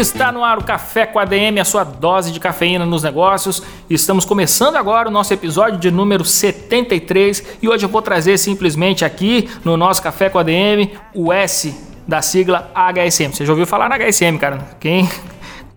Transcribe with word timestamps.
Está 0.00 0.32
no 0.32 0.42
ar 0.42 0.56
o 0.56 0.64
Café 0.64 1.04
com 1.04 1.18
a 1.18 1.26
DM, 1.26 1.60
a 1.60 1.64
sua 1.64 1.84
dose 1.84 2.32
de 2.32 2.40
cafeína 2.40 2.86
nos 2.86 3.02
negócios. 3.02 3.62
Estamos 3.90 4.24
começando 4.24 4.76
agora 4.76 5.10
o 5.10 5.10
nosso 5.10 5.34
episódio 5.34 5.78
de 5.78 5.90
número 5.90 6.24
73 6.24 7.58
e 7.60 7.68
hoje 7.68 7.84
eu 7.84 7.88
vou 7.90 8.00
trazer 8.00 8.38
simplesmente 8.38 9.04
aqui 9.04 9.46
no 9.62 9.76
nosso 9.76 10.02
Café 10.02 10.30
com 10.30 10.38
a 10.38 10.42
DM 10.42 10.90
o 11.14 11.30
S 11.30 11.74
da 12.08 12.22
sigla 12.22 12.70
HSM. 12.74 13.34
Você 13.34 13.44
já 13.44 13.52
ouviu 13.52 13.66
falar 13.66 13.90
na 13.90 13.98
HSM, 13.98 14.38
cara? 14.38 14.70
Quem 14.80 15.06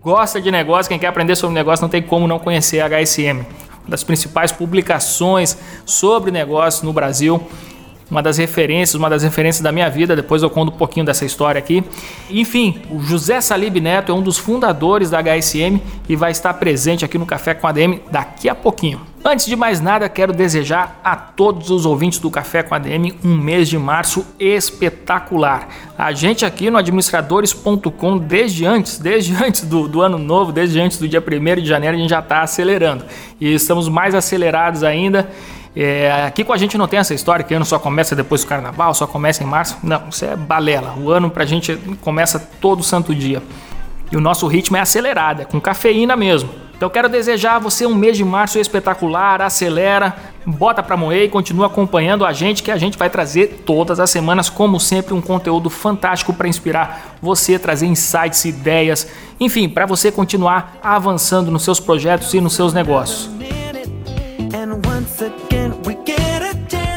gosta 0.00 0.40
de 0.40 0.50
negócio, 0.50 0.88
quem 0.88 0.98
quer 0.98 1.08
aprender 1.08 1.36
sobre 1.36 1.54
negócio, 1.54 1.82
não 1.82 1.90
tem 1.90 2.00
como 2.00 2.26
não 2.26 2.38
conhecer 2.38 2.80
a 2.80 2.88
HSM. 2.88 3.40
Uma 3.40 3.90
das 3.90 4.02
principais 4.02 4.50
publicações 4.50 5.58
sobre 5.84 6.30
negócios 6.30 6.82
no 6.82 6.94
Brasil 6.94 7.46
uma 8.14 8.22
das 8.22 8.38
referências, 8.38 8.94
uma 8.94 9.10
das 9.10 9.24
referências 9.24 9.60
da 9.60 9.72
minha 9.72 9.90
vida. 9.90 10.14
Depois 10.14 10.40
eu 10.42 10.48
conto 10.48 10.72
um 10.72 10.76
pouquinho 10.76 11.04
dessa 11.04 11.24
história 11.24 11.58
aqui. 11.58 11.82
Enfim, 12.30 12.80
o 12.88 13.00
José 13.00 13.40
Salib 13.40 13.80
Neto 13.80 14.12
é 14.12 14.14
um 14.14 14.22
dos 14.22 14.38
fundadores 14.38 15.10
da 15.10 15.20
HSM 15.20 15.80
e 16.08 16.14
vai 16.14 16.30
estar 16.30 16.54
presente 16.54 17.04
aqui 17.04 17.18
no 17.18 17.26
Café 17.26 17.54
com 17.54 17.66
a 17.66 17.72
DM 17.72 18.00
daqui 18.12 18.48
a 18.48 18.54
pouquinho. 18.54 19.00
Antes 19.24 19.46
de 19.46 19.56
mais 19.56 19.80
nada, 19.80 20.08
quero 20.08 20.32
desejar 20.32 21.00
a 21.02 21.16
todos 21.16 21.70
os 21.70 21.84
ouvintes 21.86 22.20
do 22.20 22.30
Café 22.30 22.62
com 22.62 22.74
a 22.74 22.78
DM 22.78 23.14
um 23.24 23.36
mês 23.36 23.68
de 23.68 23.78
março 23.78 24.24
espetacular. 24.38 25.66
A 25.98 26.12
gente 26.12 26.44
aqui 26.44 26.70
no 26.70 26.78
administradores.com, 26.78 28.18
desde 28.18 28.64
antes, 28.64 28.98
desde 28.98 29.34
antes 29.42 29.62
do, 29.62 29.88
do, 29.88 30.02
ano 30.02 30.18
novo, 30.18 30.52
desde 30.52 30.78
antes 30.78 30.98
do 30.98 31.08
dia 31.08 31.20
1 31.20 31.62
de 31.62 31.66
janeiro, 31.66 31.96
a 31.96 31.98
gente 31.98 32.10
já 32.10 32.20
está 32.20 32.42
acelerando. 32.42 33.04
E 33.40 33.54
estamos 33.54 33.88
mais 33.88 34.14
acelerados 34.14 34.84
ainda. 34.84 35.28
É, 35.76 36.24
aqui 36.26 36.44
com 36.44 36.52
a 36.52 36.56
gente 36.56 36.78
não 36.78 36.86
tem 36.86 37.00
essa 37.00 37.14
história 37.14 37.44
que 37.44 37.52
ano 37.52 37.64
só 37.64 37.78
começa 37.78 38.14
depois 38.14 38.42
do 38.44 38.46
carnaval, 38.46 38.94
só 38.94 39.06
começa 39.06 39.42
em 39.42 39.46
março. 39.46 39.76
Não, 39.82 40.08
isso 40.08 40.24
é 40.24 40.36
balela. 40.36 40.94
O 40.96 41.10
ano 41.10 41.30
pra 41.30 41.44
gente 41.44 41.76
começa 42.00 42.38
todo 42.60 42.82
santo 42.82 43.14
dia. 43.14 43.42
E 44.12 44.16
o 44.16 44.20
nosso 44.20 44.46
ritmo 44.46 44.76
é 44.76 44.80
acelerado, 44.80 45.42
é 45.42 45.44
com 45.44 45.60
cafeína 45.60 46.14
mesmo. 46.14 46.50
Então 46.76 46.90
quero 46.90 47.08
desejar 47.08 47.56
a 47.56 47.58
você 47.58 47.86
um 47.86 47.94
mês 47.94 48.16
de 48.16 48.24
março 48.24 48.58
espetacular, 48.58 49.40
acelera, 49.40 50.14
bota 50.44 50.82
pra 50.82 50.96
moer 50.96 51.24
e 51.24 51.28
continua 51.28 51.66
acompanhando 51.66 52.26
a 52.26 52.32
gente 52.32 52.62
que 52.62 52.70
a 52.70 52.76
gente 52.76 52.98
vai 52.98 53.08
trazer 53.08 53.62
todas 53.64 54.00
as 54.00 54.10
semanas, 54.10 54.50
como 54.50 54.78
sempre, 54.80 55.14
um 55.14 55.20
conteúdo 55.20 55.70
fantástico 55.70 56.32
para 56.32 56.48
inspirar 56.48 57.16
você, 57.22 57.58
trazer 57.58 57.86
insights, 57.86 58.44
ideias, 58.44 59.08
enfim, 59.38 59.68
para 59.68 59.86
você 59.86 60.10
continuar 60.10 60.76
avançando 60.82 61.50
nos 61.50 61.62
seus 61.62 61.78
projetos 61.78 62.34
e 62.34 62.40
nos 62.40 62.54
seus 62.54 62.74
negócios. 62.74 63.30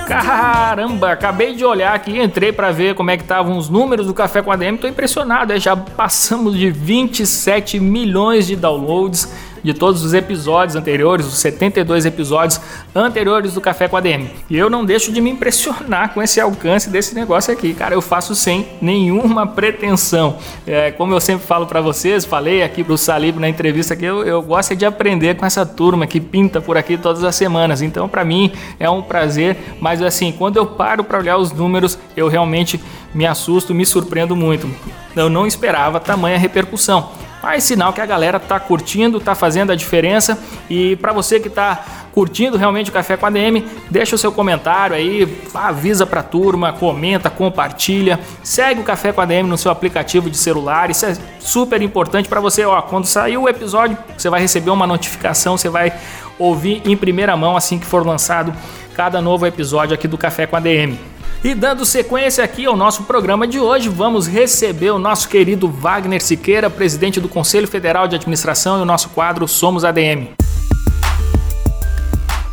Caramba, 0.08 1.12
acabei 1.12 1.54
de 1.54 1.66
olhar 1.66 1.94
aqui, 1.94 2.20
entrei 2.20 2.52
para 2.52 2.72
ver 2.72 2.96
como 2.96 3.12
é 3.12 3.18
que 3.18 3.24
estavam 3.24 3.58
os 3.58 3.70
números 3.70 4.08
do 4.08 4.14
Café 4.14 4.42
com 4.42 4.52
a 4.52 4.56
DM, 4.56 4.78
tô 4.78 4.88
impressionado, 4.88 5.58
já 5.60 5.76
passamos 5.76 6.58
de 6.58 6.72
27 6.72 7.80
milhões 7.80 8.48
de 8.48 8.56
downloads 8.56 9.32
de 9.64 9.74
todos 9.74 10.04
os 10.04 10.14
episódios 10.14 10.76
anteriores, 10.76 11.26
os 11.26 11.38
72 11.38 12.06
episódios 12.06 12.60
anteriores 12.96 13.54
do 13.54 13.62
Café 13.62 13.88
com 13.88 13.98
a 13.98 14.00
DM. 14.00 14.30
E 14.50 14.58
eu 14.58 14.70
não 14.70 14.86
deixo 14.86 15.12
de 15.12 15.22
me 15.22 15.30
impressionar 15.30 16.14
com 16.14 16.22
esse 16.22 16.40
alcance 16.40 16.90
desse 16.90 17.14
negócio 17.16 17.54
aqui, 17.54 17.74
cara. 17.74 17.94
Eu 17.94 18.02
faço 18.02 18.36
sem 18.36 18.68
nenhuma 18.82 19.46
pretensão. 19.48 20.38
É, 20.66 20.92
como 20.92 21.14
eu 21.14 21.20
sempre 21.20 21.46
falo 21.46 21.66
para 21.66 21.82
vocês, 21.82 22.26
falei 22.26 22.64
aqui 22.64 22.84
pro 22.84 22.98
Salib 22.98 23.38
na 23.40 23.50
entrevista 23.50 23.96
que 23.96 24.06
eu, 24.06 24.24
eu 24.24 24.42
gosto 24.42 24.76
de 24.76 24.86
aprender 24.86 25.36
com 25.36 25.46
essa 25.46 25.66
turma 25.66 26.08
que 26.08 26.20
pinta 26.20 26.62
por 26.62 26.78
aqui 26.78 26.98
todas 26.98 27.24
as 27.24 27.36
semanas. 27.36 27.82
Então, 27.82 28.08
para 28.08 28.24
mim 28.24 28.52
é 28.80 28.90
um 28.90 29.02
prazer, 29.02 29.58
mas 29.80 30.02
assim, 30.02 30.32
quando 30.32 30.58
eu 30.58 30.66
paro 30.66 31.04
para 31.04 31.18
olhar 31.20 31.38
os 31.38 31.52
números, 31.52 31.98
eu 32.16 32.28
realmente 32.28 32.80
me 33.18 33.26
assusto, 33.26 33.74
me 33.74 33.84
surpreendo 33.84 34.36
muito. 34.36 34.70
Eu 35.16 35.28
não 35.28 35.48
esperava 35.48 36.00
tamanha 36.00 36.38
repercussão. 36.38 37.10
Mas 37.42 37.64
sinal 37.64 37.92
que 37.92 38.00
a 38.00 38.06
galera 38.06 38.40
tá 38.40 38.60
curtindo, 38.60 39.20
tá 39.20 39.34
fazendo 39.34 39.72
a 39.72 39.76
diferença. 39.76 40.38
E 40.70 40.96
para 40.98 41.12
você 41.12 41.40
que 41.40 41.50
tá 41.50 41.84
curtindo 42.12 42.58
realmente 42.58 42.92
o 42.92 42.94
Café 42.94 43.18
com 43.18 43.26
a 43.26 43.32
DM, 43.32 43.66
deixa 43.90 44.16
o 44.16 44.20
seu 44.20 44.32
comentário 44.32 44.96
aí, 44.96 45.28
avisa 45.52 46.06
pra 46.06 46.22
turma, 46.22 46.74
comenta, 46.74 47.28
compartilha, 47.28 48.20
segue 48.44 48.82
o 48.82 48.84
Café 48.84 49.12
com 49.12 49.22
a 49.22 49.26
DM 49.26 49.50
no 49.50 49.58
seu 49.58 49.72
aplicativo 49.72 50.30
de 50.30 50.38
celular. 50.38 50.92
Isso 50.92 51.06
é 51.08 51.18
super 51.40 51.82
importante 51.82 52.30
para 52.30 52.40
você, 52.40 52.66
ó, 52.66 52.84
quando 52.84 53.06
sair 53.06 53.38
o 53.38 53.50
episódio, 53.50 53.98
você 54.16 54.30
vai 54.30 54.42
receber 54.42 54.70
uma 54.70 54.86
notificação, 54.86 55.58
você 55.58 55.70
vai 55.70 55.92
ouvir 56.38 56.84
em 56.86 56.96
primeira 56.96 57.36
mão 57.36 57.58
assim 57.58 57.80
que 57.80 57.86
for 57.86 58.06
lançado 58.06 58.54
cada 58.96 59.22
novo 59.22 59.48
episódio 59.48 59.96
aqui 59.96 60.08
do 60.08 60.20
Café 60.20 60.46
com 60.46 60.56
a 60.56 60.60
DM. 60.60 61.17
E 61.44 61.54
dando 61.54 61.86
sequência 61.86 62.44
aqui 62.44 62.66
ao 62.66 62.76
nosso 62.76 63.04
programa 63.04 63.48
de 63.48 63.60
hoje, 63.60 63.90
vamos 63.90 64.28
receber 64.28 64.90
o 64.90 64.98
nosso 64.98 65.30
querido 65.30 65.70
Wagner 65.70 66.22
Siqueira, 66.22 66.70
presidente 66.70 67.20
do 67.20 67.30
Conselho 67.30 67.68
Federal 67.68 68.08
de 68.08 68.16
Administração, 68.16 68.80
e 68.80 68.82
o 68.82 68.86
nosso 68.86 69.10
quadro 69.10 69.48
Somos 69.48 69.86
ADM. 69.86 70.30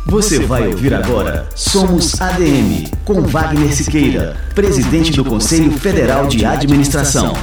Você 0.05 0.45
vai 0.45 0.67
ouvir 0.67 0.93
agora 0.93 1.49
Somos 1.55 2.21
ADM, 2.21 2.91
com 3.03 3.21
Wagner 3.21 3.75
Siqueira, 3.75 4.37
presidente 4.53 5.11
do 5.13 5.25
Conselho 5.25 5.71
Federal 5.71 6.27
de 6.27 6.45
Administração. 6.45 7.33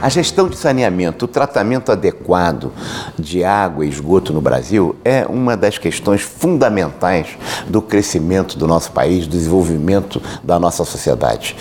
A 0.00 0.08
gestão 0.08 0.48
de 0.48 0.56
saneamento, 0.56 1.24
o 1.24 1.28
tratamento 1.28 1.90
adequado 1.90 2.72
de 3.18 3.42
água 3.42 3.84
e 3.84 3.88
esgoto 3.88 4.32
no 4.32 4.40
Brasil 4.40 4.94
é 5.04 5.26
uma 5.26 5.56
das 5.56 5.76
questões 5.76 6.20
fundamentais 6.22 7.36
do 7.66 7.82
crescimento 7.82 8.56
do 8.56 8.66
nosso 8.68 8.92
país, 8.92 9.26
do 9.26 9.36
desenvolvimento 9.36 10.22
da 10.42 10.58
nossa 10.58 10.84
sociedade. 10.84 11.56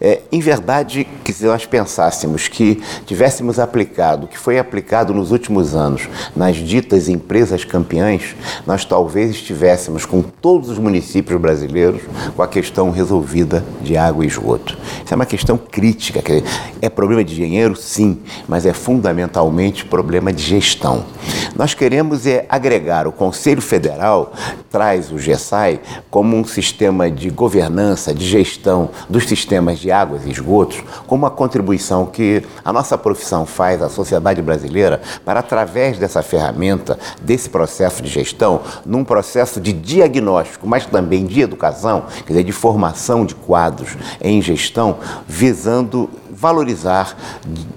É, 0.00 0.20
em 0.32 0.40
verdade, 0.40 1.06
que 1.22 1.30
se 1.30 1.44
nós 1.44 1.66
pensássemos 1.66 2.48
que 2.48 2.82
tivéssemos 3.04 3.58
aplicado 3.58 4.24
o 4.24 4.28
que 4.28 4.38
foi 4.38 4.58
aplicado 4.58 5.12
nos 5.12 5.30
últimos 5.30 5.74
anos 5.74 6.08
nas 6.34 6.56
ditas 6.56 7.06
empresas 7.06 7.64
campeãs, 7.64 8.34
nós 8.66 8.84
talvez 8.84 9.30
estivéssemos 9.32 10.06
com 10.06 10.22
todos 10.22 10.70
os 10.70 10.78
municípios 10.78 11.38
brasileiros 11.38 12.00
com 12.34 12.42
a 12.42 12.48
questão 12.48 12.90
resolvida 12.90 13.62
de 13.82 13.96
água 13.96 14.24
e 14.24 14.28
esgoto. 14.28 14.78
Isso 15.04 15.12
é 15.12 15.16
uma 15.16 15.26
questão 15.26 15.58
crítica. 15.58 16.22
É 16.80 16.88
problema 16.88 17.22
de 17.22 17.34
dinheiro, 17.34 17.76
sim, 17.76 18.20
mas 18.48 18.64
é 18.64 18.72
fundamentalmente 18.72 19.84
problema 19.84 20.32
de 20.32 20.42
gestão. 20.42 21.04
Nós 21.54 21.74
queremos 21.74 22.26
é 22.26 22.46
agregar 22.48 23.06
o 23.06 23.12
Conselho 23.12 23.60
Federal, 23.60 24.32
traz 24.70 25.12
o 25.12 25.18
GESAI 25.18 25.80
como 26.10 26.36
um 26.36 26.44
sistema 26.44 27.10
de 27.10 27.28
governança, 27.28 28.14
de 28.14 28.24
gestão 28.24 28.90
dos 29.08 29.28
sistemas 29.28 29.78
de 29.78 29.89
águas 29.90 30.24
e 30.26 30.30
esgotos, 30.30 30.82
como 31.06 31.24
uma 31.24 31.30
contribuição 31.30 32.06
que 32.06 32.42
a 32.64 32.72
nossa 32.72 32.96
profissão 32.96 33.46
faz 33.46 33.82
à 33.82 33.88
sociedade 33.88 34.40
brasileira 34.42 35.00
para, 35.24 35.40
através 35.40 35.98
dessa 35.98 36.22
ferramenta, 36.22 36.98
desse 37.22 37.48
processo 37.48 38.02
de 38.02 38.08
gestão, 38.08 38.60
num 38.84 39.04
processo 39.04 39.60
de 39.60 39.72
diagnóstico, 39.72 40.66
mas 40.66 40.86
também 40.86 41.26
de 41.26 41.40
educação, 41.40 42.04
quer 42.26 42.32
dizer, 42.32 42.44
de 42.44 42.52
formação 42.52 43.24
de 43.24 43.34
quadros 43.34 43.96
em 44.20 44.40
gestão, 44.40 44.98
visando 45.26 46.08
valorizar, 46.40 47.14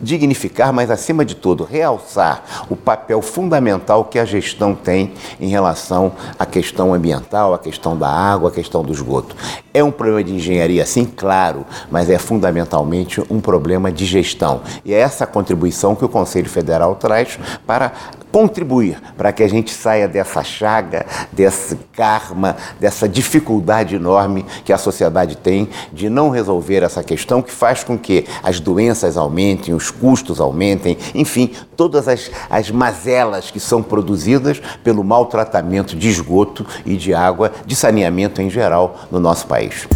dignificar, 0.02 0.72
mas 0.72 0.90
acima 0.90 1.26
de 1.26 1.36
tudo, 1.36 1.66
realçar 1.66 2.66
o 2.70 2.78
papel 2.78 3.22
fundamental 3.22 4.06
que 4.06 4.18
a 4.18 4.24
gestão 4.24 4.74
tem 4.74 5.12
em 5.38 5.50
relação 5.50 6.14
à 6.40 6.46
questão 6.46 6.94
ambiental, 6.94 7.54
à 7.54 7.60
questão 7.60 7.98
da 7.98 8.08
água, 8.08 8.50
à 8.50 8.52
questão 8.54 8.82
do 8.82 8.94
esgoto. 8.94 9.36
É 9.74 9.84
um 9.84 9.92
problema 9.92 10.24
de 10.24 10.34
engenharia, 10.34 10.86
sim, 10.86 11.04
claro, 11.04 11.66
mas 11.92 12.10
é 12.10 12.18
fundamentalmente 12.18 13.22
um 13.30 13.42
problema 13.42 13.92
de 13.92 14.06
gestão. 14.06 14.62
E 14.86 14.94
é 14.94 15.00
essa 15.00 15.28
contribuição 15.28 15.94
que 15.94 16.06
o 16.06 16.10
Conselho 16.10 16.50
Federal 16.50 16.96
traz 16.96 17.38
para 17.68 17.92
contribuir 18.34 19.00
para 19.16 19.32
que 19.32 19.44
a 19.44 19.48
gente 19.48 19.72
saia 19.72 20.08
dessa 20.08 20.44
chaga, 20.44 21.06
desse 21.32 21.76
karma, 21.94 22.58
dessa 22.80 23.08
dificuldade 23.08 23.96
enorme 23.96 24.44
que 24.66 24.74
a 24.74 24.78
sociedade 24.78 25.38
tem 25.38 25.70
de 25.94 26.10
não 26.10 26.32
resolver 26.32 26.82
essa 26.82 27.04
questão 27.04 27.44
que 27.44 27.52
faz 27.52 27.84
com 27.84 27.96
que 27.96 28.26
as 28.54 28.60
doenças 28.60 29.18
aumentem, 29.18 29.74
os 29.74 29.90
custos 29.90 30.40
aumentem, 30.40 30.98
enfim, 31.16 31.52
todas 31.76 32.08
as, 32.08 32.30
as 32.50 32.70
mazelas 32.70 33.50
que 33.50 33.60
são 33.60 33.82
produzidas 33.82 34.62
pelo 34.84 35.04
maltratamento 35.04 35.96
de 35.96 36.08
esgoto 36.08 36.66
e 36.86 36.96
de 36.96 37.14
água, 37.14 37.52
de 37.66 37.76
saneamento 37.76 38.42
em 38.42 38.50
geral 38.50 39.08
no 39.12 39.20
nosso 39.20 39.48
país. 39.48 39.88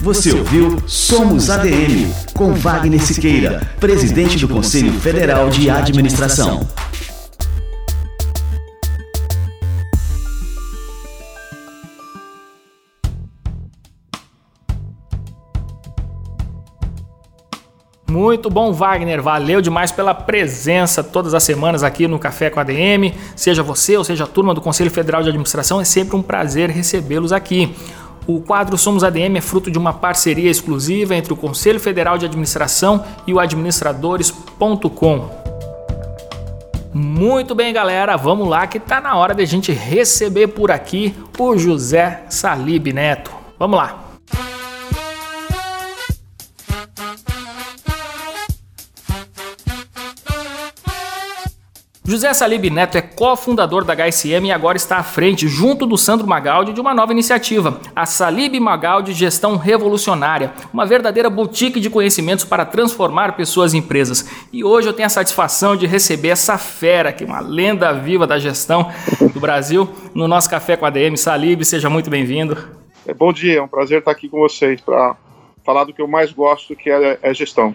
Você 0.00 0.32
ouviu 0.32 0.82
Somos 0.86 1.48
ADM, 1.48 2.10
com 2.34 2.54
Wagner 2.54 3.00
Siqueira, 3.00 3.62
presidente 3.78 4.36
do 4.38 4.48
Conselho 4.48 4.92
Federal 4.94 5.48
de 5.48 5.70
Administração. 5.70 6.66
Muito 18.12 18.50
bom, 18.50 18.74
Wagner. 18.74 19.22
Valeu 19.22 19.62
demais 19.62 19.90
pela 19.90 20.12
presença 20.12 21.02
todas 21.02 21.32
as 21.32 21.42
semanas 21.42 21.82
aqui 21.82 22.06
no 22.06 22.18
Café 22.18 22.50
com 22.50 22.60
a 22.60 22.62
ADM. 22.62 23.14
Seja 23.34 23.62
você 23.62 23.96
ou 23.96 24.04
seja 24.04 24.24
a 24.24 24.26
turma 24.26 24.52
do 24.52 24.60
Conselho 24.60 24.90
Federal 24.90 25.22
de 25.22 25.30
Administração, 25.30 25.80
é 25.80 25.84
sempre 25.84 26.14
um 26.14 26.20
prazer 26.20 26.68
recebê-los 26.68 27.32
aqui. 27.32 27.74
O 28.26 28.42
quadro 28.42 28.76
Somos 28.76 29.02
ADM 29.02 29.38
é 29.38 29.40
fruto 29.40 29.70
de 29.70 29.78
uma 29.78 29.94
parceria 29.94 30.50
exclusiva 30.50 31.14
entre 31.16 31.32
o 31.32 31.36
Conselho 31.36 31.80
Federal 31.80 32.18
de 32.18 32.26
Administração 32.26 33.02
e 33.26 33.32
o 33.32 33.40
administradores.com. 33.40 35.30
Muito 36.92 37.54
bem, 37.54 37.72
galera, 37.72 38.14
vamos 38.18 38.46
lá 38.46 38.66
que 38.66 38.78
tá 38.78 39.00
na 39.00 39.16
hora 39.16 39.34
de 39.34 39.42
a 39.42 39.46
gente 39.46 39.72
receber 39.72 40.48
por 40.48 40.70
aqui 40.70 41.14
o 41.38 41.56
José 41.56 42.24
Salib 42.28 42.92
Neto. 42.92 43.30
Vamos 43.58 43.78
lá. 43.78 44.11
José 52.04 52.34
Salib 52.34 52.68
Neto 52.68 52.98
é 52.98 53.00
cofundador 53.00 53.84
da 53.84 53.94
HSM 53.94 54.46
e 54.46 54.50
agora 54.50 54.76
está 54.76 54.96
à 54.96 55.04
frente, 55.04 55.46
junto 55.46 55.86
do 55.86 55.96
Sandro 55.96 56.26
Magaldi, 56.26 56.72
de 56.72 56.80
uma 56.80 56.92
nova 56.92 57.12
iniciativa, 57.12 57.80
a 57.94 58.04
Salib 58.04 58.58
Magaldi 58.58 59.12
Gestão 59.12 59.56
Revolucionária, 59.56 60.52
uma 60.72 60.84
verdadeira 60.84 61.30
boutique 61.30 61.78
de 61.78 61.88
conhecimentos 61.88 62.44
para 62.44 62.64
transformar 62.64 63.36
pessoas 63.36 63.72
em 63.72 63.78
empresas. 63.78 64.28
E 64.52 64.64
hoje 64.64 64.88
eu 64.88 64.92
tenho 64.92 65.06
a 65.06 65.10
satisfação 65.10 65.76
de 65.76 65.86
receber 65.86 66.30
essa 66.30 66.58
fera, 66.58 67.12
que 67.12 67.22
é 67.22 67.26
uma 67.26 67.38
lenda 67.38 67.92
viva 67.92 68.26
da 68.26 68.36
gestão 68.36 68.90
do 69.32 69.38
Brasil, 69.38 69.88
no 70.12 70.26
nosso 70.26 70.50
Café 70.50 70.76
com 70.76 70.84
a 70.84 70.90
DM. 70.90 71.16
Salib, 71.16 71.62
seja 71.64 71.88
muito 71.88 72.10
bem-vindo. 72.10 72.58
É, 73.06 73.14
bom 73.14 73.32
dia, 73.32 73.58
é 73.58 73.62
um 73.62 73.68
prazer 73.68 74.00
estar 74.00 74.10
aqui 74.10 74.28
com 74.28 74.40
vocês 74.40 74.80
para 74.80 75.14
falar 75.64 75.84
do 75.84 75.94
que 75.94 76.02
eu 76.02 76.08
mais 76.08 76.32
gosto, 76.32 76.74
que 76.74 76.90
é, 76.90 77.20
é 77.22 77.32
gestão. 77.32 77.72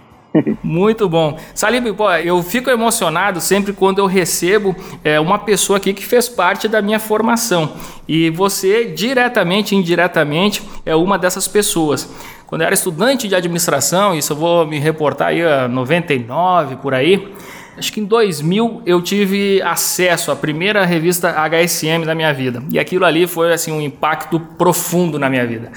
Muito 0.63 1.07
bom. 1.09 1.37
Salib, 1.53 1.93
pô, 1.93 2.11
eu 2.11 2.41
fico 2.43 2.69
emocionado 2.69 3.41
sempre 3.41 3.73
quando 3.73 3.99
eu 3.99 4.05
recebo 4.05 4.75
é, 5.03 5.19
uma 5.19 5.39
pessoa 5.39 5.77
aqui 5.77 5.93
que 5.93 6.05
fez 6.05 6.29
parte 6.29 6.67
da 6.67 6.81
minha 6.81 6.99
formação. 6.99 7.73
E 8.07 8.29
você, 8.29 8.85
diretamente 8.85 9.73
e 9.73 9.77
indiretamente, 9.77 10.63
é 10.85 10.95
uma 10.95 11.17
dessas 11.17 11.47
pessoas. 11.47 12.09
Quando 12.45 12.61
eu 12.61 12.65
era 12.65 12.73
estudante 12.73 13.27
de 13.27 13.35
administração, 13.35 14.15
isso 14.15 14.33
eu 14.33 14.37
vou 14.37 14.65
me 14.65 14.79
reportar 14.79 15.29
aí 15.29 15.43
a 15.43 15.67
99 15.67 16.77
por 16.77 16.93
aí. 16.93 17.33
Acho 17.77 17.93
que 17.93 17.99
em 17.99 18.05
2000 18.05 18.81
eu 18.85 19.01
tive 19.01 19.61
acesso 19.61 20.31
à 20.31 20.35
primeira 20.35 20.83
revista 20.83 21.29
HSM 21.29 22.05
da 22.05 22.15
minha 22.15 22.33
vida. 22.33 22.63
E 22.71 22.79
aquilo 22.79 23.05
ali 23.05 23.27
foi 23.27 23.53
assim 23.53 23.71
um 23.71 23.81
impacto 23.81 24.39
profundo 24.39 25.19
na 25.19 25.29
minha 25.29 25.45
vida. 25.45 25.71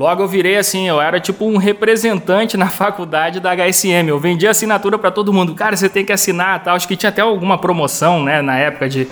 Logo 0.00 0.22
eu 0.22 0.26
virei 0.26 0.56
assim, 0.56 0.88
eu 0.88 0.98
era 0.98 1.20
tipo 1.20 1.44
um 1.44 1.58
representante 1.58 2.56
na 2.56 2.68
faculdade 2.72 3.38
da 3.38 3.54
HSM. 3.54 4.08
Eu 4.08 4.18
vendia 4.18 4.48
assinatura 4.48 4.98
para 4.98 5.10
todo 5.10 5.30
mundo. 5.30 5.54
Cara, 5.54 5.76
você 5.76 5.90
tem 5.90 6.06
que 6.06 6.10
assinar, 6.10 6.64
tal. 6.64 6.74
Acho 6.74 6.88
que 6.88 6.96
tinha 6.96 7.10
até 7.10 7.20
alguma 7.20 7.58
promoção, 7.58 8.24
né, 8.24 8.40
na 8.40 8.56
época 8.56 8.88
de 8.88 9.06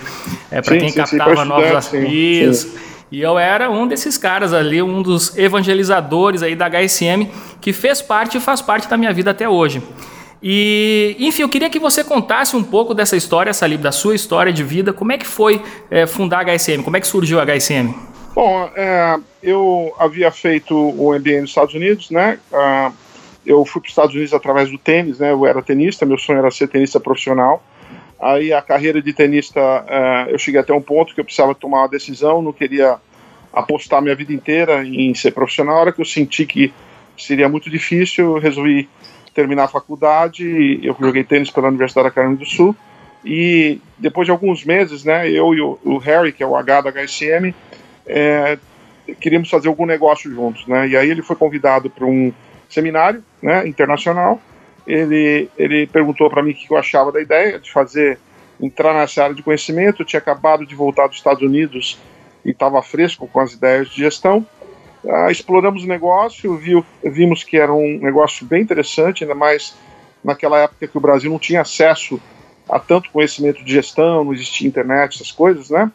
é, 0.49 0.63
para 0.63 0.77
quem 0.79 0.89
sim, 0.89 0.97
captava 0.97 1.43
sim, 1.43 1.47
novos 1.47 1.71
assuntos. 1.71 2.67
E 3.11 3.21
eu 3.21 3.37
era 3.37 3.69
um 3.69 3.87
desses 3.87 4.17
caras 4.17 4.51
ali, 4.51 4.81
um 4.81 5.03
dos 5.03 5.37
evangelizadores 5.37 6.41
aí 6.41 6.55
da 6.55 6.67
HSM, 6.67 7.29
que 7.61 7.71
fez 7.71 8.01
parte 8.01 8.37
e 8.37 8.39
faz 8.39 8.59
parte 8.59 8.89
da 8.89 8.97
minha 8.97 9.13
vida 9.13 9.29
até 9.29 9.47
hoje. 9.47 9.83
E, 10.41 11.15
enfim, 11.19 11.43
eu 11.43 11.49
queria 11.49 11.69
que 11.69 11.77
você 11.77 12.03
contasse 12.03 12.55
um 12.55 12.63
pouco 12.63 12.95
dessa 12.95 13.15
história, 13.15 13.53
Salib, 13.53 13.79
da 13.79 13.91
sua 13.91 14.15
história 14.15 14.51
de 14.51 14.63
vida. 14.63 14.91
Como 14.91 15.11
é 15.11 15.19
que 15.19 15.27
foi 15.27 15.61
é, 15.91 16.07
fundar 16.07 16.49
a 16.49 16.55
HSM? 16.55 16.81
Como 16.81 16.97
é 16.97 16.99
que 16.99 17.05
surgiu 17.05 17.39
a 17.39 17.45
HSM? 17.45 17.93
Bom, 18.33 18.69
é, 18.75 19.19
eu 19.41 19.93
havia 19.97 20.31
feito 20.31 20.75
o 20.75 21.13
MBA 21.17 21.41
nos 21.41 21.49
Estados 21.49 21.73
Unidos, 21.73 22.09
né? 22.11 22.39
Uh, 22.51 22.93
eu 23.45 23.65
fui 23.65 23.81
para 23.81 23.87
os 23.87 23.91
Estados 23.91 24.13
Unidos 24.13 24.33
através 24.33 24.69
do 24.69 24.77
tênis, 24.77 25.19
né? 25.19 25.31
Eu 25.31 25.45
era 25.45 25.61
tenista, 25.61 26.05
meu 26.05 26.17
sonho 26.17 26.39
era 26.39 26.51
ser 26.51 26.67
tenista 26.67 26.99
profissional. 26.99 27.63
Aí 28.19 28.53
a 28.53 28.61
carreira 28.61 29.01
de 29.01 29.13
tenista, 29.13 29.59
uh, 29.59 30.29
eu 30.29 30.37
cheguei 30.37 30.59
até 30.59 30.73
um 30.73 30.81
ponto 30.81 31.13
que 31.13 31.19
eu 31.19 31.25
precisava 31.25 31.55
tomar 31.55 31.79
uma 31.79 31.89
decisão, 31.89 32.41
não 32.41 32.53
queria 32.53 32.97
apostar 33.51 34.01
minha 34.01 34.15
vida 34.15 34.31
inteira 34.31 34.85
em 34.85 35.13
ser 35.15 35.31
profissional. 35.31 35.77
A 35.77 35.81
hora 35.81 35.91
que 35.91 36.01
eu 36.01 36.05
senti 36.05 36.45
que 36.45 36.73
seria 37.17 37.49
muito 37.49 37.69
difícil, 37.69 38.35
eu 38.35 38.39
resolvi 38.39 38.87
terminar 39.33 39.65
a 39.65 39.67
faculdade. 39.67 40.79
Eu 40.83 40.95
joguei 40.99 41.23
tênis 41.23 41.49
pela 41.49 41.67
Universidade 41.67 42.07
da 42.07 42.11
Carolina 42.11 42.39
do 42.39 42.45
Sul. 42.45 42.75
E 43.23 43.81
depois 43.97 44.25
de 44.25 44.31
alguns 44.31 44.63
meses, 44.63 45.03
né, 45.03 45.29
eu 45.29 45.53
e 45.53 45.61
o, 45.61 45.77
o 45.83 45.97
Harry, 45.97 46.31
que 46.31 46.43
é 46.43 46.47
o 46.47 46.55
H 46.55 46.81
da 46.81 46.91
HSM, 46.91 47.53
é, 48.09 48.57
queríamos 49.21 49.49
fazer 49.49 49.67
algum 49.67 49.85
negócio 49.85 50.31
juntos, 50.31 50.65
né? 50.67 50.87
E 50.87 50.97
aí 50.97 51.09
ele 51.09 51.21
foi 51.21 51.35
convidado 51.35 51.89
para 51.89 52.05
um 52.05 52.33
seminário, 52.67 53.23
né, 53.41 53.67
internacional. 53.67 54.41
Ele 54.85 55.49
ele 55.57 55.87
perguntou 55.87 56.29
para 56.29 56.41
mim 56.41 56.51
o 56.51 56.55
que 56.55 56.71
eu 56.71 56.77
achava 56.77 57.11
da 57.11 57.21
ideia 57.21 57.59
de 57.59 57.71
fazer 57.71 58.19
entrar 58.59 58.93
nessa 58.93 59.23
área 59.23 59.35
de 59.35 59.43
conhecimento. 59.43 60.01
Eu 60.01 60.05
tinha 60.05 60.19
acabado 60.19 60.65
de 60.65 60.75
voltar 60.75 61.07
dos 61.07 61.17
Estados 61.17 61.43
Unidos 61.43 61.99
e 62.43 62.49
estava 62.49 62.81
fresco 62.81 63.27
com 63.27 63.39
as 63.39 63.53
ideias 63.53 63.89
de 63.89 63.97
gestão. 63.97 64.45
Ah, 65.07 65.31
exploramos 65.31 65.83
o 65.83 65.87
negócio, 65.87 66.57
viu, 66.57 66.85
vimos 67.03 67.43
que 67.43 67.57
era 67.57 67.73
um 67.73 67.99
negócio 67.99 68.45
bem 68.45 68.61
interessante, 68.61 69.23
ainda 69.23 69.35
mais 69.35 69.75
naquela 70.21 70.59
época 70.59 70.87
que 70.87 70.97
o 70.97 71.01
Brasil 71.01 71.31
não 71.31 71.39
tinha 71.39 71.61
acesso 71.61 72.19
a 72.67 72.79
tanto 72.79 73.09
conhecimento 73.09 73.63
de 73.63 73.71
gestão, 73.71 74.25
não 74.25 74.33
existia 74.33 74.67
internet, 74.67 75.15
essas 75.15 75.31
coisas, 75.31 75.69
né? 75.69 75.89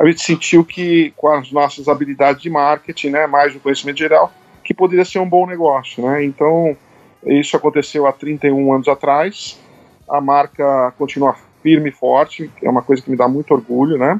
A 0.00 0.06
gente 0.06 0.22
sentiu 0.22 0.64
que 0.64 1.12
com 1.14 1.28
as 1.28 1.52
nossas 1.52 1.86
habilidades 1.86 2.40
de 2.40 2.48
marketing, 2.48 3.10
né, 3.10 3.26
mais 3.26 3.52
do 3.52 3.60
conhecimento 3.60 3.98
geral, 3.98 4.32
que 4.64 4.72
poderia 4.72 5.04
ser 5.04 5.18
um 5.18 5.28
bom 5.28 5.46
negócio, 5.46 6.02
né? 6.02 6.24
Então, 6.24 6.74
isso 7.26 7.54
aconteceu 7.54 8.06
há 8.06 8.12
31 8.12 8.72
anos 8.72 8.88
atrás. 8.88 9.60
A 10.08 10.18
marca 10.18 10.94
continua 10.96 11.36
firme 11.62 11.90
e 11.90 11.92
forte, 11.92 12.50
é 12.62 12.70
uma 12.70 12.80
coisa 12.80 13.02
que 13.02 13.10
me 13.10 13.16
dá 13.16 13.28
muito 13.28 13.52
orgulho, 13.52 13.98
né? 13.98 14.18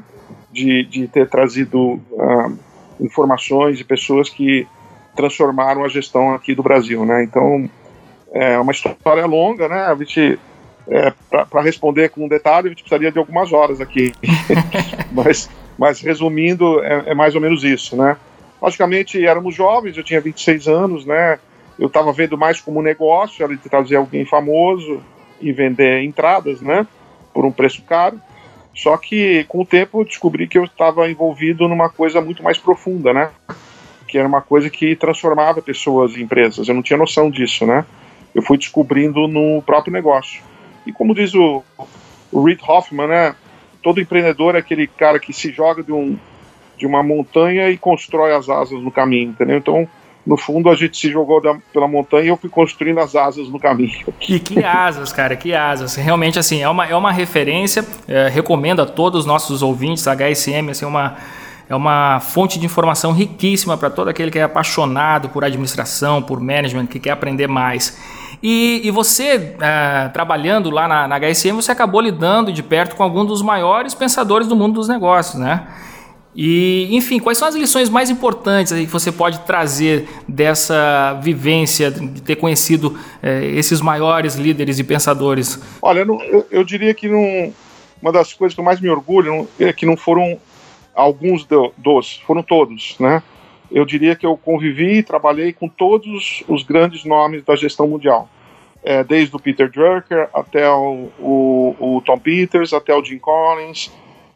De, 0.51 0.83
de 0.83 1.07
ter 1.07 1.27
trazido 1.27 1.93
uh, 2.11 2.59
informações 2.99 3.77
de 3.79 3.83
pessoas 3.83 4.29
que 4.29 4.67
transformaram 5.15 5.83
a 5.83 5.87
gestão 5.87 6.35
aqui 6.35 6.53
do 6.53 6.61
Brasil, 6.61 7.03
né? 7.05 7.23
Então, 7.23 7.67
é 8.31 8.59
uma 8.59 8.71
história 8.71 9.25
longa, 9.25 9.67
né? 9.67 9.85
A 9.85 9.95
gente 9.95 10.37
é, 10.87 11.11
para 11.29 11.61
responder 11.61 12.09
com 12.09 12.25
um 12.25 12.27
detalhe, 12.27 12.67
a 12.67 12.69
gente 12.69 12.83
precisaria 12.83 13.11
de 13.11 13.17
algumas 13.17 13.51
horas 13.51 13.81
aqui. 13.81 14.13
Mas 15.11 15.49
mas 15.77 15.99
resumindo, 16.01 16.83
é, 16.83 17.03
é, 17.07 17.15
mais 17.15 17.35
ou 17.35 17.41
menos 17.41 17.63
isso, 17.63 17.95
né? 17.95 18.17
Logicamente, 18.61 19.25
éramos 19.25 19.55
jovens, 19.55 19.97
eu 19.97 20.03
tinha 20.03 20.21
26 20.21 20.67
anos, 20.67 21.05
né? 21.05 21.39
Eu 21.79 21.87
estava 21.87 22.13
vendo 22.13 22.37
mais 22.37 22.61
como 22.61 22.81
negócio, 22.81 23.43
era 23.43 23.55
de 23.55 23.69
trazer 23.69 23.95
alguém 23.95 24.25
famoso 24.25 25.01
e 25.39 25.51
vender 25.51 26.03
entradas, 26.03 26.61
né? 26.61 26.85
Por 27.33 27.45
um 27.45 27.51
preço 27.51 27.81
caro. 27.81 28.21
Só 28.73 28.95
que 28.97 29.43
com 29.45 29.61
o 29.61 29.65
tempo 29.65 30.01
eu 30.01 30.05
descobri 30.05 30.47
que 30.47 30.57
eu 30.57 30.63
estava 30.63 31.09
envolvido 31.09 31.67
numa 31.67 31.89
coisa 31.89 32.21
muito 32.21 32.43
mais 32.43 32.57
profunda, 32.57 33.13
né? 33.13 33.31
Que 34.07 34.17
era 34.17 34.27
uma 34.27 34.41
coisa 34.41 34.69
que 34.69 34.95
transformava 34.95 35.61
pessoas 35.61 36.15
em 36.15 36.21
empresas. 36.21 36.67
Eu 36.67 36.75
não 36.75 36.83
tinha 36.83 36.97
noção 36.97 37.29
disso, 37.29 37.65
né? 37.65 37.85
Eu 38.33 38.41
fui 38.41 38.57
descobrindo 38.57 39.27
no 39.27 39.61
próprio 39.61 39.91
negócio. 39.91 40.41
E 40.85 40.91
como 40.91 41.13
diz 41.13 41.33
o, 41.33 41.63
o 42.31 42.43
Reid 42.43 42.61
Hoffman, 42.65 43.07
né? 43.07 43.35
Todo 43.81 43.99
empreendedor 44.01 44.55
é 44.55 44.59
aquele 44.59 44.87
cara 44.87 45.19
que 45.19 45.33
se 45.33 45.51
joga 45.51 45.83
de, 45.83 45.91
um, 45.91 46.17
de 46.77 46.85
uma 46.85 47.03
montanha 47.03 47.69
e 47.69 47.77
constrói 47.77 48.33
as 48.33 48.49
asas 48.49 48.81
no 48.81 48.91
caminho, 48.91 49.29
entendeu? 49.29 49.57
Então, 49.57 49.87
no 50.25 50.37
fundo, 50.37 50.69
a 50.69 50.75
gente 50.75 50.97
se 50.97 51.09
jogou 51.09 51.41
da, 51.41 51.57
pela 51.73 51.87
montanha 51.87 52.25
e 52.25 52.27
eu 52.27 52.37
fui 52.37 52.49
construindo 52.49 52.99
as 52.99 53.15
asas 53.15 53.47
no 53.49 53.59
caminho. 53.59 54.05
Que, 54.19 54.39
que 54.39 54.63
asas, 54.63 55.11
cara, 55.11 55.35
que 55.35 55.53
asas. 55.53 55.95
Realmente, 55.95 56.37
assim, 56.37 56.61
é 56.61 56.69
uma, 56.69 56.85
é 56.85 56.95
uma 56.95 57.11
referência. 57.11 57.83
É, 58.07 58.27
recomendo 58.27 58.81
a 58.81 58.85
todos 58.85 59.21
os 59.21 59.25
nossos 59.25 59.63
ouvintes, 59.63 60.07
a 60.07 60.15
HSM, 60.15 60.69
assim, 60.69 60.85
uma, 60.85 61.17
é 61.71 61.75
uma 61.75 62.19
fonte 62.19 62.59
de 62.59 62.65
informação 62.65 63.13
riquíssima 63.13 63.77
para 63.77 63.89
todo 63.89 64.09
aquele 64.09 64.29
que 64.29 64.37
é 64.37 64.43
apaixonado 64.43 65.29
por 65.29 65.45
administração, 65.45 66.21
por 66.21 66.41
management, 66.41 66.87
que 66.87 66.99
quer 66.99 67.11
aprender 67.11 67.47
mais. 67.47 67.97
E, 68.43 68.81
e 68.83 68.91
você, 68.91 69.55
é, 69.61 70.09
trabalhando 70.09 70.69
lá 70.69 70.85
na, 70.85 71.07
na 71.07 71.17
HSM, 71.17 71.53
você 71.53 71.71
acabou 71.71 72.01
lidando 72.01 72.51
de 72.51 72.61
perto 72.61 72.97
com 72.97 73.03
algum 73.03 73.23
dos 73.23 73.41
maiores 73.41 73.93
pensadores 73.93 74.49
do 74.49 74.55
mundo 74.55 74.73
dos 74.73 74.89
negócios, 74.89 75.39
né? 75.39 75.65
E, 76.35 76.89
enfim, 76.91 77.19
quais 77.19 77.37
são 77.37 77.47
as 77.47 77.55
lições 77.55 77.89
mais 77.89 78.09
importantes 78.09 78.73
que 78.73 78.85
você 78.87 79.09
pode 79.09 79.39
trazer 79.39 80.09
dessa 80.27 81.17
vivência, 81.23 81.89
de 81.89 82.21
ter 82.21 82.35
conhecido 82.35 82.99
é, 83.23 83.45
esses 83.45 83.79
maiores 83.79 84.35
líderes 84.35 84.77
e 84.77 84.83
pensadores? 84.83 85.57
Olha, 85.81 86.01
eu, 86.01 86.45
eu 86.51 86.63
diria 86.65 86.93
que 86.93 87.07
uma 88.01 88.11
das 88.11 88.33
coisas 88.33 88.53
que 88.53 88.59
eu 88.59 88.65
mais 88.65 88.81
me 88.81 88.89
orgulho 88.89 89.47
é 89.57 89.71
que 89.71 89.85
não 89.85 89.95
foram 89.95 90.37
alguns 90.93 91.45
do, 91.45 91.73
dos, 91.77 92.17
foram 92.25 92.43
todos, 92.43 92.97
né? 92.99 93.21
Eu 93.71 93.85
diria 93.85 94.15
que 94.15 94.25
eu 94.25 94.35
convivi 94.35 94.97
e 94.97 95.03
trabalhei 95.03 95.53
com 95.53 95.67
todos 95.67 96.43
os 96.47 96.63
grandes 96.63 97.05
nomes 97.05 97.43
da 97.43 97.55
gestão 97.55 97.87
mundial. 97.87 98.29
É, 98.83 99.03
desde 99.03 99.35
o 99.35 99.39
Peter 99.39 99.69
Drucker 99.69 100.27
até 100.33 100.69
o, 100.69 101.09
o, 101.19 101.75
o 101.79 102.01
Tom 102.01 102.17
Peters, 102.17 102.73
até 102.73 102.93
o 102.93 103.03
Jim 103.03 103.19
Collins, 103.19 103.91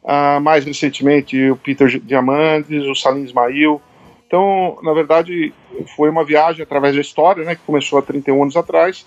Uh, 0.06 0.40
mais 0.40 0.64
recentemente 0.64 1.50
o 1.50 1.56
Peter 1.56 2.00
Diamandis, 2.00 2.86
o 2.86 2.94
Salim 2.94 3.24
Ismail. 3.24 3.82
Então, 4.28 4.78
na 4.84 4.94
verdade, 4.94 5.52
foi 5.96 6.12
uma 6.12 6.24
viagem 6.24 6.62
através 6.62 6.94
da 6.94 7.02
história, 7.02 7.44
né, 7.44 7.56
que 7.56 7.62
começou 7.66 7.98
há 7.98 8.04
31 8.04 8.44
anos 8.44 8.56
atrás. 8.56 9.04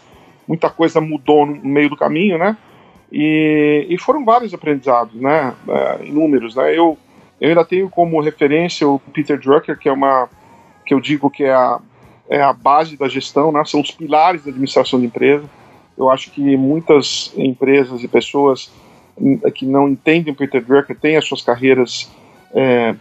Muita 0.46 0.68
coisa 0.68 1.00
mudou 1.00 1.46
no 1.46 1.62
meio 1.62 1.88
do 1.88 1.96
caminho, 1.96 2.36
né? 2.36 2.56
E, 3.12 3.86
e 3.88 3.96
foram 3.96 4.24
vários 4.24 4.52
aprendizados, 4.52 5.14
né? 5.20 5.54
Uh, 5.68 6.04
inúmeros, 6.04 6.56
né? 6.56 6.76
Eu, 6.76 6.98
eu 7.40 7.50
ainda 7.50 7.64
tenho 7.64 7.88
como 7.88 8.20
referência 8.20 8.88
o 8.88 8.98
Peter 8.98 9.38
Drucker, 9.38 9.78
que 9.78 9.88
é 9.88 9.92
uma 9.92 10.28
que 10.84 10.94
eu 10.94 11.00
digo 11.00 11.30
que 11.30 11.44
é 11.44 11.52
a, 11.52 11.78
é 12.28 12.40
a 12.40 12.52
base 12.52 12.96
da 12.96 13.08
gestão, 13.08 13.52
né? 13.52 13.62
São 13.64 13.80
os 13.80 13.90
pilares 13.90 14.44
da 14.44 14.50
administração 14.50 14.98
de 14.98 15.06
empresa. 15.06 15.44
Eu 15.96 16.10
acho 16.10 16.30
que 16.30 16.56
muitas 16.56 17.32
empresas 17.36 18.02
e 18.02 18.08
pessoas 18.08 18.72
que 19.54 19.66
não 19.66 19.88
entendem 19.88 20.32
Peter 20.32 20.64
Drucker 20.64 20.96
têm 20.96 21.16
as 21.16 21.26
suas 21.26 21.42
carreiras 21.42 22.10
é, 22.54 22.94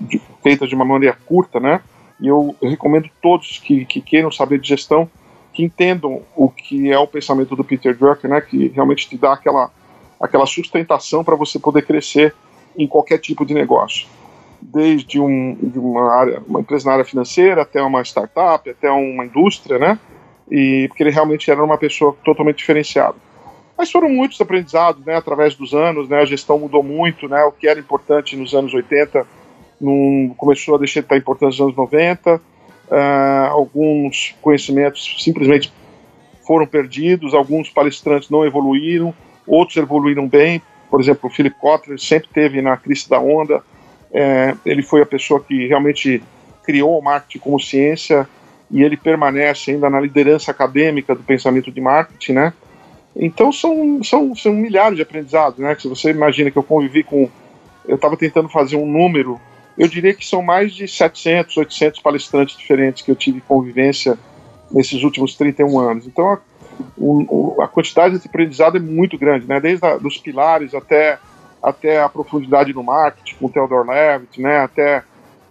de, 0.00 0.20
feitas 0.42 0.68
de 0.68 0.74
uma 0.74 0.84
maneira 0.84 1.16
curta, 1.26 1.60
né? 1.60 1.80
E 2.20 2.28
eu, 2.28 2.56
eu 2.62 2.70
recomendo 2.70 3.10
todos 3.20 3.58
que, 3.58 3.84
que 3.84 4.00
queiram 4.00 4.30
saber 4.30 4.58
de 4.58 4.68
gestão 4.68 5.10
que 5.52 5.62
entendam 5.62 6.22
o 6.34 6.48
que 6.48 6.90
é 6.90 6.98
o 6.98 7.06
pensamento 7.06 7.56
do 7.56 7.64
Peter 7.64 7.96
Drucker, 7.96 8.30
né? 8.30 8.40
Que 8.40 8.68
realmente 8.68 9.08
te 9.08 9.16
dá 9.16 9.32
aquela 9.32 9.70
aquela 10.18 10.46
sustentação 10.46 11.22
para 11.22 11.36
você 11.36 11.58
poder 11.58 11.82
crescer 11.82 12.34
em 12.76 12.86
qualquer 12.86 13.18
tipo 13.18 13.44
de 13.44 13.54
negócio, 13.54 14.06
desde 14.60 15.20
um, 15.20 15.54
de 15.54 15.78
uma 15.78 16.12
área, 16.12 16.42
uma 16.46 16.60
empresa 16.60 16.86
na 16.86 16.92
área 16.92 17.04
financeira 17.04 17.62
até 17.62 17.82
uma 17.82 18.02
startup, 18.02 18.68
até 18.68 18.90
uma 18.90 19.24
indústria, 19.24 19.78
né? 19.78 19.98
E 20.50 20.86
porque 20.88 21.02
ele 21.02 21.10
realmente 21.10 21.50
era 21.50 21.62
uma 21.62 21.78
pessoa 21.78 22.16
totalmente 22.24 22.58
diferenciada. 22.58 23.16
Mas 23.76 23.90
foram 23.90 24.08
muitos 24.08 24.40
aprendizados, 24.40 25.04
né, 25.04 25.16
através 25.16 25.54
dos 25.54 25.74
anos, 25.74 26.08
né, 26.08 26.20
a 26.20 26.24
gestão 26.24 26.58
mudou 26.58 26.82
muito, 26.82 27.28
né, 27.28 27.44
o 27.44 27.52
que 27.52 27.68
era 27.68 27.78
importante 27.78 28.34
nos 28.34 28.54
anos 28.54 28.72
80 28.72 29.26
não, 29.80 30.34
começou 30.36 30.74
a 30.74 30.78
deixar 30.78 31.00
de 31.00 31.06
estar 31.06 31.16
importante 31.16 31.50
nos 31.50 31.60
anos 31.60 31.76
90, 31.76 32.36
uh, 32.36 32.40
ah, 32.90 33.48
alguns 33.50 34.34
conhecimentos 34.40 35.16
simplesmente 35.22 35.72
foram 36.46 36.66
perdidos, 36.66 37.34
alguns 37.34 37.68
palestrantes 37.68 38.30
não 38.30 38.44
evoluíram, 38.44 39.12
outros 39.46 39.76
evoluíram 39.76 40.26
bem, 40.26 40.62
por 40.96 41.02
exemplo, 41.02 41.28
o 41.28 41.30
Philip 41.30 41.54
Kotler 41.58 42.00
sempre 42.00 42.30
teve 42.32 42.62
na 42.62 42.74
crise 42.74 43.06
da 43.06 43.20
onda, 43.20 43.62
é, 44.10 44.54
ele 44.64 44.82
foi 44.82 45.02
a 45.02 45.06
pessoa 45.06 45.38
que 45.38 45.66
realmente 45.66 46.22
criou 46.64 46.98
o 46.98 47.02
marketing 47.02 47.38
como 47.38 47.60
ciência 47.60 48.26
e 48.70 48.82
ele 48.82 48.96
permanece 48.96 49.72
ainda 49.72 49.90
na 49.90 50.00
liderança 50.00 50.50
acadêmica 50.50 51.14
do 51.14 51.22
pensamento 51.22 51.70
de 51.70 51.82
marketing, 51.82 52.32
né? 52.32 52.54
Então 53.14 53.52
são, 53.52 54.02
são, 54.02 54.34
são 54.34 54.54
milhares 54.54 54.96
de 54.96 55.02
aprendizados, 55.02 55.58
né? 55.58 55.76
Se 55.78 55.86
você 55.86 56.12
imagina 56.12 56.50
que 56.50 56.56
eu 56.56 56.62
convivi 56.62 57.02
com. 57.02 57.28
Eu 57.86 57.96
estava 57.96 58.16
tentando 58.16 58.48
fazer 58.48 58.76
um 58.76 58.86
número, 58.86 59.38
eu 59.76 59.88
diria 59.88 60.14
que 60.14 60.26
são 60.26 60.40
mais 60.40 60.72
de 60.72 60.88
700, 60.88 61.58
800 61.58 62.00
palestrantes 62.00 62.56
diferentes 62.56 63.02
que 63.02 63.10
eu 63.10 63.16
tive 63.16 63.42
convivência 63.42 64.18
nesses 64.70 65.02
últimos 65.02 65.34
31 65.34 65.78
anos. 65.78 66.06
Então 66.06 66.38
a, 66.78 66.84
o, 66.96 67.56
a 67.60 67.68
quantidade 67.68 68.18
de 68.18 68.26
aprendizado 68.26 68.76
é 68.76 68.80
muito 68.80 69.18
grande, 69.18 69.46
né? 69.46 69.60
Desde 69.60 69.84
a, 69.86 69.96
dos 69.96 70.18
pilares 70.18 70.74
até, 70.74 71.18
até 71.62 72.00
a 72.00 72.08
profundidade 72.08 72.72
no 72.72 72.82
marketing, 72.82 73.36
com 73.36 73.46
o 73.46 73.50
Theodore 73.50 73.88
Levitt, 73.88 74.40
né? 74.40 74.58
Até 74.58 75.02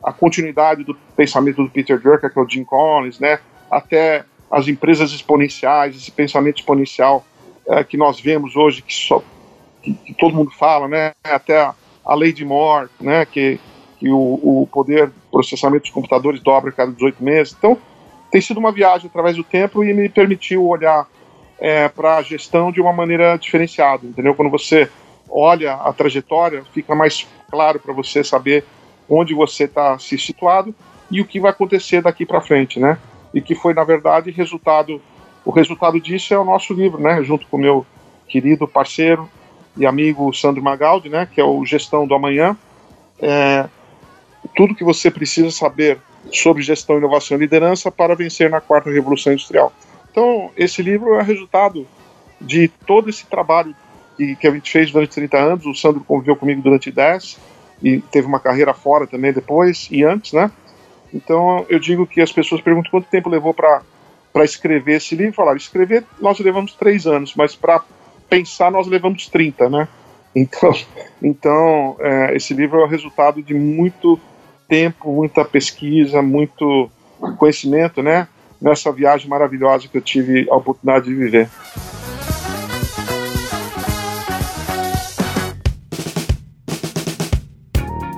a 0.03 0.13
continuidade 0.13 0.83
do 0.83 0.95
pensamento 1.15 1.63
do 1.63 1.69
Peter 1.69 1.99
Drucker, 1.99 2.31
que 2.31 2.39
é 2.39 2.41
o 2.41 2.49
Jim 2.49 2.63
Collins, 2.63 3.19
né? 3.19 3.39
Até 3.69 4.23
as 4.51 4.67
empresas 4.67 5.11
exponenciais, 5.11 5.95
esse 5.95 6.11
pensamento 6.11 6.59
exponencial 6.59 7.25
é, 7.67 7.83
que 7.83 7.97
nós 7.97 8.19
vemos 8.19 8.55
hoje, 8.55 8.81
que, 8.81 8.93
só, 8.93 9.21
que, 9.81 9.93
que, 9.93 10.13
todo 10.13 10.35
mundo 10.35 10.51
fala, 10.51 10.87
né? 10.87 11.13
até 11.23 11.59
a, 11.59 11.73
a 12.05 12.15
lei 12.15 12.31
de 12.31 12.45
Moore, 12.45 12.89
né? 13.01 13.25
que, 13.25 13.59
que 13.99 14.09
o, 14.09 14.17
o 14.17 14.69
poder 14.71 15.07
de 15.07 15.13
processamento 15.31 15.83
dos 15.83 15.91
computadores 15.91 16.39
dobra 16.41 16.69
a 16.69 16.73
cada 16.73 16.91
18 16.91 17.23
meses. 17.23 17.55
Então, 17.57 17.77
tem 18.31 18.39
sido 18.39 18.59
uma 18.59 18.71
viagem 18.71 19.07
através 19.07 19.35
do 19.35 19.43
tempo 19.43 19.83
e 19.83 19.93
me 19.93 20.07
permitiu 20.09 20.65
olhar 20.65 21.07
é, 21.59 21.87
para 21.89 22.17
a 22.17 22.21
gestão 22.21 22.71
de 22.71 22.81
uma 22.81 22.93
maneira 22.93 23.37
diferenciada, 23.37 24.05
entendeu? 24.05 24.35
Quando 24.35 24.51
você 24.51 24.89
olha 25.29 25.73
a 25.73 25.91
trajetória, 25.93 26.63
fica 26.73 26.93
mais 26.95 27.27
claro 27.49 27.79
para 27.79 27.93
você 27.93 28.23
saber 28.23 28.65
onde 29.09 29.33
você 29.33 29.65
está 29.65 29.97
se 29.99 30.17
situado 30.17 30.73
e 31.09 31.21
o 31.21 31.25
que 31.25 31.39
vai 31.39 31.51
acontecer 31.51 32.01
daqui 32.01 32.25
para 32.25 32.41
frente, 32.41 32.79
né? 32.79 32.97
E 33.33 33.41
que 33.41 33.53
foi, 33.53 33.73
na 33.73 33.83
verdade, 33.83 34.31
resultado 34.31 35.01
o 35.45 35.51
resultado 35.51 36.01
disso 36.01 36.33
é 36.33 36.39
o 36.39 36.43
nosso 36.43 36.73
livro, 36.73 36.99
né, 36.99 37.23
junto 37.23 37.45
com 37.45 37.55
o 37.57 37.59
meu 37.59 37.85
querido 38.27 38.67
parceiro 38.67 39.29
e 39.77 39.85
amigo 39.85 40.33
Sandro 40.33 40.63
Magaldi, 40.63 41.07
né, 41.07 41.27
que 41.31 41.39
é 41.39 41.43
o 41.43 41.63
Gestão 41.63 42.07
do 42.07 42.15
Amanhã. 42.15 42.57
É, 43.21 43.69
tudo 44.55 44.73
que 44.73 44.83
você 44.83 45.11
precisa 45.11 45.51
saber 45.51 45.99
sobre 46.33 46.63
gestão, 46.63 46.97
inovação 46.97 47.37
e 47.37 47.41
liderança 47.41 47.91
para 47.91 48.15
vencer 48.15 48.49
na 48.49 48.59
quarta 48.59 48.89
revolução 48.89 49.31
industrial. 49.31 49.71
Então, 50.15 50.49
esse 50.55 50.81
livro 50.81 51.15
é 51.15 51.21
resultado 51.21 51.85
de 52.39 52.69
todo 52.69 53.09
esse 53.09 53.25
trabalho 53.25 53.75
que, 54.15 54.37
que 54.37 54.47
a 54.47 54.51
gente 54.51 54.71
fez 54.71 54.89
durante 54.89 55.13
30 55.13 55.37
anos. 55.37 55.65
O 55.65 55.73
Sandro 55.73 56.05
conviveu 56.05 56.37
comigo 56.37 56.61
durante 56.61 56.89
10 56.89 57.37
e 57.83 57.99
teve 57.99 58.25
uma 58.25 58.39
carreira 58.39 58.73
fora 58.73 59.05
também 59.05 59.33
depois 59.33 59.89
e 59.91 60.05
antes, 60.05 60.31
né? 60.31 60.49
Então, 61.13 61.65
eu 61.67 61.77
digo 61.79 62.07
que 62.07 62.21
as 62.21 62.31
pessoas 62.31 62.61
perguntam 62.61 62.91
quanto 62.91 63.09
tempo 63.09 63.27
levou 63.27 63.53
para 63.53 63.81
para 64.31 64.43
escrever 64.43 64.97
esse 64.97 65.15
livro, 65.15 65.33
falaram, 65.33 65.55
escrever 65.55 66.03
nós 66.19 66.37
levamos 66.39 66.73
três 66.73 67.07
anos, 67.07 67.33
mas 67.35 67.55
para 67.55 67.81
pensar 68.29 68.69
nós 68.69 68.85
levamos 68.85 69.27
30, 69.27 69.69
né? 69.69 69.87
Então, 70.33 70.71
então 71.21 71.97
é, 71.99 72.35
esse 72.37 72.53
livro 72.53 72.79
é 72.79 72.83
o 72.85 72.87
resultado 72.87 73.43
de 73.43 73.53
muito 73.53 74.17
tempo, 74.67 75.11
muita 75.11 75.43
pesquisa, 75.43 76.21
muito 76.21 76.89
conhecimento, 77.37 78.01
né? 78.01 78.29
Nessa 78.61 78.91
viagem 78.91 79.29
maravilhosa 79.29 79.87
que 79.87 79.97
eu 79.97 80.01
tive 80.01 80.47
a 80.49 80.55
oportunidade 80.55 81.05
de 81.05 81.15
viver. 81.15 81.49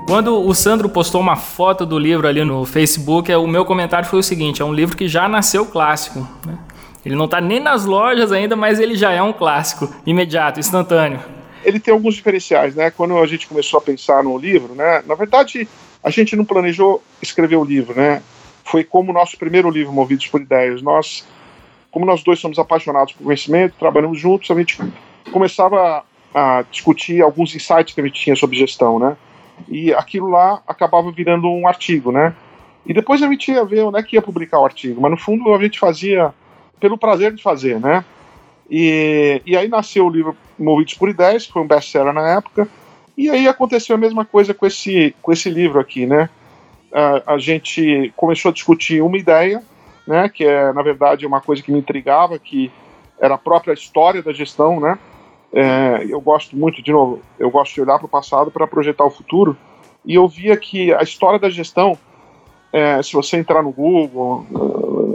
Quando 0.08 0.40
o 0.40 0.56
Sandro 0.56 0.88
postou 0.88 1.20
uma 1.20 1.36
foto 1.36 1.86
do 1.86 2.00
livro 2.00 2.30
ali 2.30 2.42
no 2.46 2.66
Facebook, 2.66 3.34
o 3.36 3.46
meu 3.46 3.66
comentário 3.66 4.08
foi 4.08 4.20
o 4.20 4.24
seguinte: 4.24 4.62
é 4.62 4.66
um 4.66 4.74
livro 4.74 4.96
que 4.96 5.06
já 5.06 5.28
nasceu 5.28 5.66
clássico. 5.66 6.20
Né? 6.46 6.58
Ele 7.06 7.16
não 7.16 7.26
está 7.26 7.42
nem 7.42 7.60
nas 7.60 7.84
lojas 7.84 8.32
ainda, 8.32 8.56
mas 8.56 8.80
ele 8.80 8.96
já 8.96 9.12
é 9.12 9.22
um 9.22 9.34
clássico, 9.34 9.94
imediato, 10.06 10.62
instantâneo. 10.62 11.20
Ele 11.64 11.78
tem 11.78 11.94
alguns 11.94 12.16
diferenciais, 12.16 12.74
né? 12.74 12.90
Quando 12.90 13.18
a 13.18 13.28
gente 13.28 13.48
começou 13.48 13.80
a 13.80 13.82
pensar 13.82 14.24
no 14.24 14.38
livro, 14.38 14.74
né? 14.76 15.04
Na 15.06 15.14
verdade, 15.14 15.68
a 16.02 16.10
gente 16.10 16.38
não 16.38 16.46
planejou 16.46 17.04
escrever 17.22 17.58
o 17.58 17.66
livro, 17.66 17.94
né? 17.94 18.22
Foi 18.68 18.84
como 18.84 19.12
o 19.12 19.14
nosso 19.14 19.38
primeiro 19.38 19.70
livro, 19.70 19.94
Movidos 19.94 20.28
por 20.28 20.42
Ideias. 20.42 20.82
Nós, 20.82 21.28
como 21.92 22.06
nós 22.06 22.24
dois 22.24 22.40
somos 22.40 22.60
apaixonados 22.60 23.14
por 23.14 23.24
conhecimento, 23.24 23.76
trabalhamos 23.80 24.20
juntos, 24.20 24.52
a 24.52 24.56
gente 24.56 24.78
começava 25.32 26.04
a 26.34 26.64
discutir 26.70 27.22
alguns 27.22 27.56
insights 27.56 27.94
que 27.94 28.02
a 28.02 28.04
gente 28.04 28.22
tinha 28.22 28.36
sobre 28.36 28.58
gestão, 28.58 29.00
né? 29.00 29.18
e 29.68 29.94
aquilo 29.94 30.30
lá 30.30 30.62
acabava 30.68 31.12
virando 31.12 31.48
um 31.48 31.68
artigo, 31.68 32.12
né? 32.12 32.36
E 32.86 32.94
depois 32.94 33.22
a 33.22 33.28
gente 33.28 33.52
ia 33.52 33.66
ver 33.66 33.84
onde 33.84 34.00
é 34.00 34.04
que 34.04 34.16
ia 34.16 34.22
publicar 34.22 34.60
o 34.60 34.66
artigo, 34.66 35.02
mas 35.02 35.12
no 35.12 35.18
fundo 35.18 35.54
a 35.54 35.62
gente 35.62 35.80
fazia 35.80 36.34
pelo 36.80 36.98
prazer 36.98 37.34
de 37.34 37.42
fazer, 37.42 37.80
né? 37.80 38.04
E, 38.70 39.42
e 39.46 39.58
aí 39.58 39.68
nasceu 39.68 40.06
o 40.06 40.10
livro 40.10 40.36
Movidos 40.60 40.94
por 40.94 41.10
Ideias, 41.10 41.46
que 41.46 41.54
foi 41.54 41.62
um 41.62 41.68
best-seller 41.68 42.14
na 42.14 42.36
época, 42.36 42.68
e 43.18 43.30
aí 43.30 43.48
aconteceu 43.48 43.96
a 43.96 44.00
mesma 44.00 44.24
coisa 44.24 44.54
com 44.54 44.66
esse, 44.66 45.16
com 45.22 45.32
esse 45.32 45.50
livro 45.50 45.80
aqui, 45.80 46.06
né? 46.06 46.30
A, 47.26 47.38
gente 47.38 48.12
começou 48.16 48.50
a 48.50 48.54
discutir 48.54 49.04
uma 49.04 49.18
ideia, 49.18 49.62
né? 50.08 50.30
Que 50.30 50.44
é, 50.46 50.74
na 50.74 50.82
verdade, 50.82 51.28
uma 51.28 51.40
coisa 51.40 51.62
que 51.62 51.72
me 51.72 51.80
intrigava, 51.80 52.40
que 52.40 52.72
era 53.20 53.36
a 53.36 53.38
própria 53.38 53.74
história 53.74 54.24
da 54.24 54.34
gestão, 54.34 54.80
né? 54.80 54.98
É, 55.54 56.06
eu 56.10 56.20
gosto 56.20 56.56
muito, 56.58 56.82
de 56.82 56.92
novo, 56.92 57.22
eu 57.38 57.50
gosto 57.50 57.74
de 57.76 57.82
olhar 57.82 57.98
para 57.98 58.06
o 58.06 58.10
passado 58.10 58.50
para 58.50 58.66
projetar 58.66 59.06
o 59.06 59.12
futuro. 59.12 59.56
E 60.06 60.16
eu 60.16 60.28
via 60.28 60.58
que 60.58 60.94
a 60.94 61.04
história 61.04 61.38
da 61.38 61.50
gestão, 61.50 61.98
é, 62.74 63.02
se 63.04 63.14
você 63.14 63.38
entrar 63.38 63.62
no 63.62 63.72
Google, 63.72 64.46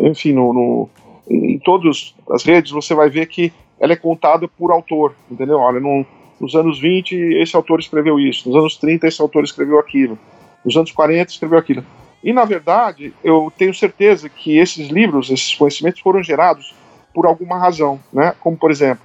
enfim, 0.02 0.32
no, 0.32 0.52
no, 0.52 0.90
em 1.28 1.58
todas 1.58 2.14
as 2.30 2.44
redes, 2.44 2.70
você 2.70 2.94
vai 2.94 3.08
ver 3.08 3.26
que 3.26 3.52
ela 3.80 3.92
é 3.92 3.96
contada 3.96 4.46
por 4.46 4.70
autor, 4.70 5.14
entendeu? 5.30 5.58
Olha, 5.58 5.80
no, 5.80 6.06
nos 6.40 6.54
anos 6.54 6.78
20 6.80 7.14
esse 7.40 7.56
autor 7.56 7.80
escreveu 7.80 8.18
isso, 8.20 8.48
nos 8.48 8.56
anos 8.56 8.76
30 8.76 9.06
esse 9.06 9.20
autor 9.20 9.44
escreveu 9.44 9.78
aquilo, 9.78 10.18
nos 10.64 10.76
anos 10.76 10.92
40 10.92 11.30
escreveu 11.30 11.58
aquilo. 11.58 11.84
E 12.22 12.32
na 12.32 12.44
verdade, 12.44 13.12
eu 13.22 13.52
tenho 13.56 13.74
certeza 13.74 14.28
que 14.28 14.58
esses 14.58 14.88
livros, 14.88 15.30
esses 15.30 15.54
conhecimentos 15.54 16.00
foram 16.00 16.22
gerados 16.22 16.74
por 17.12 17.26
alguma 17.26 17.58
razão, 17.58 17.98
né? 18.12 18.34
Como 18.40 18.56
por 18.56 18.70
exemplo, 18.70 19.04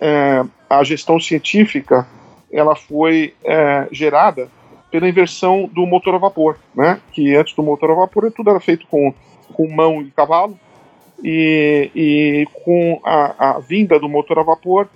é, 0.00 0.42
a 0.68 0.82
gestão 0.82 1.20
científica, 1.20 2.06
ela 2.50 2.74
foi 2.74 3.34
é, 3.44 3.86
gerada 3.92 4.48
pela 4.90 5.08
inversão 5.08 5.68
do 5.72 5.86
motor 5.86 6.14
a 6.14 6.18
vapor, 6.18 6.56
né? 6.74 7.00
Que 7.12 7.34
antes 7.34 7.54
do 7.54 7.62
motor 7.62 7.90
a 7.90 7.94
vapor 7.94 8.30
tudo 8.32 8.50
era 8.50 8.60
feito 8.60 8.86
com, 8.86 9.12
com 9.52 9.68
mão 9.68 10.00
e 10.00 10.10
cavalo, 10.10 10.58
e, 11.22 11.90
e 11.94 12.48
com 12.64 13.00
a, 13.04 13.50
a, 13.50 13.58
vinda 13.58 13.98
do 13.98 14.08
motor 14.08 14.38
a 14.38 14.42
vapor 14.42 14.88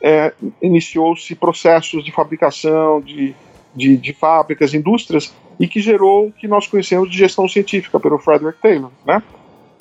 é, 0.00 0.32
iniciou-se 0.60 1.34
processos 1.34 2.04
de 2.04 2.12
fabricação 2.12 3.00
de, 3.00 3.34
de, 3.74 3.96
de, 3.96 4.12
fábricas, 4.12 4.74
indústrias, 4.74 5.34
e 5.58 5.68
que 5.68 5.80
gerou 5.80 6.28
o 6.28 6.32
que 6.32 6.48
nós 6.48 6.66
conhecemos 6.66 7.10
de 7.10 7.16
gestão 7.16 7.48
científica 7.48 7.98
pelo 8.00 8.18
Frederick 8.18 8.60
Taylor, 8.60 8.90
né? 9.06 9.22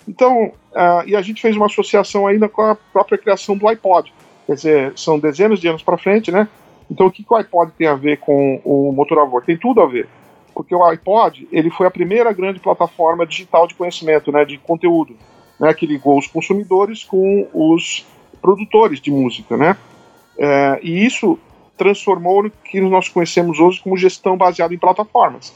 Então, 0.07 0.51
uh, 0.71 1.07
e 1.07 1.15
a 1.15 1.21
gente 1.21 1.41
fez 1.41 1.55
uma 1.55 1.67
associação 1.67 2.27
ainda 2.27 2.49
com 2.49 2.61
a 2.61 2.75
própria 2.75 3.17
criação 3.17 3.57
do 3.57 3.67
iPod, 3.67 4.13
quer 4.45 4.55
dizer, 4.55 4.93
são 4.95 5.17
dezenas 5.17 5.59
de 5.59 5.67
anos 5.67 5.81
para 5.81 5.97
frente, 5.97 6.31
né? 6.31 6.47
Então, 6.91 7.07
o 7.07 7.11
que, 7.11 7.23
que 7.23 7.33
o 7.33 7.37
iPod 7.37 7.71
tem 7.77 7.87
a 7.87 7.95
ver 7.95 8.17
com 8.17 8.61
o 8.63 8.91
motor 8.91 9.19
a? 9.19 9.45
Tem 9.45 9.57
tudo 9.57 9.81
a 9.81 9.87
ver, 9.87 10.07
porque 10.53 10.75
o 10.75 10.83
iPod 10.83 11.47
ele 11.51 11.69
foi 11.69 11.87
a 11.87 11.91
primeira 11.91 12.31
grande 12.33 12.59
plataforma 12.59 13.25
digital 13.25 13.67
de 13.67 13.73
conhecimento, 13.73 14.31
né, 14.31 14.43
de 14.43 14.57
conteúdo 14.57 15.15
né, 15.59 15.73
que 15.73 15.85
ligou 15.85 16.17
os 16.17 16.27
consumidores 16.27 17.03
com 17.03 17.47
os 17.53 18.05
produtores 18.41 18.99
de 18.99 19.09
música, 19.09 19.55
né? 19.55 19.77
É, 20.37 20.79
e 20.81 21.05
isso 21.05 21.39
transformou 21.77 22.45
o 22.45 22.51
que 22.51 22.79
nós 22.81 23.09
conhecemos 23.09 23.59
hoje 23.59 23.81
como 23.81 23.97
gestão 23.97 24.37
baseada 24.37 24.73
em 24.73 24.77
plataformas, 24.77 25.53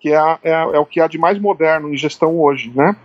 que 0.00 0.12
é, 0.12 0.38
é, 0.42 0.52
é, 0.52 0.78
o 0.78 0.86
que 0.86 1.00
há 1.00 1.06
de 1.06 1.18
mais 1.18 1.38
moderno 1.38 1.92
em 1.92 1.96
gestão 1.96 2.38
hoje, 2.40 2.72
né? 2.74 2.96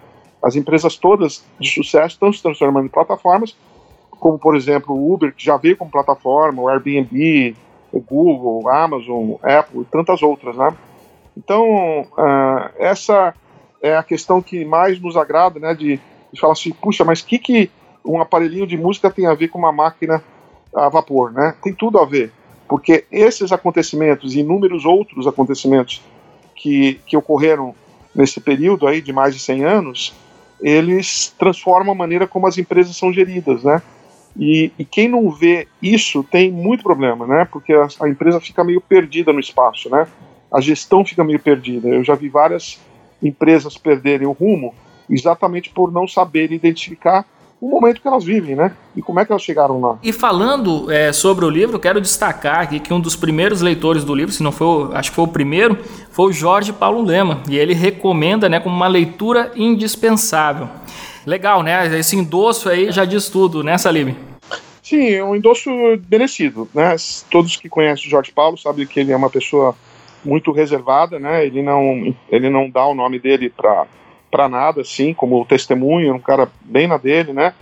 As 0.42 0.56
empresas 0.56 0.98
todas 0.98 1.44
de 1.60 1.70
sucesso 1.70 2.16
estão 2.16 2.32
se 2.32 2.42
transformando 2.42 2.86
em 2.86 2.90
plataformas, 2.90 3.56
como 4.12 4.38
por 4.38 4.56
exemplo 4.56 4.96
o 4.96 5.14
Uber, 5.14 5.34
que 5.34 5.44
já 5.44 5.58
veio 5.58 5.78
como 5.78 5.92
plataforma, 5.92 6.62
o 6.62 6.70
Airbnb, 6.70 7.56
o 7.92 8.00
Google, 8.00 8.70
a 8.70 8.84
Amazon, 8.84 9.34
Apple 9.42 9.82
e 9.82 9.86
tantas 9.86 10.22
outras, 10.22 10.56
né? 10.56 10.76
Então, 11.38 12.02
uh, 12.02 12.70
essa 12.78 13.34
é 13.82 13.96
a 13.96 14.04
questão 14.04 14.42
que 14.42 14.64
mais 14.64 15.00
nos 15.00 15.18
agrada, 15.18 15.60
né, 15.60 15.74
de 15.74 16.00
e 16.34 16.40
fala 16.40 16.54
assim, 16.54 16.72
puxa, 16.72 17.06
mas 17.06 17.22
o 17.22 17.26
que, 17.26 17.38
que 17.38 17.72
um 18.04 18.20
aparelhinho 18.20 18.66
de 18.66 18.76
música 18.76 19.12
tem 19.12 19.28
a 19.28 19.36
ver 19.36 19.50
com 19.50 19.60
uma 19.60 19.72
máquina 19.72 20.22
a 20.76 20.90
vapor, 20.90 21.32
né? 21.32 21.56
Tem 21.62 21.72
tudo 21.72 22.00
a 22.00 22.06
ver, 22.06 22.34
porque 22.74 23.06
esses 23.12 23.52
acontecimentos 23.52 24.34
e 24.34 24.40
inúmeros 24.40 24.84
outros 24.84 25.28
acontecimentos 25.28 26.02
que, 26.56 27.00
que 27.06 27.16
ocorreram 27.16 27.76
nesse 28.16 28.42
período 28.42 28.88
aí 28.88 29.00
de 29.00 29.14
mais 29.14 29.36
de 29.36 29.40
100 29.42 29.64
anos, 29.64 30.14
eles 30.60 31.32
transformam 31.38 31.94
a 31.94 31.96
maneira 31.96 32.26
como 32.26 32.48
as 32.48 32.58
empresas 32.58 32.98
são 32.98 33.14
geridas, 33.14 33.64
né? 33.64 33.80
E, 34.36 34.72
e 34.80 34.84
quem 34.84 35.08
não 35.08 35.30
vê 35.30 35.68
isso 35.80 36.24
tem 36.24 36.52
muito 36.52 36.84
problema, 36.84 37.28
né? 37.28 37.46
Porque 37.52 37.74
a, 37.74 37.88
a 38.00 38.10
empresa 38.10 38.42
fica 38.42 38.64
meio 38.64 38.82
perdida 38.82 39.32
no 39.32 39.40
espaço, 39.40 39.88
né? 39.88 40.08
A 40.52 40.60
gestão 40.60 41.06
fica 41.06 41.24
meio 41.24 41.40
perdida. 41.40 41.90
Eu 41.90 42.04
já 42.04 42.16
vi 42.16 42.28
várias 42.28 42.82
empresas 43.22 43.78
perderem 43.78 44.26
o 44.26 44.32
rumo 44.32 44.74
exatamente 45.08 45.70
por 45.70 45.92
não 45.92 46.08
saber 46.08 46.52
identificar 46.52 47.24
o 47.64 47.70
momento 47.70 48.02
que 48.02 48.08
elas 48.08 48.26
vivem, 48.26 48.58
né? 48.58 48.74
E 48.94 49.02
como 49.02 49.22
é 49.22 49.26
que 49.26 49.32
elas 49.32 49.42
chegaram 49.42 49.80
lá. 49.80 49.98
E 50.04 50.12
falando 50.12 50.92
é, 50.92 51.14
sobre 51.14 51.46
o 51.46 51.50
livro, 51.50 51.80
quero 51.80 52.02
destacar 52.02 52.60
aqui 52.60 52.78
que 52.78 52.94
um 52.94 53.00
dos 53.00 53.16
primeiros 53.16 53.62
leitores 53.62 54.04
do 54.04 54.14
livro, 54.14 54.34
se 54.34 54.44
não 54.44 54.52
foi, 54.52 54.94
acho 54.94 55.12
que 55.12 55.16
foi 55.16 55.24
o 55.24 55.30
primeiro, 55.30 55.78
foi 56.12 56.30
o 56.30 56.34
Jorge 56.34 56.74
Paulo 56.74 57.02
Lema. 57.02 57.42
E 57.50 57.58
ele 57.58 57.74
recomenda, 57.74 58.50
né, 58.50 58.60
como 58.60 58.76
uma 58.76 58.90
leitura 58.90 59.54
indispensável. 59.56 60.68
Legal, 61.26 61.64
né? 61.64 61.98
Esse 61.98 62.18
endosso 62.18 62.68
aí 62.68 62.92
já 62.92 63.06
diz 63.06 63.30
tudo, 63.30 63.64
né, 63.64 63.78
Salib? 63.78 64.14
Sim, 64.82 65.12
é 65.12 65.24
um 65.24 65.34
endosso 65.34 65.70
merecido, 66.12 66.68
né? 66.74 66.98
Todos 67.32 67.56
que 67.56 67.70
conhecem 67.70 68.08
o 68.08 68.10
Jorge 68.10 68.34
Paulo 68.34 68.58
sabem 68.58 68.86
que 68.86 69.00
ele 69.00 69.14
é 69.14 69.16
uma 69.16 69.30
pessoa 69.30 69.74
muito 70.26 70.52
reservada, 70.52 71.18
né? 71.18 71.46
Ele 71.46 71.62
não, 71.62 72.14
ele 72.30 72.50
não 72.50 72.70
dá 72.70 72.86
o 72.86 72.94
nome 72.94 73.20
dele 73.20 73.50
para 73.50 73.86
para 74.34 74.50
nada, 74.50 74.82
assim, 74.82 75.14
como 75.14 75.46
testemunha, 75.46 76.12
um 76.12 76.20
cara 76.20 76.50
bem 76.62 76.88
na 76.88 76.98
dele, 76.98 77.34
né? 77.34 77.54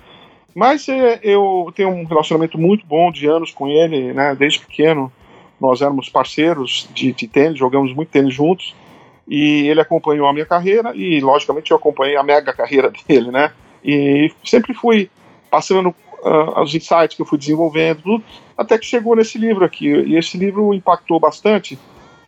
Mas 0.56 0.88
é, 0.88 1.20
eu 1.22 1.70
tenho 1.76 1.90
um 1.90 2.06
relacionamento 2.06 2.58
muito 2.58 2.88
bom 2.88 3.12
de 3.12 3.28
anos 3.28 3.52
com 3.52 3.68
ele, 3.68 4.14
né? 4.14 4.34
Desde 4.36 4.60
pequeno 4.60 5.12
nós 5.60 5.82
éramos 5.82 6.08
parceiros 6.08 6.88
de, 6.94 7.12
de 7.12 7.28
tênis, 7.28 7.60
jogamos 7.60 7.94
muito 7.94 8.08
tênis 8.08 8.34
juntos. 8.34 8.74
E 9.28 9.68
ele 9.68 9.82
acompanhou 9.82 10.30
a 10.30 10.34
minha 10.34 10.46
carreira 10.46 10.96
e, 10.96 11.20
logicamente, 11.20 11.72
eu 11.72 11.78
acompanhei 11.78 12.16
a 12.16 12.24
mega 12.24 12.54
carreira 12.54 12.90
dele, 13.06 13.32
né? 13.32 13.52
E 13.84 14.32
sempre 14.46 14.74
fui 14.74 15.10
passando 15.50 15.90
uh, 15.90 16.62
os 16.62 16.74
insights 16.74 17.18
que 17.18 17.22
eu 17.22 17.26
fui 17.26 17.38
desenvolvendo, 17.38 18.02
tudo, 18.02 18.24
até 18.58 18.78
que 18.78 18.86
chegou 18.86 19.14
nesse 19.14 19.38
livro 19.38 19.66
aqui. 19.66 19.88
E 19.88 20.18
esse 20.18 20.38
livro 20.38 20.74
impactou 20.74 21.20
bastante, 21.20 21.78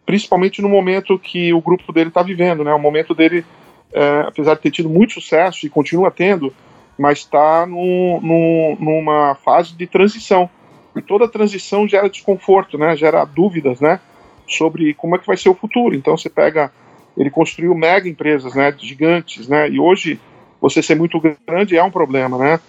principalmente 0.06 0.62
no 0.62 0.67
momento 0.67 1.17
que 1.17 1.53
o 1.53 1.62
grupo 1.62 1.93
dele 1.93 2.10
está 2.10 2.21
vivendo, 2.21 2.62
né? 2.65 2.73
O 2.73 2.79
momento 2.79 3.13
dele 3.13 3.45
é, 3.93 4.21
apesar 4.27 4.56
de 4.56 4.62
ter 4.62 4.71
tido 4.71 4.89
muito 4.89 5.13
sucesso 5.13 5.65
e 5.65 5.69
continua 5.69 6.10
tendo, 6.10 6.53
mas 6.97 7.19
está 7.19 7.65
numa 7.65 9.36
fase 9.43 9.75
de 9.75 9.88
transição. 9.88 10.49
E 10.95 11.01
toda 11.01 11.27
transição 11.27 11.88
gera 11.88 12.10
desconforto, 12.10 12.77
né? 12.77 12.95
gera 12.95 13.25
dúvidas 13.25 13.79
né? 13.79 13.99
sobre 14.47 14.93
como 14.93 15.15
é 15.15 15.19
que 15.19 15.27
vai 15.27 15.38
ser 15.38 15.49
o 15.49 15.56
futuro. 15.56 15.95
Então 15.95 16.15
você 16.15 16.29
pega, 16.29 16.71
ele 17.17 17.29
construiu 17.29 17.73
mega 17.73 18.08
empresas 18.08 18.53
né? 18.53 18.73
gigantes, 18.77 19.47
né? 19.47 19.69
e 19.69 19.79
hoje 19.79 20.19
você 20.62 20.82
ser 20.82 20.95
muito 20.95 21.19
grande 21.47 21.77
é 21.77 21.84
um 21.84 21.91
problema. 21.91 22.38
Né? 22.38 22.60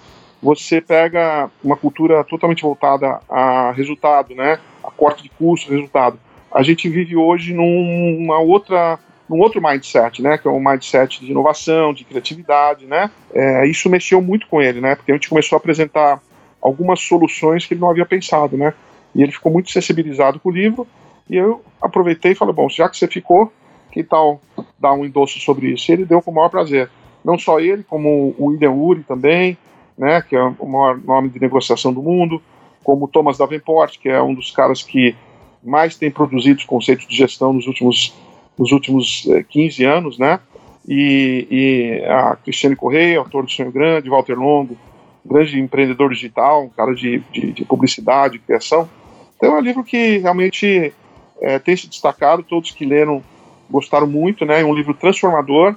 Você 0.42 0.80
pega 0.80 1.50
uma 1.62 1.76
cultura 1.76 2.24
totalmente 2.24 2.62
voltada 2.62 3.20
a 3.28 3.72
resultado, 3.72 4.34
né? 4.34 4.58
a 4.82 4.90
corte 4.90 5.22
de 5.22 5.28
custos, 5.28 5.70
resultado. 5.70 6.18
A 6.50 6.62
gente 6.62 6.88
vive 6.88 7.16
hoje 7.16 7.52
numa 7.52 8.38
outra 8.38 8.98
num 9.28 9.38
outro 9.40 9.62
mindset, 9.62 10.22
né, 10.22 10.36
que 10.36 10.46
é 10.46 10.50
um 10.50 10.62
mindset 10.62 11.20
de 11.20 11.30
inovação, 11.30 11.94
de 11.94 12.04
criatividade, 12.04 12.86
né, 12.86 13.10
é, 13.32 13.66
isso 13.66 13.88
mexeu 13.88 14.20
muito 14.20 14.46
com 14.46 14.60
ele, 14.60 14.80
né, 14.80 14.94
porque 14.94 15.12
a 15.12 15.14
gente 15.14 15.28
começou 15.28 15.56
a 15.56 15.58
apresentar 15.58 16.20
algumas 16.60 17.00
soluções 17.00 17.66
que 17.66 17.74
ele 17.74 17.80
não 17.80 17.90
havia 17.90 18.06
pensado, 18.06 18.56
né, 18.56 18.74
e 19.14 19.22
ele 19.22 19.32
ficou 19.32 19.50
muito 19.50 19.70
sensibilizado 19.70 20.38
com 20.38 20.50
o 20.50 20.52
livro, 20.52 20.86
e 21.28 21.36
eu 21.36 21.62
aproveitei 21.80 22.32
e 22.32 22.34
falei, 22.34 22.54
bom, 22.54 22.68
já 22.68 22.88
que 22.88 22.96
você 22.98 23.08
ficou, 23.08 23.50
que 23.90 24.02
tal 24.02 24.40
dar 24.78 24.92
um 24.92 25.04
endosso 25.04 25.38
sobre 25.38 25.72
isso? 25.72 25.90
E 25.90 25.94
ele 25.94 26.04
deu 26.04 26.20
com 26.20 26.30
o 26.30 26.34
maior 26.34 26.48
prazer. 26.48 26.90
Não 27.24 27.38
só 27.38 27.60
ele, 27.60 27.84
como 27.84 28.34
o 28.36 28.46
William 28.46 28.72
Uri 28.72 29.02
também, 29.04 29.56
né, 29.96 30.20
que 30.20 30.36
é 30.36 30.42
o 30.42 30.66
maior 30.66 30.98
nome 30.98 31.28
de 31.28 31.40
negociação 31.40 31.92
do 31.92 32.02
mundo, 32.02 32.42
como 32.82 33.04
o 33.04 33.08
Thomas 33.08 33.38
Davenport, 33.38 33.98
que 33.98 34.08
é 34.08 34.20
um 34.20 34.34
dos 34.34 34.50
caras 34.50 34.82
que 34.82 35.14
mais 35.62 35.96
tem 35.96 36.10
produzido 36.10 36.58
os 36.58 36.66
conceitos 36.66 37.06
de 37.06 37.16
gestão 37.16 37.52
nos 37.52 37.66
últimos 37.66 38.14
nos 38.58 38.72
últimos 38.72 39.26
15 39.48 39.84
eh, 39.84 39.88
anos, 39.88 40.18
né? 40.18 40.40
E, 40.86 41.46
e, 41.50 42.04
a 42.06 42.36
Cristiane 42.36 42.76
Correia, 42.76 43.18
autor 43.18 43.44
do 43.44 43.50
Sonho 43.50 43.72
Grande, 43.72 44.10
Walter 44.10 44.38
Longo, 44.38 44.76
grande 45.24 45.58
empreendedor 45.58 46.10
digital, 46.10 46.64
um 46.64 46.68
cara 46.68 46.94
de, 46.94 47.22
de, 47.32 47.52
de 47.52 47.64
publicidade, 47.64 48.38
criação. 48.38 48.88
Então 49.36 49.56
é 49.56 49.58
um 49.58 49.62
livro 49.62 49.82
que 49.82 50.18
realmente 50.18 50.92
é, 51.40 51.58
tem 51.58 51.76
se 51.76 51.88
destacado, 51.88 52.42
todos 52.42 52.70
que 52.70 52.84
leram 52.84 53.22
gostaram 53.70 54.06
muito, 54.06 54.44
né? 54.44 54.60
É 54.60 54.64
um 54.64 54.74
livro 54.74 54.94
transformador 54.94 55.74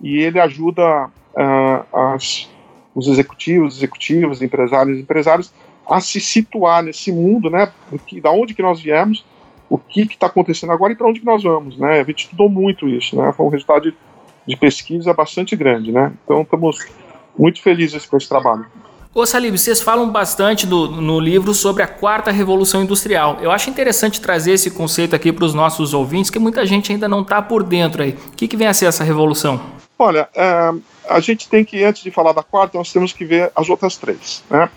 e 0.00 0.18
ele 0.18 0.40
ajuda 0.40 1.06
uh, 1.06 1.96
as, 1.96 2.48
os 2.94 3.08
executivos, 3.08 3.76
executivas, 3.76 4.42
empresários, 4.42 4.98
empresários 4.98 5.52
a 5.88 6.00
se 6.00 6.20
situar 6.20 6.82
nesse 6.82 7.10
mundo, 7.10 7.48
né? 7.48 7.72
Que, 8.06 8.20
da 8.20 8.30
onde 8.30 8.54
que 8.54 8.62
nós 8.62 8.80
viemos 8.80 9.24
o 9.68 9.78
que 9.78 10.02
está 10.02 10.26
acontecendo 10.26 10.72
agora 10.72 10.92
e 10.92 10.96
para 10.96 11.08
onde 11.08 11.20
que 11.20 11.26
nós 11.26 11.42
vamos, 11.42 11.78
né? 11.78 12.00
A 12.00 12.04
gente 12.04 12.24
estudou 12.24 12.48
muito 12.48 12.88
isso, 12.88 13.16
né? 13.16 13.32
Foi 13.32 13.46
um 13.46 13.50
resultado 13.50 13.82
de, 13.82 13.96
de 14.46 14.56
pesquisa 14.56 15.12
bastante 15.12 15.54
grande, 15.54 15.92
né? 15.92 16.12
Então 16.24 16.42
estamos 16.42 16.86
muito 17.38 17.62
felizes 17.62 18.06
com 18.06 18.16
esse 18.16 18.28
trabalho. 18.28 18.66
Ô 19.14 19.26
Salib, 19.26 19.56
vocês 19.56 19.80
falam 19.80 20.10
bastante 20.10 20.66
do, 20.66 20.88
no 20.88 21.18
livro 21.18 21.52
sobre 21.52 21.82
a 21.82 21.86
quarta 21.86 22.30
revolução 22.30 22.82
industrial. 22.82 23.38
Eu 23.40 23.50
acho 23.50 23.68
interessante 23.68 24.20
trazer 24.20 24.52
esse 24.52 24.70
conceito 24.70 25.16
aqui 25.16 25.32
para 25.32 25.44
os 25.44 25.54
nossos 25.54 25.92
ouvintes, 25.94 26.30
que 26.30 26.38
muita 26.38 26.64
gente 26.64 26.92
ainda 26.92 27.08
não 27.08 27.22
está 27.22 27.42
por 27.42 27.62
dentro 27.62 28.02
aí. 28.02 28.10
O 28.10 28.36
que, 28.36 28.46
que 28.46 28.56
vem 28.56 28.68
a 28.68 28.74
ser 28.74 28.86
essa 28.86 29.02
revolução? 29.02 29.60
Olha, 29.98 30.28
é, 30.34 30.72
a 31.08 31.20
gente 31.20 31.48
tem 31.48 31.64
que, 31.64 31.82
antes 31.82 32.02
de 32.02 32.10
falar 32.10 32.32
da 32.32 32.42
quarta, 32.42 32.78
nós 32.78 32.92
temos 32.92 33.12
que 33.12 33.24
ver 33.24 33.50
as 33.56 33.68
outras 33.68 33.96
três. 33.96 34.44
Né? 34.48 34.68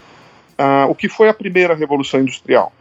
Uh, 0.57 0.89
o 0.89 0.95
que 0.95 1.07
foi 1.07 1.29
a 1.29 1.33
primeira 1.33 1.75
revolução 1.75 2.19
industrial? 2.19 2.73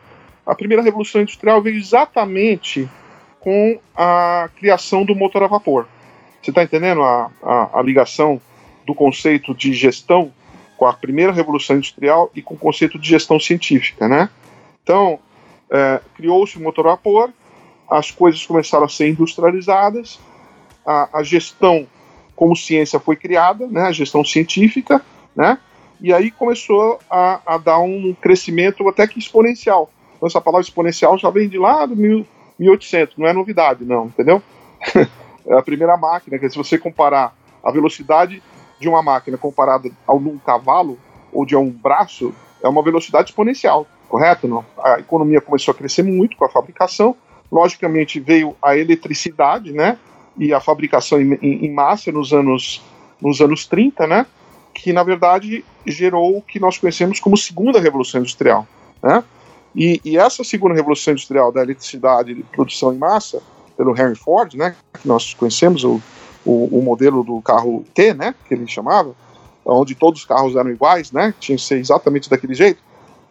A 0.50 0.54
primeira 0.56 0.82
revolução 0.82 1.20
industrial 1.20 1.62
veio 1.62 1.78
exatamente 1.78 2.90
com 3.38 3.78
a 3.94 4.50
criação 4.56 5.04
do 5.04 5.14
motor 5.14 5.44
a 5.44 5.46
vapor. 5.46 5.86
Você 6.42 6.50
está 6.50 6.64
entendendo 6.64 7.04
a, 7.04 7.30
a, 7.40 7.78
a, 7.78 7.82
ligação 7.82 8.40
do 8.84 8.92
conceito 8.92 9.54
de 9.54 9.72
gestão 9.72 10.32
com 10.76 10.86
a 10.86 10.92
primeira 10.92 11.32
revolução 11.32 11.76
industrial 11.76 12.32
e 12.34 12.42
com 12.42 12.54
o 12.54 12.58
conceito 12.58 12.98
de 12.98 13.08
gestão 13.08 13.38
científica, 13.38 14.08
né? 14.08 14.28
Então, 14.82 15.20
é, 15.70 16.00
criou-se 16.16 16.58
o 16.58 16.60
motor 16.60 16.88
a 16.88 16.90
vapor, 16.90 17.32
as 17.88 18.10
coisas 18.10 18.44
começaram 18.44 18.86
a 18.86 18.88
ser 18.88 19.08
industrializadas, 19.08 20.18
a, 20.84 21.20
a, 21.20 21.22
gestão 21.22 21.86
como 22.34 22.56
ciência 22.56 22.98
foi 22.98 23.14
criada, 23.14 23.68
né? 23.68 23.82
A 23.82 23.92
gestão 23.92 24.24
científica, 24.24 25.00
né? 25.36 25.60
E 26.00 26.12
aí 26.12 26.28
começou 26.28 26.98
a, 27.08 27.40
a 27.46 27.56
dar 27.56 27.78
um 27.78 28.12
crescimento 28.20 28.88
até 28.88 29.06
que 29.06 29.20
exponencial. 29.20 29.88
Então, 30.20 30.26
essa 30.26 30.40
palavra 30.40 30.62
exponencial 30.62 31.16
já 31.16 31.30
vem 31.30 31.48
de 31.48 31.56
lá 31.56 31.86
do 31.86 31.96
mil, 31.96 32.26
1800, 32.58 33.16
não 33.16 33.26
é 33.26 33.32
novidade, 33.32 33.86
não, 33.86 34.04
entendeu? 34.04 34.42
é 35.48 35.54
a 35.54 35.62
primeira 35.62 35.96
máquina, 35.96 36.38
que 36.38 36.50
se 36.50 36.58
você 36.58 36.76
comparar 36.76 37.34
a 37.64 37.70
velocidade 37.70 38.42
de 38.78 38.86
uma 38.86 39.02
máquina 39.02 39.38
comparada 39.38 39.90
a 40.06 40.12
um 40.12 40.36
cavalo 40.36 40.98
ou 41.32 41.46
de 41.46 41.56
um 41.56 41.70
braço, 41.70 42.34
é 42.62 42.68
uma 42.68 42.82
velocidade 42.82 43.30
exponencial, 43.30 43.86
correto? 44.10 44.46
Não? 44.46 44.62
A 44.78 44.98
economia 44.98 45.40
começou 45.40 45.72
a 45.72 45.74
crescer 45.74 46.02
muito 46.02 46.36
com 46.36 46.44
a 46.44 46.50
fabricação, 46.50 47.16
logicamente 47.50 48.20
veio 48.20 48.54
a 48.62 48.76
eletricidade, 48.76 49.72
né? 49.72 49.96
E 50.36 50.52
a 50.52 50.60
fabricação 50.60 51.18
em, 51.18 51.32
em, 51.40 51.64
em 51.64 51.72
massa 51.72 52.12
nos 52.12 52.30
anos, 52.30 52.84
nos 53.22 53.40
anos 53.40 53.66
30, 53.66 54.06
né? 54.06 54.26
Que 54.74 54.92
na 54.92 55.02
verdade 55.02 55.64
gerou 55.86 56.36
o 56.36 56.42
que 56.42 56.60
nós 56.60 56.76
conhecemos 56.76 57.18
como 57.20 57.38
segunda 57.38 57.80
revolução 57.80 58.20
industrial, 58.20 58.68
né? 59.02 59.24
E, 59.74 60.00
e, 60.04 60.16
essa 60.16 60.42
segunda 60.42 60.74
revolução 60.74 61.12
industrial 61.12 61.52
da 61.52 61.62
eletricidade 61.62 62.32
e 62.32 62.42
produção 62.42 62.92
em 62.92 62.98
massa, 62.98 63.40
pelo 63.76 63.96
Henry 63.96 64.16
Ford, 64.16 64.54
né, 64.54 64.74
que 65.00 65.06
nós 65.06 65.32
conhecemos, 65.32 65.84
o, 65.84 66.00
o, 66.44 66.78
o, 66.78 66.82
modelo 66.82 67.22
do 67.22 67.40
carro 67.40 67.84
T, 67.94 68.12
né, 68.12 68.34
que 68.46 68.54
ele 68.54 68.66
chamava, 68.66 69.14
onde 69.64 69.94
todos 69.94 70.20
os 70.20 70.26
carros 70.26 70.56
eram 70.56 70.70
iguais, 70.70 71.12
né, 71.12 71.32
tinha 71.38 71.56
que 71.56 71.62
ser 71.62 71.78
exatamente 71.78 72.28
daquele 72.28 72.54
jeito. 72.54 72.82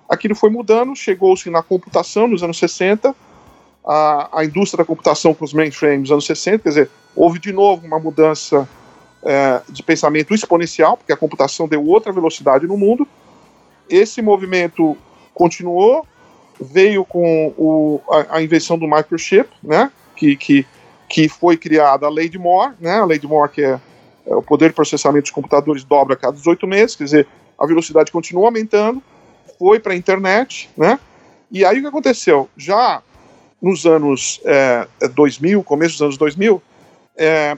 Aquilo 0.07 0.33
foi 0.33 0.49
mudando, 0.49 0.95
chegou-se 0.95 1.49
na 1.49 1.61
computação 1.61 2.27
nos 2.27 2.41
anos 2.41 2.57
60, 2.57 3.13
a, 3.85 4.39
a 4.39 4.45
indústria 4.45 4.83
da 4.83 4.87
computação 4.87 5.33
com 5.33 5.43
os 5.43 5.53
mainframes 5.53 6.01
nos 6.01 6.11
anos 6.11 6.25
60, 6.25 6.63
quer 6.63 6.69
dizer, 6.69 6.91
houve 7.15 7.37
de 7.37 7.51
novo 7.51 7.85
uma 7.85 7.99
mudança 7.99 8.67
é, 9.23 9.61
de 9.69 9.83
pensamento 9.83 10.33
exponencial, 10.33 10.97
porque 10.97 11.11
a 11.11 11.17
computação 11.17 11.67
deu 11.67 11.85
outra 11.85 12.11
velocidade 12.11 12.65
no 12.65 12.77
mundo. 12.77 13.07
Esse 13.89 14.21
movimento 14.21 14.95
continuou, 15.33 16.05
veio 16.59 17.05
com 17.05 17.53
o, 17.57 18.01
a, 18.09 18.37
a, 18.37 18.43
invenção 18.43 18.77
do 18.77 18.87
microchip, 18.87 19.49
né, 19.63 19.91
que, 20.15 20.35
que 20.35 20.65
que 21.09 21.27
foi 21.27 21.57
criada 21.57 22.05
a 22.05 22.09
Lei 22.09 22.29
de 22.29 22.37
Moore, 22.37 22.75
né? 22.79 22.99
A 22.99 23.05
Lei 23.05 23.17
de 23.17 23.27
Moore 23.27 23.51
que 23.51 23.63
é, 23.63 23.79
é 24.27 24.35
o 24.35 24.43
poder 24.43 24.69
de 24.69 24.75
processamento 24.75 25.23
dos 25.23 25.31
computadores 25.31 25.83
dobra 25.83 26.13
a 26.13 26.17
cada 26.17 26.33
18 26.33 26.67
meses, 26.67 26.95
quer 26.95 27.03
dizer, 27.05 27.27
a 27.57 27.65
velocidade 27.65 28.11
continua 28.11 28.45
aumentando, 28.45 29.01
foi 29.57 29.79
para 29.79 29.93
a 29.93 29.95
internet, 29.95 30.69
né? 30.77 30.99
E 31.51 31.65
aí 31.65 31.79
o 31.79 31.81
que 31.81 31.87
aconteceu? 31.87 32.47
Já 32.55 33.01
nos 33.59 33.85
anos 33.85 34.39
é, 34.45 34.87
2000, 35.13 35.63
começo 35.63 35.95
dos 35.95 36.01
anos 36.03 36.17
2000, 36.17 36.61
é, 37.17 37.57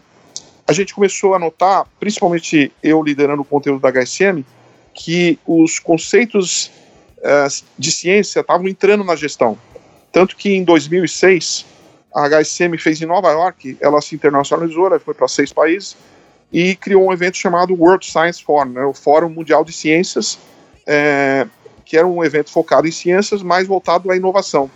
a 0.65 0.73
gente 0.73 0.95
começou 0.95 1.35
a 1.35 1.39
notar, 1.39 1.85
principalmente 1.99 2.71
eu 2.81 3.03
liderando 3.03 3.41
o 3.41 3.45
conteúdo 3.45 3.81
da 3.81 3.91
HSM, 3.91 4.43
que 4.93 5.37
os 5.45 5.77
conceitos 5.77 6.71
é, 6.71 6.80
de 7.77 7.91
ciência 7.91 8.41
estavam 8.41 8.67
entrando 8.67 9.03
na 9.03 9.15
gestão. 9.15 9.57
Tanto 10.11 10.35
que 10.35 10.49
em 10.49 10.63
2006 10.63 11.65
a 12.13 12.27
HSM 12.27 12.77
fez 12.77 13.01
em 13.01 13.05
Nova 13.05 13.31
York, 13.31 13.77
ela 13.79 14.01
se 14.01 14.15
internacionalizou, 14.15 14.87
ela 14.87 14.99
foi 14.99 15.13
para 15.13 15.27
seis 15.27 15.53
países 15.53 15.95
e 16.51 16.75
criou 16.75 17.07
um 17.07 17.13
evento 17.13 17.37
chamado 17.37 17.73
World 17.73 18.05
Science 18.05 18.43
Forum, 18.43 18.71
né, 18.71 18.83
o 18.83 18.93
Fórum 18.93 19.29
Mundial 19.29 19.63
de 19.63 19.71
Ciências, 19.71 20.37
é, 20.85 21.47
que 21.85 21.95
era 21.95 22.05
um 22.05 22.23
evento 22.23 22.51
focado 22.51 22.87
em 22.87 22.91
ciências, 22.91 23.41
mais 23.41 23.67
voltado 23.67 24.11
à 24.11 24.17
inovação. 24.17 24.69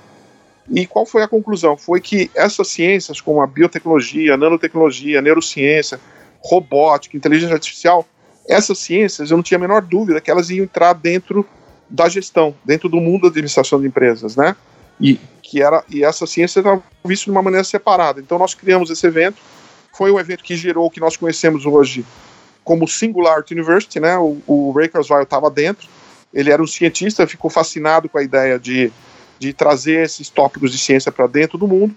E 0.70 0.88
qual 0.88 1.06
foi 1.06 1.22
a 1.22 1.28
conclusão? 1.28 1.78
Foi 1.78 2.00
que 2.00 2.32
essas 2.34 2.70
ciências, 2.70 3.22
como 3.22 3.42
a 3.42 3.48
biotecnologia, 3.48 4.38
nanotecnologia, 4.38 5.22
neurociência, 5.22 6.00
robótica, 6.40 7.18
inteligência 7.18 7.54
artificial, 7.54 8.06
essas 8.48 8.80
ciências, 8.80 9.30
eu 9.30 9.38
não 9.38 9.44
tinha 9.44 9.58
a 9.58 9.62
menor 9.62 9.82
dúvida 9.82 10.22
que 10.22 10.32
elas 10.32 10.50
iam 10.50 10.64
entrar 10.64 10.94
dentro 10.94 11.46
da 11.90 12.10
gestão, 12.10 12.56
dentro 12.64 12.90
do 12.90 12.98
mundo 12.98 13.24
da 13.24 13.28
administração 13.28 13.80
de 13.80 13.88
empresas, 13.88 14.36
né? 14.36 14.56
E 15.00 15.20
que 15.42 15.62
era 15.62 15.84
e 15.90 16.04
essa 16.04 16.26
ciência 16.26 16.60
estava 16.60 16.82
vista 17.04 17.26
de 17.26 17.32
uma 17.32 17.42
maneira 17.42 17.64
separada. 17.64 18.20
Então 18.20 18.40
nós 18.40 18.54
criamos 18.54 18.90
esse 18.90 19.06
evento. 19.06 19.38
Foi 19.94 20.12
um 20.12 20.20
evento 20.20 20.44
que 20.44 20.56
gerou 20.56 20.88
o 20.88 20.92
que 20.92 21.00
nós 21.00 21.16
conhecemos 21.16 21.66
hoje 21.66 22.06
como 22.64 22.88
Singularity 22.88 23.54
University, 23.54 24.00
né? 24.00 24.18
O, 24.18 24.42
o 24.48 24.72
Ray 24.72 24.90
Kurzweil 24.90 25.24
estava 25.24 25.50
dentro. 25.52 25.88
Ele 26.34 26.52
era 26.52 26.62
um 26.62 26.68
cientista, 26.68 27.28
ficou 27.28 27.50
fascinado 27.50 28.10
com 28.10 28.18
a 28.18 28.24
ideia 28.24 28.60
de, 28.60 28.92
de 29.38 29.54
trazer 29.54 30.04
esses 30.04 30.30
tópicos 30.30 30.72
de 30.72 30.78
ciência 30.78 31.12
para 31.12 31.28
dentro 31.28 31.58
do 31.58 31.68
mundo. 31.68 31.96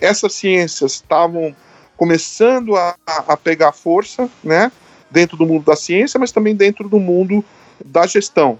Essas 0.00 0.32
ciências 0.32 0.94
estavam 0.94 1.54
começando 1.96 2.74
a, 2.74 2.96
a 3.06 3.36
pegar 3.36 3.72
força, 3.72 4.28
né? 4.42 4.72
Dentro 5.10 5.36
do 5.36 5.44
mundo 5.44 5.64
da 5.64 5.76
ciência, 5.76 6.18
mas 6.18 6.32
também 6.32 6.56
dentro 6.56 6.88
do 6.88 6.98
mundo 6.98 7.44
da 7.84 8.06
gestão. 8.06 8.58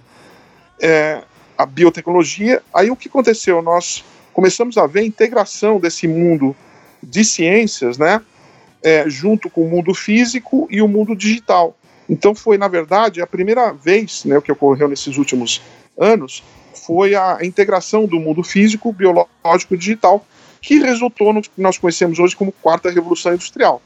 É, 0.81 1.21
a 1.57 1.65
biotecnologia. 1.65 2.61
Aí 2.73 2.89
o 2.89 2.95
que 2.95 3.07
aconteceu? 3.07 3.61
Nós 3.61 4.03
começamos 4.33 4.77
a 4.77 4.87
ver 4.87 5.01
a 5.01 5.05
integração 5.05 5.79
desse 5.79 6.07
mundo 6.07 6.55
de 7.03 7.23
ciências, 7.23 7.97
né, 7.97 8.21
é, 8.83 9.07
junto 9.07 9.49
com 9.49 9.63
o 9.63 9.69
mundo 9.69 9.93
físico 9.93 10.67
e 10.71 10.81
o 10.81 10.87
mundo 10.87 11.15
digital. 11.15 11.77
Então 12.09 12.33
foi, 12.33 12.57
na 12.57 12.67
verdade, 12.67 13.21
a 13.21 13.27
primeira 13.27 13.71
vez, 13.71 14.25
né, 14.25 14.37
o 14.37 14.41
que 14.41 14.51
ocorreu 14.51 14.87
nesses 14.87 15.17
últimos 15.17 15.61
anos, 15.97 16.43
foi 16.73 17.13
a 17.15 17.39
integração 17.43 18.05
do 18.05 18.19
mundo 18.19 18.43
físico, 18.43 18.91
biológico 18.91 19.75
e 19.75 19.77
digital, 19.77 20.25
que 20.61 20.79
resultou 20.79 21.31
no 21.31 21.41
que 21.41 21.49
nós 21.57 21.77
conhecemos 21.77 22.19
hoje 22.19 22.35
como 22.35 22.51
quarta 22.51 22.89
revolução 22.89 23.33
industrial. 23.33 23.81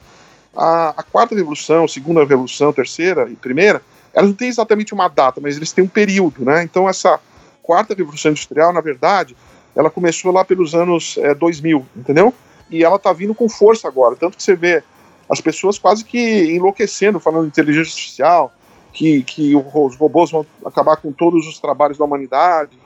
A, 0.56 0.90
a 0.98 1.04
quarta 1.04 1.36
revolução, 1.36 1.88
segunda 1.88 2.24
revolução, 2.24 2.72
terceira 2.72 3.30
e 3.30 3.36
primeira, 3.36 3.82
elas 4.16 4.30
não 4.30 4.36
têm 4.36 4.48
exatamente 4.48 4.94
uma 4.94 5.10
data, 5.10 5.42
mas 5.42 5.58
eles 5.58 5.74
têm 5.74 5.84
um 5.84 5.90
período, 5.90 6.46
né? 6.46 6.64
Então 6.64 6.88
essa 6.88 7.20
quarta 7.62 7.94
revolução 7.94 8.32
industrial, 8.32 8.72
na 8.72 8.80
verdade, 8.80 9.36
ela 9.76 9.90
começou 9.90 10.32
lá 10.32 10.46
pelos 10.46 10.74
anos 10.74 11.18
é, 11.18 11.36
2000, 11.36 11.86
entendeu? 11.96 12.34
E 12.70 12.84
ela 12.84 12.96
está 12.96 13.12
vindo 13.12 13.36
com 13.36 13.50
força 13.50 13.88
agora, 13.88 14.16
tanto 14.16 14.38
que 14.38 14.44
você 14.44 14.56
vê 14.56 14.82
as 15.30 15.42
pessoas 15.42 15.78
quase 15.78 16.06
que 16.06 16.56
enlouquecendo, 16.56 17.20
falando 17.20 17.44
de 17.44 17.50
inteligência 17.50 17.92
artificial, 17.92 18.54
que, 18.94 19.24
que 19.24 19.56
os 19.56 19.96
robôs 19.98 20.32
vão 20.32 20.46
acabar 20.66 20.96
com 20.96 21.12
todos 21.12 21.46
os 21.46 21.60
trabalhos 21.60 21.98
da 21.98 22.06
humanidade, 22.06 22.78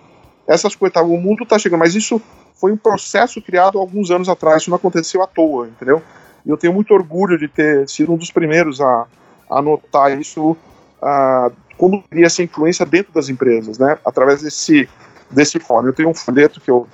essas 0.48 0.74
coisas, 0.74 0.96
tá, 0.96 1.04
o 1.04 1.18
mundo 1.18 1.44
está 1.44 1.60
chegando, 1.60 1.80
mas 1.80 1.94
isso 1.94 2.20
foi 2.56 2.72
um 2.72 2.78
processo 2.78 3.40
criado 3.40 3.78
alguns 3.78 4.10
anos 4.10 4.28
atrás, 4.28 4.64
isso 4.64 4.72
não 4.72 4.78
aconteceu 4.78 5.22
à 5.22 5.28
toa, 5.28 5.68
entendeu? 5.68 6.02
E 6.44 6.50
eu 6.50 6.58
tenho 6.58 6.74
muito 6.74 6.94
orgulho 6.94 7.38
de 7.38 7.48
ter 7.48 7.88
sido 7.88 8.12
um 8.12 8.18
dos 8.18 8.32
primeiros 8.32 8.82
a, 8.82 9.06
a 9.50 9.62
notar 9.62 10.20
isso 10.20 10.58
como 11.78 12.04
teria 12.04 12.26
essa 12.26 12.44
influência 12.44 12.86
dentro 12.86 13.14
das 13.14 13.30
empresas, 13.30 13.78
né? 13.78 13.98
Através 14.06 14.42
desse 14.42 14.88
desse 15.32 15.60
fórum. 15.60 15.88
Eu 15.88 15.94
tenho 15.94 16.10
um 16.10 16.14
folheto 16.14 16.60
que 16.60 16.70
eu 16.72 16.88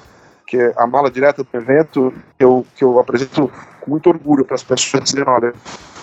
que 0.47 0.57
é 0.57 0.73
a 0.77 0.85
mala 0.85 1.09
direta 1.09 1.43
do 1.43 1.49
evento 1.57 2.13
que 2.37 2.45
eu 2.45 2.65
que 2.75 2.83
eu 2.83 2.99
apresento 2.99 3.51
com 3.81 3.91
muito 3.91 4.07
orgulho 4.09 4.45
para 4.45 4.55
as 4.55 4.63
pessoas 4.63 5.03
dizendo, 5.03 5.29
olha, 5.29 5.53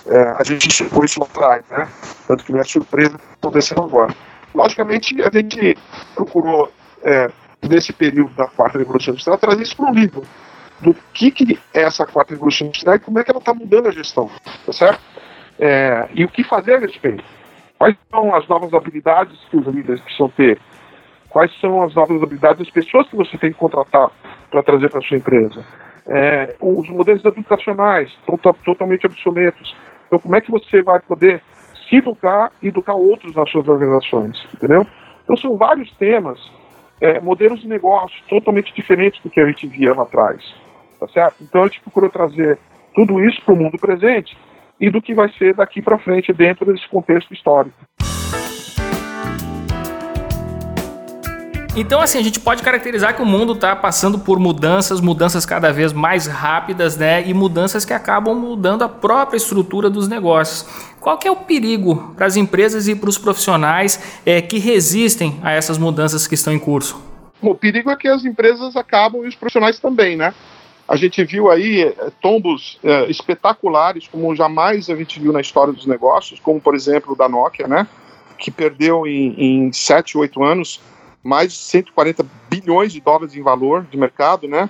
é, 0.06 0.34
a 0.38 0.42
gente 0.42 0.72
chegou 0.72 1.04
isso 1.04 1.20
lá 1.20 1.26
atrás, 1.26 1.64
né? 1.70 1.88
Tanto 2.26 2.44
que 2.44 2.52
minha 2.52 2.64
surpresa 2.64 3.16
está 3.16 3.28
acontecendo 3.40 3.82
agora. 3.82 4.14
Logicamente, 4.54 5.20
a 5.22 5.30
gente 5.30 5.76
procurou 6.14 6.72
é, 7.02 7.30
nesse 7.62 7.92
período 7.92 8.34
da 8.34 8.46
quarta 8.46 8.78
revolução 8.78 9.12
industrial 9.12 9.38
trazer 9.38 9.62
isso 9.62 9.76
para 9.76 9.90
um 9.90 9.94
livro 9.94 10.22
do 10.80 10.94
que, 11.14 11.30
que 11.30 11.58
é 11.72 11.82
essa 11.82 12.04
quarta 12.04 12.34
revolução 12.34 12.66
industrial 12.66 12.96
e 12.96 12.98
como 12.98 13.18
é 13.18 13.24
que 13.24 13.30
ela 13.30 13.38
está 13.38 13.54
mudando 13.54 13.88
a 13.88 13.92
gestão, 13.92 14.28
tá 14.66 14.72
certo? 14.72 15.00
É, 15.58 16.08
e 16.14 16.24
o 16.24 16.28
que 16.28 16.42
fazer 16.42 16.74
a 16.74 16.78
respeito. 16.78 17.22
Quais 17.82 17.96
são 18.12 18.32
as 18.32 18.46
novas 18.46 18.72
habilidades 18.72 19.36
que 19.50 19.56
os 19.56 19.66
líderes 19.66 20.00
precisam 20.02 20.28
ter? 20.28 20.56
Quais 21.28 21.52
são 21.60 21.82
as 21.82 21.92
novas 21.96 22.22
habilidades 22.22 22.58
das 22.58 22.70
pessoas 22.70 23.08
que 23.08 23.16
você 23.16 23.36
tem 23.36 23.52
que 23.52 23.58
contratar 23.58 24.08
para 24.52 24.62
trazer 24.62 24.88
para 24.88 25.00
sua 25.00 25.16
empresa? 25.16 25.66
É, 26.06 26.54
os 26.60 26.88
modelos 26.88 27.24
educacionais 27.24 28.08
estão 28.20 28.38
totalmente 28.64 29.04
obsoletos. 29.04 29.74
Então, 30.06 30.20
como 30.20 30.36
é 30.36 30.40
que 30.40 30.48
você 30.48 30.80
vai 30.80 31.00
poder 31.00 31.42
se 31.88 31.96
educar 31.96 32.52
e 32.62 32.68
educar 32.68 32.94
outros 32.94 33.34
nas 33.34 33.50
suas 33.50 33.66
organizações? 33.66 34.40
Entendeu? 34.54 34.86
Então, 35.24 35.36
são 35.36 35.56
vários 35.56 35.90
temas, 35.96 36.38
é, 37.00 37.18
modelos 37.18 37.62
de 37.62 37.66
negócio 37.66 38.16
totalmente 38.28 38.72
diferentes 38.72 39.20
do 39.24 39.28
que 39.28 39.40
a 39.40 39.46
gente 39.46 39.66
via 39.66 39.92
lá 39.92 40.04
atrás. 40.04 40.54
Tá 41.00 41.08
certo? 41.08 41.42
Então, 41.42 41.64
a 41.64 41.66
gente 41.66 41.80
procurou 41.80 42.08
trazer 42.08 42.60
tudo 42.94 43.20
isso 43.24 43.42
para 43.44 43.54
o 43.54 43.56
mundo 43.56 43.76
presente 43.76 44.36
e 44.82 44.90
do 44.90 45.00
que 45.00 45.14
vai 45.14 45.32
ser 45.38 45.54
daqui 45.54 45.80
para 45.80 45.96
frente 45.96 46.32
dentro 46.32 46.66
desse 46.66 46.88
contexto 46.88 47.32
histórico. 47.32 47.76
Então, 51.74 52.02
assim, 52.02 52.18
a 52.18 52.22
gente 52.22 52.38
pode 52.38 52.62
caracterizar 52.62 53.14
que 53.16 53.22
o 53.22 53.24
mundo 53.24 53.52
está 53.52 53.74
passando 53.74 54.18
por 54.18 54.38
mudanças, 54.38 55.00
mudanças 55.00 55.46
cada 55.46 55.72
vez 55.72 55.92
mais 55.92 56.26
rápidas, 56.26 56.98
né? 56.98 57.26
E 57.26 57.32
mudanças 57.32 57.84
que 57.84 57.94
acabam 57.94 58.34
mudando 58.34 58.82
a 58.82 58.88
própria 58.88 59.38
estrutura 59.38 59.88
dos 59.88 60.06
negócios. 60.06 60.68
Qual 61.00 61.16
que 61.16 61.26
é 61.26 61.30
o 61.30 61.36
perigo 61.36 62.12
para 62.14 62.26
as 62.26 62.36
empresas 62.36 62.88
e 62.88 62.94
para 62.94 63.08
os 63.08 63.16
profissionais 63.16 64.20
é, 64.26 64.42
que 64.42 64.58
resistem 64.58 65.38
a 65.42 65.52
essas 65.52 65.78
mudanças 65.78 66.26
que 66.26 66.34
estão 66.34 66.52
em 66.52 66.58
curso? 66.58 67.00
O 67.40 67.54
perigo 67.54 67.90
é 67.90 67.96
que 67.96 68.08
as 68.08 68.24
empresas 68.24 68.76
acabam 68.76 69.24
e 69.24 69.28
os 69.28 69.34
profissionais 69.34 69.78
também, 69.78 70.16
né? 70.16 70.34
A 70.92 70.96
gente 70.96 71.24
viu 71.24 71.50
aí 71.50 71.84
eh, 71.84 72.12
tombos 72.20 72.78
é, 72.84 73.10
espetaculares, 73.10 74.06
como 74.06 74.36
jamais 74.36 74.90
a 74.90 74.94
gente 74.94 75.18
viu 75.18 75.32
na 75.32 75.40
história 75.40 75.72
dos 75.72 75.86
negócios, 75.86 76.38
como 76.38 76.60
por 76.60 76.74
exemplo 76.74 77.14
o 77.14 77.16
da 77.16 77.26
Nokia, 77.30 77.66
né? 77.66 77.88
Que 78.36 78.50
perdeu 78.50 79.06
em, 79.06 79.34
em 79.38 79.72
7, 79.72 80.18
8 80.18 80.44
anos 80.44 80.82
mais 81.22 81.54
de 81.54 81.58
140 81.60 82.26
bilhões 82.50 82.92
de 82.92 83.00
dólares 83.00 83.34
em 83.34 83.40
valor 83.40 83.86
de 83.90 83.96
mercado, 83.96 84.46
né? 84.46 84.68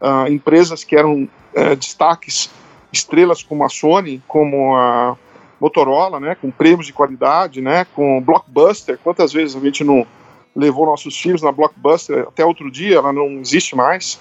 Uh, 0.00 0.26
empresas 0.32 0.82
que 0.82 0.96
eram 0.96 1.28
uh, 1.54 1.76
destaques, 1.76 2.50
estrelas 2.92 3.40
como 3.40 3.64
a 3.64 3.68
Sony, 3.68 4.20
como 4.26 4.74
a 4.74 5.16
Motorola, 5.60 6.18
né? 6.18 6.34
Com 6.34 6.50
prêmios 6.50 6.86
de 6.88 6.92
qualidade, 6.92 7.60
né? 7.60 7.86
Com 7.94 8.20
Blockbuster. 8.20 8.98
Quantas 8.98 9.32
vezes 9.32 9.54
a 9.54 9.60
gente 9.60 9.84
não 9.84 10.04
levou 10.52 10.84
nossos 10.84 11.16
filhos 11.16 11.42
na 11.42 11.52
Blockbuster? 11.52 12.26
Até 12.26 12.44
outro 12.44 12.68
dia, 12.72 12.96
ela 12.96 13.12
não 13.12 13.38
existe 13.38 13.76
mais. 13.76 14.18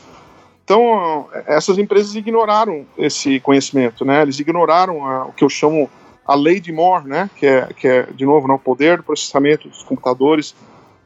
Então, 0.69 1.27
essas 1.47 1.79
empresas 1.79 2.13
ignoraram 2.13 2.85
esse 2.95 3.39
conhecimento, 3.39 4.05
né? 4.05 4.21
Eles 4.21 4.39
ignoraram 4.39 5.03
a, 5.03 5.25
o 5.25 5.33
que 5.33 5.43
eu 5.43 5.49
chamo 5.49 5.89
a 6.23 6.35
lei 6.35 6.59
de 6.59 6.71
Moore, 6.71 7.07
né? 7.07 7.27
Que 7.37 7.47
é, 7.47 7.73
que 7.75 7.87
é 7.87 8.03
de 8.03 8.23
novo, 8.23 8.47
né? 8.47 8.53
o 8.53 8.59
poder 8.59 8.97
do 8.97 9.03
processamento 9.03 9.67
dos 9.67 9.81
computadores 9.81 10.53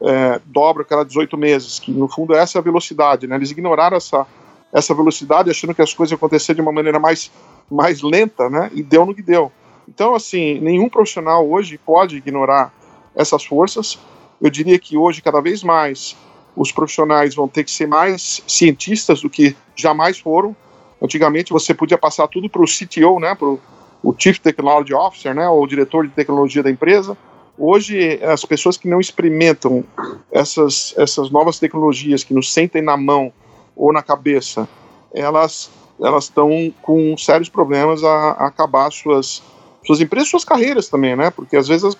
é, 0.02 0.38
dobra 0.44 0.84
cada 0.84 1.02
18 1.02 1.38
meses, 1.38 1.78
que 1.78 1.90
no 1.90 2.06
fundo 2.08 2.34
essa 2.34 2.58
é 2.58 2.60
a 2.60 2.62
velocidade, 2.62 3.26
né? 3.26 3.36
Eles 3.36 3.52
ignoraram 3.52 3.96
essa, 3.96 4.26
essa 4.70 4.92
velocidade 4.92 5.48
achando 5.48 5.74
que 5.74 5.80
as 5.80 5.94
coisas 5.94 6.10
iam 6.10 6.16
acontecer 6.16 6.54
de 6.54 6.60
uma 6.60 6.70
maneira 6.70 7.00
mais, 7.00 7.32
mais 7.70 8.02
lenta, 8.02 8.50
né? 8.50 8.70
E 8.74 8.82
deu 8.82 9.06
no 9.06 9.14
que 9.14 9.22
deu. 9.22 9.50
Então, 9.88 10.14
assim, 10.14 10.60
nenhum 10.60 10.90
profissional 10.90 11.48
hoje 11.48 11.78
pode 11.78 12.18
ignorar 12.18 12.70
essas 13.16 13.42
forças. 13.42 13.98
Eu 14.42 14.50
diria 14.50 14.78
que 14.78 14.98
hoje, 14.98 15.22
cada 15.22 15.40
vez 15.40 15.62
mais, 15.64 16.14
os 16.56 16.72
profissionais 16.72 17.34
vão 17.34 17.48
ter 17.48 17.64
que 17.64 17.70
ser 17.70 17.86
mais 17.86 18.42
cientistas 18.46 19.20
do 19.20 19.30
que 19.30 19.56
jamais 19.74 20.18
foram. 20.18 20.54
Antigamente, 21.02 21.52
você 21.52 21.74
podia 21.74 21.98
passar 21.98 22.28
tudo 22.28 22.48
para 22.48 22.62
o 22.62 22.66
CTO, 22.66 23.18
né? 23.18 23.34
Para 23.34 23.48
o 23.48 24.14
Chief 24.16 24.38
Technology 24.38 24.94
Officer, 24.94 25.34
né? 25.34 25.48
Ou 25.48 25.66
diretor 25.66 26.06
de 26.06 26.12
tecnologia 26.12 26.62
da 26.62 26.70
empresa 26.70 27.16
Hoje, 27.56 28.20
as 28.24 28.44
pessoas 28.44 28.76
que 28.76 28.88
não 28.88 28.98
experimentam 28.98 29.84
essas, 30.32 30.92
essas 30.96 31.30
novas 31.30 31.58
tecnologias, 31.58 32.24
que 32.24 32.34
nos 32.34 32.52
sentem 32.52 32.82
na 32.82 32.96
mão 32.96 33.32
ou 33.76 33.92
na 33.92 34.02
cabeça, 34.02 34.68
elas 35.12 35.70
elas 36.00 36.24
estão 36.24 36.74
com 36.82 37.16
sérios 37.16 37.48
problemas 37.48 38.02
a, 38.02 38.08
a, 38.08 38.46
acabar 38.48 38.90
suas, 38.90 39.40
suas 39.86 40.00
empresas, 40.00 40.28
suas 40.28 40.44
carreiras 40.44 40.88
também, 40.88 41.14
né? 41.14 41.30
Porque 41.30 41.56
às 41.56 41.68
vezes 41.68 41.96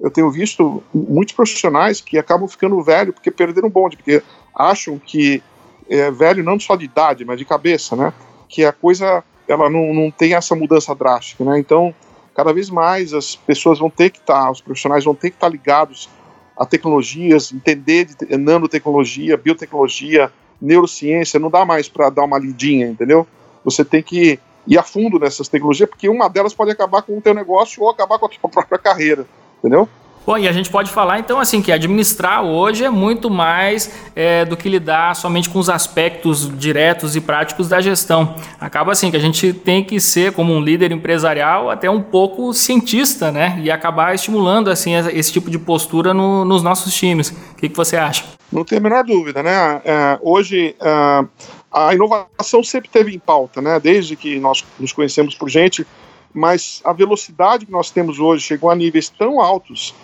eu 0.00 0.10
tenho 0.10 0.30
visto 0.30 0.82
muitos 0.92 1.34
profissionais 1.34 2.00
que 2.00 2.18
acabam 2.18 2.48
ficando 2.48 2.82
velho 2.82 3.12
porque 3.12 3.30
perderam 3.30 3.68
o 3.68 3.70
bonde, 3.70 3.96
porque 3.96 4.22
acham 4.54 4.98
que 4.98 5.42
é 5.88 6.10
velho 6.10 6.42
não 6.42 6.58
só 6.58 6.76
de 6.76 6.84
idade, 6.84 7.24
mas 7.24 7.38
de 7.38 7.44
cabeça, 7.44 7.94
né? 7.94 8.12
Que 8.48 8.64
a 8.64 8.72
coisa 8.72 9.22
ela 9.46 9.68
não, 9.68 9.92
não 9.92 10.10
tem 10.10 10.34
essa 10.34 10.54
mudança 10.54 10.94
drástica, 10.94 11.44
né? 11.44 11.58
Então 11.58 11.94
cada 12.34 12.52
vez 12.52 12.68
mais 12.68 13.14
as 13.14 13.36
pessoas 13.36 13.78
vão 13.78 13.88
ter 13.88 14.10
que 14.10 14.18
estar, 14.18 14.44
tá, 14.44 14.50
os 14.50 14.60
profissionais 14.60 15.04
vão 15.04 15.14
ter 15.14 15.30
que 15.30 15.36
estar 15.36 15.46
tá 15.46 15.52
ligados 15.52 16.08
a 16.56 16.64
tecnologias, 16.64 17.52
entender 17.52 18.06
de 18.06 18.36
nanotecnologia, 18.36 19.36
biotecnologia, 19.36 20.32
neurociência, 20.60 21.40
não 21.40 21.50
dá 21.50 21.64
mais 21.64 21.88
para 21.88 22.10
dar 22.10 22.24
uma 22.24 22.38
lidinha, 22.38 22.86
entendeu? 22.86 23.26
Você 23.64 23.84
tem 23.84 24.02
que 24.02 24.38
ir 24.66 24.78
a 24.78 24.82
fundo 24.82 25.18
nessas 25.18 25.48
tecnologias, 25.48 25.88
porque 25.88 26.08
uma 26.08 26.28
delas 26.28 26.54
pode 26.54 26.70
acabar 26.70 27.02
com 27.02 27.18
o 27.18 27.20
teu 27.20 27.34
negócio 27.34 27.82
ou 27.82 27.90
acabar 27.90 28.18
com 28.18 28.26
a 28.26 28.28
tua 28.28 28.50
própria 28.50 28.78
carreira, 28.78 29.26
entendeu? 29.64 29.88
Bom, 30.26 30.38
e 30.38 30.48
a 30.48 30.52
gente 30.52 30.70
pode 30.70 30.90
falar 30.90 31.18
então 31.18 31.38
assim 31.38 31.60
que 31.60 31.70
administrar 31.70 32.42
hoje 32.42 32.82
é 32.82 32.88
muito 32.88 33.28
mais 33.28 33.94
é, 34.16 34.42
do 34.46 34.56
que 34.56 34.70
lidar 34.70 35.14
somente 35.14 35.50
com 35.50 35.58
os 35.58 35.68
aspectos 35.68 36.50
diretos 36.58 37.14
e 37.14 37.20
práticos 37.20 37.68
da 37.68 37.78
gestão. 37.78 38.34
Acaba 38.58 38.92
assim 38.92 39.10
que 39.10 39.18
a 39.18 39.20
gente 39.20 39.52
tem 39.52 39.84
que 39.84 40.00
ser 40.00 40.32
como 40.32 40.54
um 40.54 40.62
líder 40.62 40.92
empresarial 40.92 41.68
até 41.70 41.90
um 41.90 42.00
pouco 42.00 42.54
cientista, 42.54 43.30
né? 43.30 43.60
E 43.62 43.70
acabar 43.70 44.14
estimulando 44.14 44.70
assim 44.70 44.94
esse 44.94 45.30
tipo 45.30 45.50
de 45.50 45.58
postura 45.58 46.14
no, 46.14 46.42
nos 46.42 46.62
nossos 46.62 46.94
times. 46.94 47.28
O 47.28 47.56
que, 47.56 47.68
que, 47.68 47.76
você 47.76 47.98
acha? 47.98 48.24
Não 48.50 48.64
tem 48.64 48.78
a 48.78 48.80
menor 48.80 49.04
dúvida, 49.04 49.42
né? 49.42 49.82
É, 49.84 50.18
hoje 50.22 50.74
é, 50.80 51.24
a 51.70 51.94
inovação 51.94 52.64
sempre 52.64 52.88
teve 52.88 53.14
em 53.14 53.18
pauta, 53.18 53.60
né? 53.60 53.78
Desde 53.78 54.16
que 54.16 54.40
nós 54.40 54.64
nos 54.80 54.90
conhecemos 54.90 55.34
por 55.34 55.50
gente, 55.50 55.86
mas 56.34 56.82
a 56.84 56.92
velocidade 56.92 57.64
que 57.64 57.72
nós 57.72 57.90
temos 57.90 58.18
hoje 58.18 58.44
chegou 58.44 58.68
a 58.68 58.74
níveis 58.74 59.08
tão 59.08 59.40
altos 59.40 59.94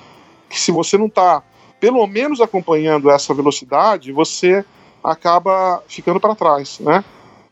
que 0.49 0.59
se 0.59 0.71
você 0.71 0.97
não 0.97 1.07
está 1.07 1.43
pelo 1.81 2.07
menos 2.07 2.41
acompanhando 2.41 3.11
essa 3.11 3.35
velocidade, 3.35 4.13
você 4.13 4.65
acaba 5.03 5.83
ficando 5.89 6.21
para 6.21 6.35
trás, 6.35 6.79
né? 6.79 7.03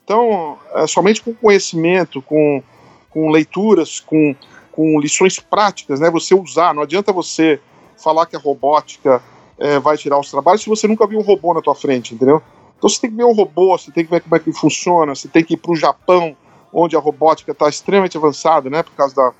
Então, 0.04 0.58
é, 0.74 0.86
somente 0.86 1.22
com 1.22 1.34
conhecimento, 1.34 2.22
com, 2.22 2.62
com 3.10 3.30
leituras, 3.30 4.00
com, 4.00 4.34
com 4.70 5.00
lições 5.00 5.38
práticas, 5.38 5.98
né? 5.98 6.10
Você 6.10 6.34
usar, 6.34 6.74
não 6.74 6.82
adianta 6.82 7.12
você 7.12 7.60
falar 7.96 8.26
que 8.26 8.36
a 8.36 8.38
robótica 8.38 9.22
é, 9.58 9.78
vai 9.78 9.96
tirar 9.96 10.18
os 10.18 10.30
trabalhos 10.30 10.62
se 10.62 10.68
você 10.68 10.86
nunca 10.86 11.06
viu 11.06 11.18
um 11.18 11.22
robô 11.22 11.52
na 11.52 11.62
tua 11.62 11.74
frente, 11.74 12.14
entendeu? 12.14 12.42
Então 12.76 12.88
você 12.88 13.00
tem 13.00 13.10
que 13.10 13.16
ver 13.16 13.24
um 13.24 13.34
robô, 13.34 13.76
você 13.76 13.90
tem 13.90 14.04
que 14.04 14.10
ver 14.10 14.20
como 14.20 14.36
é 14.36 14.38
que 14.38 14.52
funciona, 14.52 15.14
você 15.14 15.26
tem 15.26 15.42
que 15.42 15.54
ir 15.54 15.56
para 15.56 15.72
o 15.72 15.76
Japão, 15.76 16.36
onde 16.72 16.96
a 16.96 17.00
robótica 17.00 17.52
está 17.52 17.68
extremamente 17.68 18.16
avançada, 18.16 18.68
né? 18.68 18.83
Por 18.83 18.92
causa 18.92 19.14
da, 19.14 19.33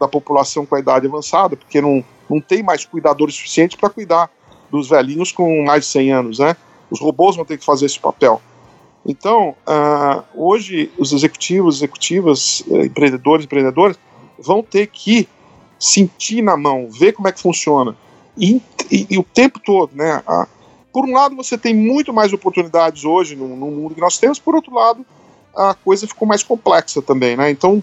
da 0.00 0.08
população 0.08 0.64
com 0.64 0.74
a 0.74 0.80
idade 0.80 1.06
avançada, 1.06 1.56
porque 1.56 1.80
não, 1.80 2.04
não 2.28 2.40
tem 2.40 2.62
mais 2.62 2.84
cuidadores 2.84 3.34
suficientes 3.34 3.76
para 3.76 3.90
cuidar 3.90 4.30
dos 4.70 4.88
velhinhos 4.88 5.32
com 5.32 5.64
mais 5.64 5.84
de 5.84 5.90
100 5.90 6.12
anos, 6.12 6.38
né? 6.38 6.56
Os 6.90 7.00
robôs 7.00 7.36
vão 7.36 7.44
ter 7.44 7.58
que 7.58 7.64
fazer 7.64 7.86
esse 7.86 7.98
papel. 7.98 8.40
Então, 9.04 9.54
uh, 9.66 10.22
hoje, 10.34 10.90
os 10.98 11.12
executivos, 11.12 11.76
executivas, 11.76 12.60
uh, 12.66 12.84
empreendedores, 12.84 13.44
empreendedoras, 13.44 13.96
vão 14.38 14.62
ter 14.62 14.88
que 14.88 15.28
sentir 15.78 16.42
na 16.42 16.56
mão, 16.56 16.88
ver 16.90 17.12
como 17.12 17.28
é 17.28 17.32
que 17.32 17.40
funciona. 17.40 17.96
E, 18.36 18.60
e, 18.90 19.06
e 19.10 19.18
o 19.18 19.22
tempo 19.22 19.60
todo, 19.60 19.90
né? 19.94 20.22
Uh, 20.28 20.46
por 20.92 21.04
um 21.04 21.12
lado, 21.12 21.36
você 21.36 21.56
tem 21.56 21.74
muito 21.74 22.12
mais 22.12 22.32
oportunidades 22.32 23.04
hoje 23.04 23.36
no, 23.36 23.48
no, 23.48 23.70
mundo 23.70 23.94
que 23.94 24.00
nós 24.00 24.18
temos, 24.18 24.38
por 24.38 24.54
outro 24.54 24.74
lado, 24.74 25.04
a 25.56 25.74
coisa 25.74 26.06
ficou 26.06 26.28
mais 26.28 26.42
complexa 26.42 27.00
também, 27.00 27.36
né? 27.36 27.50
Então, 27.50 27.82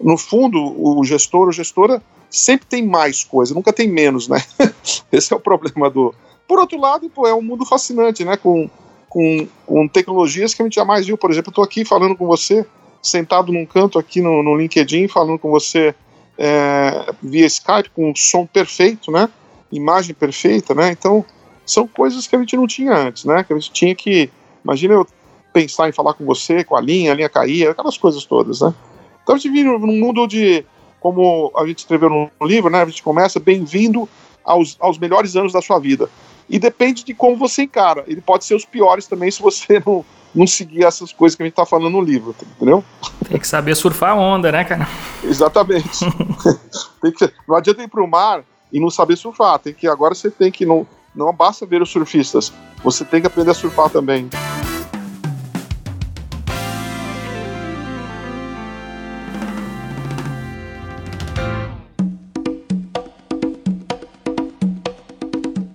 no 0.00 0.18
fundo, 0.18 0.58
o 0.58 1.02
gestor 1.04 1.46
ou 1.46 1.52
gestora 1.52 2.02
sempre 2.30 2.66
tem 2.66 2.86
mais 2.86 3.24
coisa, 3.24 3.54
nunca 3.54 3.72
tem 3.72 3.88
menos, 3.88 4.28
né? 4.28 4.42
Esse 5.10 5.32
é 5.32 5.36
o 5.36 5.40
problema 5.40 5.88
do. 5.88 6.14
Por 6.46 6.58
outro 6.58 6.78
lado, 6.78 7.08
pô, 7.08 7.26
é 7.26 7.34
um 7.34 7.40
mundo 7.40 7.64
fascinante, 7.64 8.24
né? 8.24 8.36
Com, 8.36 8.68
com, 9.08 9.48
com 9.64 9.88
tecnologias 9.88 10.52
que 10.52 10.60
a 10.60 10.66
gente 10.66 10.74
jamais 10.74 11.06
viu. 11.06 11.16
Por 11.16 11.30
exemplo, 11.30 11.48
eu 11.48 11.52
estou 11.52 11.64
aqui 11.64 11.84
falando 11.84 12.16
com 12.16 12.26
você, 12.26 12.66
sentado 13.02 13.52
num 13.52 13.64
canto 13.64 13.98
aqui 13.98 14.20
no, 14.20 14.42
no 14.42 14.56
LinkedIn, 14.56 15.08
falando 15.08 15.38
com 15.38 15.50
você 15.50 15.94
é, 16.36 17.12
via 17.22 17.46
Skype, 17.46 17.90
com 17.94 18.14
som 18.14 18.44
perfeito, 18.44 19.10
né? 19.10 19.30
Imagem 19.72 20.14
perfeita, 20.14 20.74
né? 20.74 20.90
Então, 20.90 21.24
são 21.64 21.86
coisas 21.86 22.26
que 22.26 22.36
a 22.36 22.38
gente 22.38 22.56
não 22.56 22.66
tinha 22.66 22.94
antes, 22.94 23.24
né? 23.24 23.42
Que 23.42 23.52
a 23.52 23.58
gente 23.58 23.72
tinha 23.72 23.94
que. 23.94 24.30
Imagina 24.62 24.94
eu 24.94 25.06
pensar 25.54 25.88
em 25.88 25.92
falar 25.92 26.14
com 26.14 26.26
você, 26.26 26.64
com 26.64 26.76
a 26.76 26.80
linha, 26.80 27.12
a 27.12 27.14
linha 27.14 27.28
caía, 27.28 27.70
aquelas 27.70 27.96
coisas 27.96 28.24
todas, 28.24 28.60
né? 28.60 28.74
Então 29.22 29.36
a 29.36 29.38
gente 29.38 29.52
vive 29.52 29.68
num 29.68 30.00
mundo 30.00 30.26
de, 30.26 30.66
como 31.00 31.52
a 31.56 31.64
gente 31.64 31.78
escreveu 31.78 32.10
no 32.10 32.46
livro, 32.46 32.68
né? 32.68 32.82
A 32.82 32.86
gente 32.86 33.02
começa 33.02 33.38
bem-vindo 33.38 34.08
aos, 34.44 34.76
aos 34.80 34.98
melhores 34.98 35.36
anos 35.36 35.52
da 35.52 35.62
sua 35.62 35.78
vida. 35.78 36.10
E 36.50 36.58
depende 36.58 37.04
de 37.04 37.14
como 37.14 37.36
você 37.36 37.62
encara. 37.62 38.04
Ele 38.06 38.20
pode 38.20 38.44
ser 38.44 38.54
os 38.54 38.64
piores 38.64 39.06
também 39.06 39.30
se 39.30 39.40
você 39.40 39.80
não, 39.86 40.04
não 40.34 40.46
seguir 40.46 40.84
essas 40.84 41.12
coisas 41.12 41.36
que 41.36 41.42
a 41.42 41.46
gente 41.46 41.52
está 41.52 41.64
falando 41.64 41.92
no 41.92 42.00
livro, 42.00 42.34
entendeu? 42.56 42.84
Tem 43.28 43.38
que 43.38 43.46
saber 43.46 43.76
surfar 43.76 44.10
a 44.10 44.14
onda, 44.16 44.50
né, 44.50 44.64
cara? 44.64 44.88
Exatamente. 45.22 46.00
tem 47.00 47.12
que, 47.12 47.32
não 47.48 47.56
adianta 47.56 47.82
ir 47.82 47.88
para 47.88 48.02
o 48.02 48.10
mar 48.10 48.44
e 48.72 48.80
não 48.80 48.90
saber 48.90 49.16
surfar. 49.16 49.60
Tem 49.60 49.72
que 49.72 49.86
agora 49.86 50.16
você 50.16 50.30
tem 50.30 50.50
que 50.50 50.66
não 50.66 50.84
não 51.14 51.32
basta 51.32 51.64
ver 51.64 51.80
os 51.80 51.90
surfistas, 51.90 52.52
você 52.82 53.04
tem 53.04 53.20
que 53.20 53.28
aprender 53.28 53.52
a 53.52 53.54
surfar 53.54 53.88
também. 53.88 54.28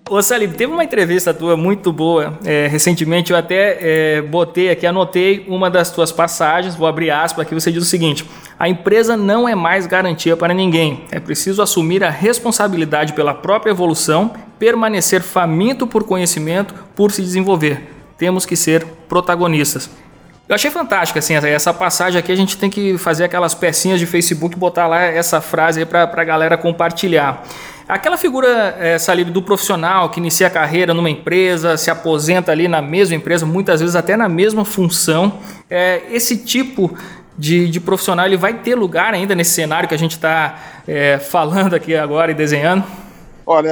Ô 0.09 0.23
Salib, 0.23 0.55
teve 0.55 0.73
uma 0.73 0.83
entrevista 0.83 1.31
tua 1.35 1.55
muito 1.55 1.93
boa 1.93 2.39
é, 2.43 2.65
recentemente, 2.65 3.31
eu 3.31 3.37
até 3.37 3.77
é, 3.79 4.21
botei 4.23 4.71
aqui, 4.71 4.87
anotei 4.87 5.45
uma 5.47 5.69
das 5.69 5.91
tuas 5.91 6.11
passagens, 6.11 6.73
vou 6.73 6.87
abrir 6.87 7.11
aspas 7.11 7.45
aqui, 7.45 7.53
você 7.53 7.71
diz 7.71 7.83
o 7.83 7.85
seguinte, 7.85 8.25
a 8.57 8.67
empresa 8.67 9.15
não 9.15 9.47
é 9.47 9.53
mais 9.53 9.85
garantia 9.85 10.35
para 10.35 10.51
ninguém, 10.51 11.03
é 11.11 11.19
preciso 11.19 11.61
assumir 11.61 12.03
a 12.03 12.09
responsabilidade 12.09 13.13
pela 13.13 13.35
própria 13.35 13.69
evolução 13.69 14.33
permanecer 14.57 15.21
faminto 15.21 15.85
por 15.85 16.03
conhecimento, 16.03 16.73
por 16.95 17.11
se 17.11 17.21
desenvolver. 17.21 17.79
Temos 18.17 18.47
que 18.47 18.55
ser 18.55 18.83
protagonistas. 19.07 19.91
Eu 20.49 20.55
achei 20.55 20.71
fantástico 20.71 21.19
assim, 21.19 21.35
essa 21.35 21.71
passagem 21.71 22.17
aqui. 22.17 22.31
A 22.31 22.35
gente 22.35 22.57
tem 22.57 22.71
que 22.71 22.97
fazer 22.97 23.23
aquelas 23.23 23.53
pecinhas 23.53 23.99
de 23.99 24.07
Facebook 24.07 24.55
e 24.55 24.59
botar 24.59 24.87
lá 24.87 25.03
essa 25.03 25.39
frase 25.39 25.85
para 25.85 26.11
a 26.11 26.23
galera 26.23 26.57
compartilhar. 26.57 27.43
Aquela 27.89 28.17
figura, 28.17 28.75
é, 28.79 28.99
Salib, 28.99 29.31
do 29.31 29.41
profissional 29.41 30.09
que 30.11 30.19
inicia 30.19 30.45
a 30.45 30.49
carreira 30.49 30.93
numa 30.93 31.09
empresa, 31.09 31.75
se 31.75 31.89
aposenta 31.89 32.51
ali 32.51 32.67
na 32.67 32.83
mesma 32.83 33.15
empresa, 33.15 33.47
muitas 33.47 33.79
vezes 33.79 33.95
até 33.95 34.15
na 34.15 34.29
mesma 34.29 34.63
função, 34.63 35.39
é, 35.67 36.03
esse 36.11 36.37
tipo 36.37 36.95
de, 37.35 37.67
de, 37.67 37.79
profissional 37.79 38.27
ele 38.27 38.37
vai 38.37 38.53
ter 38.53 38.75
lugar 38.75 39.13
ainda 39.13 39.33
nesse 39.33 39.55
cenário 39.55 39.89
que 39.89 39.95
a 39.95 39.97
gente 39.97 40.11
está 40.11 40.59
é, 40.87 41.17
falando 41.17 41.73
aqui 41.73 41.95
agora 41.95 42.29
e 42.29 42.35
desenhando? 42.35 42.83
Olha, 43.43 43.69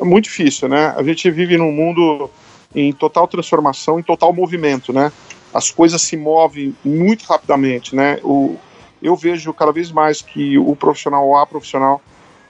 é 0.00 0.04
muito 0.04 0.24
difícil, 0.24 0.66
né? 0.66 0.94
A 0.96 1.02
gente 1.02 1.30
vive 1.30 1.58
num 1.58 1.70
mundo 1.70 2.30
em 2.74 2.90
total 2.90 3.28
transformação, 3.28 4.00
em 4.00 4.02
total 4.02 4.32
movimento, 4.32 4.94
né? 4.94 5.12
as 5.52 5.70
coisas 5.70 6.02
se 6.02 6.16
movem 6.16 6.74
muito 6.84 7.24
rapidamente, 7.24 7.94
né? 7.94 8.18
O, 8.22 8.56
eu 9.02 9.16
vejo 9.16 9.52
cada 9.52 9.72
vez 9.72 9.90
mais 9.90 10.20
que 10.20 10.58
o 10.58 10.74
profissional 10.76 11.26
ou 11.26 11.36
a 11.36 11.46
profissional 11.46 12.00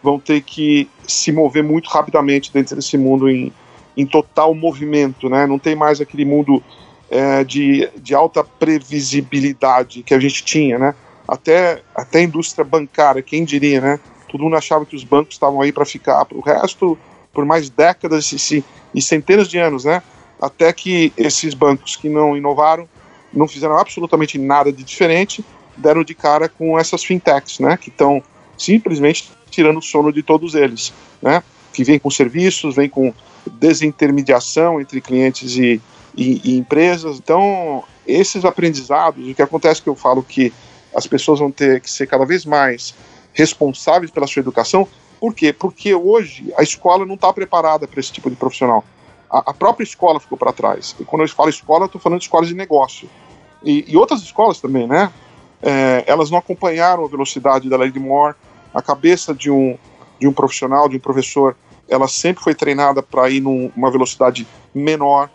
vão 0.03 0.19
ter 0.19 0.43
que 0.43 0.89
se 1.07 1.33
mover 1.33 1.63
muito 1.63 1.89
rapidamente 1.89 2.53
dentro 2.53 2.77
desse 2.77 2.97
mundo 2.97 3.29
em, 3.29 3.53
em 3.97 4.07
total 4.07 4.55
movimento, 4.55 5.29
né? 5.29 5.47
Não 5.47 5.59
tem 5.59 5.75
mais 5.75 6.01
aquele 6.01 6.25
mundo 6.25 6.63
é, 7.11 7.43
de, 7.45 7.89
de 7.97 8.15
alta 8.15 8.45
previsibilidade 8.45 10.03
que 10.03 10.15
a 10.15 10.21
gente 10.21 10.45
tinha, 10.45 10.79
né? 10.79 10.95
Até, 11.27 11.83
até 11.95 12.19
a 12.21 12.23
indústria 12.23 12.65
bancária, 12.65 13.23
quem 13.23 13.45
diria, 13.45 13.81
né? 13.81 14.01
Todo 14.31 14.45
mundo 14.45 14.57
achava 14.57 14.85
que 14.87 14.97
os 14.97 15.05
bancos 15.05 15.35
estavam 15.35 15.61
aí 15.61 15.73
para 15.73 15.85
ficar 15.85 16.25
para 16.25 16.37
o 16.37 16.41
resto 16.41 16.99
por 17.33 17.45
mais 17.45 17.71
décadas 17.71 18.31
e, 18.33 18.65
e 18.95 19.03
centenas 19.03 19.49
de 19.49 19.59
anos, 19.59 19.85
né? 19.85 20.03
até 20.41 20.73
que 20.73 21.13
esses 21.17 21.55
bancos 21.55 21.97
que 21.97 22.09
não 22.09 22.37
inovaram, 22.37 22.89
não 23.33 23.49
fizeram 23.49 23.77
absolutamente 23.77 24.39
nada 24.39 24.73
de 24.73 24.83
diferente, 24.85 25.45
deram 25.77 26.03
de 26.03 26.15
cara 26.15 26.49
com 26.49 26.79
essas 26.79 27.05
fintechs, 27.05 27.59
né, 27.59 27.77
que 27.77 27.89
estão 27.89 28.23
simplesmente 28.59 29.31
tirando 29.51 29.79
o 29.79 29.83
sono 29.83 30.13
de 30.13 30.23
todos 30.23 30.55
eles, 30.55 30.93
né, 31.23 31.43
que 31.73 31.85
vem 31.85 31.99
com 31.99 32.11
serviços, 32.11 32.75
vem 32.75 32.89
com 32.89 33.15
desintermediação 33.47 34.81
entre 34.81 35.01
clientes 35.01 35.57
e, 35.57 35.81
e, 36.17 36.41
e 36.45 36.59
empresas. 36.59 37.19
Então, 37.19 37.85
esses 38.07 38.45
aprendizados, 38.45 39.27
o 39.27 39.35
que 39.35 39.43
acontece 39.43 39.81
é 39.81 39.85
que 39.85 39.89
eu 39.89 39.95
falo 39.95 40.23
que 40.23 40.53
as 40.95 41.07
pessoas 41.07 41.39
vão 41.39 41.51
ter 41.51 41.81
que 41.81 41.91
ser 41.91 42.07
cada 42.07 42.27
vez 42.27 42.45
mais 42.45 42.95
responsáveis 43.33 44.11
pela 44.11 44.27
sua 44.27 44.41
educação. 44.41 44.87
Por 45.21 45.35
quê? 45.35 45.53
Porque 45.53 45.95
hoje 45.95 46.53
a 46.59 46.63
escola 46.63 47.07
não 47.07 47.15
está 47.15 47.33
preparada 47.33 47.87
para 47.87 48.01
esse 48.01 48.13
tipo 48.13 48.29
de 48.29 48.37
profissional 48.37 48.85
a, 49.31 49.51
a 49.51 49.55
própria 49.55 49.85
escola 49.85 50.19
ficou 50.19 50.39
para 50.39 50.53
trás. 50.53 50.97
E 50.99 51.05
quando 51.05 51.23
eu 51.23 51.29
falo 51.29 51.51
escola, 51.51 51.87
estou 51.87 52.01
falando 52.01 52.19
de 52.19 52.25
escolas 52.25 52.49
de 52.49 52.55
negócio. 52.55 53.09
E, 53.63 53.85
e 53.87 53.97
outras 53.97 54.23
escolas 54.23 54.61
também, 54.61 54.87
né? 54.87 55.13
É, 55.61 56.05
elas 56.07 56.31
não 56.31 56.39
acompanharam 56.39 57.05
a 57.05 57.09
velocidade 57.09 57.69
da 57.69 57.77
de 57.87 57.99
Moore. 57.99 58.37
A 58.73 58.83
cabeça 58.83 59.35
de 59.35 59.51
um, 59.51 59.77
de 60.21 60.27
um 60.27 60.33
profissional, 60.33 60.89
de 60.89 60.97
um 60.97 61.01
professor, 61.01 61.57
ela 61.89 62.07
sempre 62.09 62.43
foi 62.43 62.55
treinada 62.55 63.03
para 63.03 63.29
ir 63.31 63.41
numa 63.41 63.91
velocidade 63.91 64.47
menor. 64.75 65.31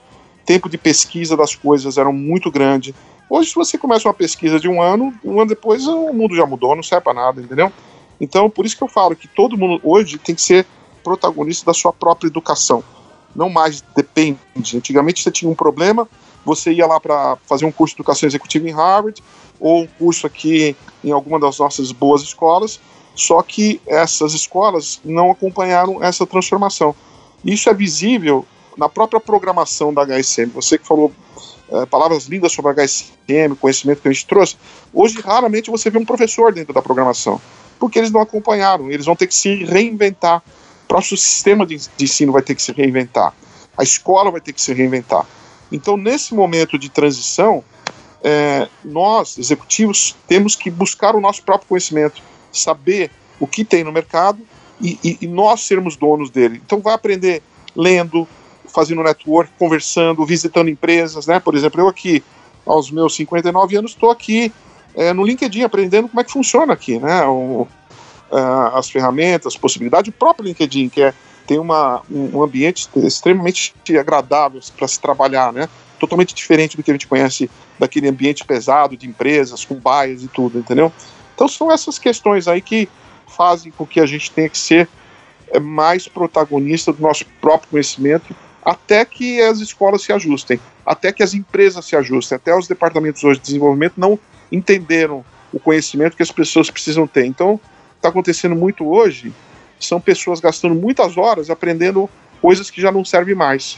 Tempo 0.46 0.70
de 0.70 0.78
pesquisa 0.78 1.36
das 1.36 1.56
coisas 1.56 1.98
era 1.98 2.12
muito 2.12 2.52
grande. 2.52 2.94
Hoje, 3.30 3.50
se 3.50 3.56
você 3.56 3.78
começa 3.78 4.08
uma 4.08 4.14
pesquisa 4.14 4.60
de 4.60 4.68
um 4.68 4.82
ano, 4.82 5.14
um 5.24 5.40
ano 5.40 5.50
depois 5.50 5.88
o 5.88 6.14
mundo 6.14 6.36
já 6.36 6.46
mudou, 6.46 6.76
não 6.76 6.84
serve 6.84 7.04
para 7.04 7.14
nada, 7.14 7.42
entendeu? 7.42 7.72
Então, 8.20 8.50
por 8.50 8.66
isso 8.66 8.78
que 8.78 8.84
eu 8.84 8.88
falo 8.88 9.16
que 9.16 9.28
todo 9.28 9.58
mundo 9.58 9.80
hoje 9.84 10.18
tem 10.18 10.36
que 10.36 10.42
ser 10.42 10.66
protagonista 11.04 11.66
da 11.66 11.74
sua 11.74 11.92
própria 11.92 12.28
educação 12.28 12.84
não 13.36 13.50
mais 13.50 13.82
depende. 13.96 14.40
Antigamente 14.76 15.24
você 15.24 15.32
tinha 15.32 15.50
um 15.50 15.56
problema, 15.56 16.08
você 16.46 16.72
ia 16.72 16.86
lá 16.86 17.00
para 17.00 17.38
fazer 17.46 17.66
um 17.66 17.72
curso 17.72 17.96
de 17.96 18.02
educação 18.02 18.28
executiva 18.28 18.68
em 18.68 18.72
Harvard 18.72 19.24
ou 19.60 19.84
um 19.84 19.88
curso 19.88 20.28
aqui 20.28 20.76
em 21.04 21.12
alguma 21.12 21.40
das 21.40 21.58
nossas 21.58 21.92
boas 21.92 22.22
escolas, 22.22 22.80
só 23.16 23.42
que 23.42 23.82
essas 23.86 24.34
escolas 24.34 25.00
não 25.04 25.32
acompanharam 25.32 26.04
essa 26.04 26.26
transformação. 26.26 26.96
Isso 27.44 27.70
é 27.70 27.74
visível 27.74 28.46
na 28.78 28.90
própria 28.90 29.20
programação 29.20 29.94
da 29.94 30.04
HSM. 30.06 30.50
Você 30.56 30.78
que 30.78 30.88
falou 30.88 31.12
é, 31.70 31.86
palavras 31.86 32.26
lindas 32.26 32.52
sobre 32.52 32.72
a 32.72 32.86
HSM, 32.86 33.56
conhecimento 33.60 34.02
que 34.02 34.08
a 34.08 34.12
gente 34.12 34.26
trouxe, 34.26 34.58
hoje 34.94 35.20
raramente 35.22 35.70
você 35.70 35.90
vê 35.90 35.98
um 35.98 36.06
professor 36.06 36.54
dentro 36.54 36.74
da 36.74 36.82
programação, 36.82 37.40
porque 37.80 38.00
eles 38.00 38.12
não 38.12 38.22
acompanharam, 38.22 38.90
eles 38.90 39.06
vão 39.06 39.16
ter 39.16 39.28
que 39.28 39.36
se 39.36 39.64
reinventar 39.64 40.42
próprio 40.94 41.18
sistema 41.18 41.66
de, 41.66 41.78
de 41.98 42.06
ensino 42.06 42.32
vai 42.32 42.44
ter 42.44 42.54
que 42.54 42.62
se 42.62 42.72
reinventar, 42.72 43.34
a 43.76 43.82
escola 43.82 44.30
vai 44.30 44.40
ter 44.40 44.54
que 44.54 44.62
se 44.62 44.72
reinventar. 44.74 45.26
Então, 45.72 45.98
nesse 45.98 46.36
momento 46.36 46.78
de 46.78 46.88
transição, 46.88 47.64
é, 48.24 48.68
nós, 48.86 49.40
executivos, 49.40 50.16
temos 50.28 50.56
que 50.56 50.70
buscar 50.70 51.16
o 51.16 51.20
nosso 51.20 51.42
próprio 51.42 51.68
conhecimento, 51.68 52.22
saber 52.54 53.12
o 53.40 53.48
que 53.48 53.66
tem 53.66 53.84
no 53.84 53.92
mercado 53.92 54.40
e, 54.80 54.98
e, 55.04 55.18
e 55.22 55.28
nós 55.28 55.62
sermos 55.62 55.96
donos 55.96 56.30
dele. 56.30 56.62
Então, 56.66 56.80
vai 56.80 56.94
aprender 56.94 57.42
lendo, 57.76 58.28
fazendo 58.68 59.04
network, 59.04 59.52
conversando, 59.58 60.26
visitando 60.26 60.70
empresas, 60.70 61.28
né? 61.28 61.40
Por 61.40 61.56
exemplo, 61.56 61.82
eu 61.82 61.88
aqui, 61.88 62.24
aos 62.66 62.92
meus 62.92 63.16
59 63.16 63.76
anos, 63.76 63.92
estou 63.92 64.12
aqui 64.12 64.54
é, 64.96 65.12
no 65.14 65.24
LinkedIn 65.24 65.64
aprendendo 65.64 66.08
como 66.08 66.22
é 66.22 66.24
que 66.24 66.32
funciona 66.32 66.74
aqui, 66.74 67.00
né? 67.00 67.26
O, 67.26 67.68
uh, 68.32 68.76
as 68.76 68.90
ferramentas, 68.90 69.56
possibilidades, 69.56 70.10
o 70.10 70.12
próprio 70.12 70.48
LinkedIn, 70.48 70.90
que 70.90 71.02
é, 71.02 71.14
tem 71.46 71.60
uma, 71.60 72.02
um 72.10 72.42
ambiente 72.42 72.88
extremamente 72.98 73.74
agradável 74.00 74.60
para 74.78 74.88
se 74.88 75.00
trabalhar, 75.00 75.52
né? 75.52 75.68
Totalmente 76.00 76.34
diferente 76.34 76.76
do 76.76 76.84
que 76.84 76.92
a 76.92 76.94
gente 76.94 77.08
conhece 77.08 77.50
daquele 77.78 78.08
ambiente 78.08 78.44
pesado 78.46 78.98
de 78.98 79.08
empresas, 79.08 79.66
com 79.66 79.76
bias 79.76 80.24
e 80.24 80.28
tudo, 80.28 80.60
entendeu? 80.60 80.92
Então 81.34 81.48
são 81.48 81.72
essas 81.72 81.98
questões 81.98 82.48
aí 82.48 82.62
que 82.62 82.88
fazem 83.28 83.72
com 83.72 83.86
que 83.86 84.00
a 84.00 84.06
gente 84.06 84.32
tenha 84.32 84.50
que 84.50 84.58
ser 84.58 84.88
é, 85.52 85.60
mais 85.60 86.08
protagonista 86.08 86.94
do 86.94 87.02
nosso 87.02 87.26
próprio 87.42 87.72
conhecimento 87.72 88.36
até 88.64 89.04
que 89.04 89.42
as 89.42 89.60
escolas 89.60 90.04
se 90.04 90.14
ajustem, 90.14 90.60
até 90.86 91.12
que 91.12 91.22
as 91.22 91.34
empresas 91.34 91.86
se 91.86 91.96
ajustem, 91.96 92.36
até 92.38 92.56
os 92.56 92.68
departamentos 92.68 93.24
hoje 93.24 93.40
de 93.40 93.48
desenvolvimento 93.48 93.96
não 93.98 94.18
entenderam 94.52 95.26
o 95.52 95.60
conhecimento 95.60 96.16
que 96.16 96.24
as 96.24 96.32
pessoas 96.32 96.70
precisam 96.70 97.06
ter. 97.06 97.26
Então, 97.26 97.60
está 97.98 98.10
acontecendo 98.10 98.56
muito 98.56 98.88
hoje 98.88 99.34
são 99.86 100.00
pessoas 100.00 100.40
gastando 100.40 100.76
muitas 100.76 101.18
horas 101.18 101.50
aprendendo 101.50 102.10
coisas 102.42 102.70
que 102.70 102.82
já 102.82 102.92
não 102.92 103.04
servem 103.04 103.36
mais. 103.36 103.78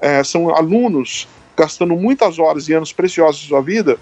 É, 0.00 0.22
são 0.22 0.54
alunos 0.54 1.28
gastando 1.56 1.94
muitas 1.96 2.38
horas 2.38 2.68
e 2.68 2.72
anos 2.72 2.92
preciosos 2.92 3.40
de 3.40 3.48
sua 3.48 3.60
vida 3.60 3.98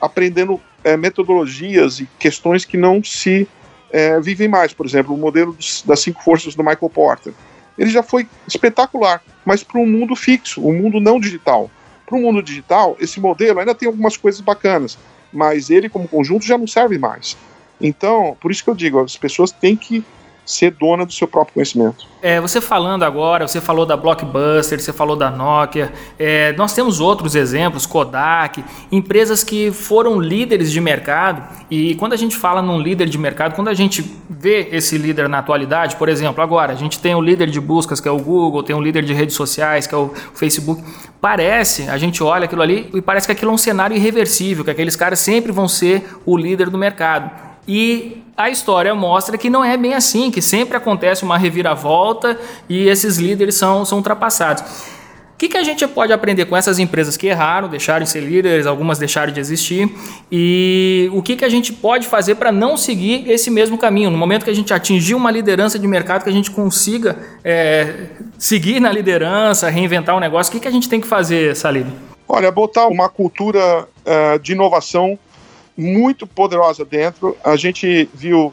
aprendendo 0.00 0.60
é, 0.86 0.96
metodologias 0.96 1.98
e 1.98 2.08
questões 2.16 2.64
que 2.64 2.76
não 2.76 3.02
se 3.02 3.48
é, 3.90 4.20
vivem 4.20 4.46
mais. 4.46 4.72
Por 4.72 4.86
exemplo, 4.86 5.16
o 5.16 5.18
modelo 5.18 5.52
das 5.84 5.98
cinco 5.98 6.22
forças 6.22 6.54
do 6.54 6.62
Michael 6.62 6.90
Porter. 6.90 7.32
Ele 7.76 7.90
já 7.90 8.04
foi 8.04 8.28
espetacular, 8.46 9.20
mas 9.44 9.64
para 9.64 9.80
um 9.80 9.86
mundo 9.86 10.14
fixo, 10.14 10.64
um 10.64 10.80
mundo 10.80 11.00
não 11.00 11.18
digital. 11.18 11.68
Para 12.06 12.16
o 12.16 12.20
mundo 12.20 12.40
digital, 12.40 12.96
esse 13.00 13.18
modelo 13.18 13.58
ainda 13.58 13.74
tem 13.74 13.88
algumas 13.88 14.16
coisas 14.16 14.40
bacanas, 14.40 14.96
mas 15.32 15.70
ele, 15.70 15.88
como 15.88 16.06
conjunto, 16.06 16.46
já 16.46 16.56
não 16.56 16.68
serve 16.68 16.98
mais. 16.98 17.36
Então, 17.80 18.36
por 18.40 18.52
isso 18.52 18.62
que 18.62 18.70
eu 18.70 18.74
digo, 18.74 19.00
as 19.00 19.16
pessoas 19.16 19.50
têm 19.50 19.74
que 19.74 20.04
ser 20.46 20.70
dona 20.70 21.04
do 21.04 21.12
seu 21.12 21.26
próprio 21.26 21.54
conhecimento. 21.54 22.06
É, 22.22 22.40
você 22.40 22.60
falando 22.60 23.02
agora, 23.02 23.46
você 23.46 23.60
falou 23.60 23.84
da 23.84 23.96
Blockbuster, 23.96 24.80
você 24.80 24.92
falou 24.92 25.16
da 25.16 25.30
Nokia, 25.30 25.92
é, 26.18 26.52
nós 26.52 26.72
temos 26.72 27.00
outros 27.00 27.34
exemplos, 27.34 27.84
Kodak, 27.84 28.64
empresas 28.90 29.42
que 29.44 29.70
foram 29.72 30.20
líderes 30.20 30.70
de 30.70 30.80
mercado 30.80 31.42
e 31.70 31.94
quando 31.96 32.12
a 32.12 32.16
gente 32.16 32.36
fala 32.36 32.62
num 32.62 32.80
líder 32.80 33.08
de 33.08 33.18
mercado, 33.18 33.54
quando 33.54 33.68
a 33.68 33.74
gente 33.74 34.02
vê 34.30 34.68
esse 34.72 34.96
líder 34.96 35.28
na 35.28 35.38
atualidade, 35.38 35.96
por 35.96 36.08
exemplo, 36.08 36.42
agora 36.42 36.72
a 36.72 36.76
gente 36.76 37.00
tem 37.00 37.14
o 37.14 37.20
líder 37.20 37.50
de 37.50 37.60
buscas 37.60 38.00
que 38.00 38.08
é 38.08 38.12
o 38.12 38.18
Google, 38.18 38.62
tem 38.62 38.74
o 38.74 38.80
líder 38.80 39.04
de 39.04 39.12
redes 39.12 39.34
sociais 39.34 39.86
que 39.86 39.94
é 39.94 39.98
o 39.98 40.12
Facebook, 40.34 40.82
parece, 41.20 41.88
a 41.88 41.98
gente 41.98 42.22
olha 42.22 42.44
aquilo 42.44 42.62
ali 42.62 42.88
e 42.94 43.02
parece 43.02 43.26
que 43.26 43.32
aquilo 43.32 43.50
é 43.50 43.54
um 43.54 43.58
cenário 43.58 43.96
irreversível, 43.96 44.64
que 44.64 44.70
aqueles 44.70 44.94
caras 44.94 45.18
sempre 45.18 45.50
vão 45.50 45.66
ser 45.66 46.08
o 46.24 46.36
líder 46.36 46.70
do 46.70 46.78
mercado. 46.78 47.30
E 47.66 48.22
a 48.36 48.50
história 48.50 48.94
mostra 48.94 49.38
que 49.38 49.48
não 49.48 49.64
é 49.64 49.76
bem 49.76 49.94
assim, 49.94 50.30
que 50.30 50.42
sempre 50.42 50.76
acontece 50.76 51.24
uma 51.24 51.38
reviravolta 51.38 52.38
e 52.68 52.88
esses 52.88 53.16
líderes 53.16 53.54
são, 53.54 53.84
são 53.84 53.98
ultrapassados. 53.98 54.62
O 55.36 55.38
que, 55.38 55.48
que 55.50 55.56
a 55.58 55.62
gente 55.62 55.86
pode 55.86 56.14
aprender 56.14 56.46
com 56.46 56.56
essas 56.56 56.78
empresas 56.78 57.14
que 57.14 57.26
erraram, 57.26 57.68
deixaram 57.68 58.04
de 58.04 58.10
ser 58.10 58.20
líderes, 58.20 58.66
algumas 58.66 58.98
deixaram 58.98 59.30
de 59.30 59.38
existir, 59.38 59.94
e 60.32 61.10
o 61.12 61.20
que, 61.20 61.36
que 61.36 61.44
a 61.44 61.48
gente 61.48 61.74
pode 61.74 62.06
fazer 62.06 62.36
para 62.36 62.50
não 62.50 62.74
seguir 62.74 63.30
esse 63.30 63.50
mesmo 63.50 63.76
caminho? 63.76 64.10
No 64.10 64.16
momento 64.16 64.44
que 64.44 64.50
a 64.50 64.54
gente 64.54 64.72
atingir 64.72 65.14
uma 65.14 65.30
liderança 65.30 65.78
de 65.78 65.86
mercado, 65.86 66.24
que 66.24 66.30
a 66.30 66.32
gente 66.32 66.50
consiga 66.50 67.18
é, 67.44 68.06
seguir 68.38 68.80
na 68.80 68.90
liderança, 68.90 69.68
reinventar 69.68 70.14
o 70.14 70.18
um 70.18 70.20
negócio, 70.22 70.50
o 70.50 70.54
que, 70.54 70.60
que 70.60 70.68
a 70.68 70.72
gente 70.72 70.88
tem 70.88 71.02
que 71.02 71.06
fazer, 71.06 71.54
Salib? 71.54 71.86
Olha, 72.26 72.50
botar 72.50 72.86
uma 72.86 73.10
cultura 73.10 73.84
uh, 73.84 74.38
de 74.40 74.52
inovação 74.52 75.18
muito 75.76 76.26
poderosa 76.26 76.84
dentro. 76.84 77.36
A 77.44 77.56
gente 77.56 78.08
viu 78.14 78.52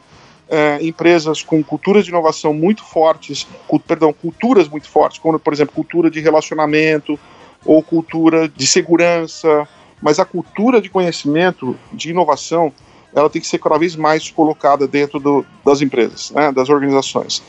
é, 0.49 0.77
empresas 0.81 1.41
com 1.41 1.63
culturas 1.63 2.03
de 2.03 2.11
inovação 2.11 2.53
muito 2.53 2.83
fortes, 2.83 3.47
cu, 3.67 3.79
perdão, 3.79 4.13
culturas 4.13 4.67
muito 4.67 4.89
fortes, 4.89 5.19
como 5.19 5.39
por 5.39 5.53
exemplo 5.53 5.73
cultura 5.73 6.11
de 6.11 6.19
relacionamento 6.19 7.19
ou 7.65 7.81
cultura 7.81 8.47
de 8.49 8.67
segurança, 8.67 9.67
mas 10.01 10.19
a 10.19 10.25
cultura 10.25 10.81
de 10.81 10.89
conhecimento, 10.89 11.77
de 11.91 12.09
inovação, 12.09 12.73
ela 13.15 13.29
tem 13.29 13.41
que 13.41 13.47
ser 13.47 13.59
cada 13.59 13.77
vez 13.77 13.95
mais 13.95 14.29
colocada 14.29 14.87
dentro 14.87 15.19
do, 15.19 15.45
das 15.63 15.81
empresas, 15.81 16.31
né, 16.31 16.51
das 16.51 16.69
organizações. 16.69 17.41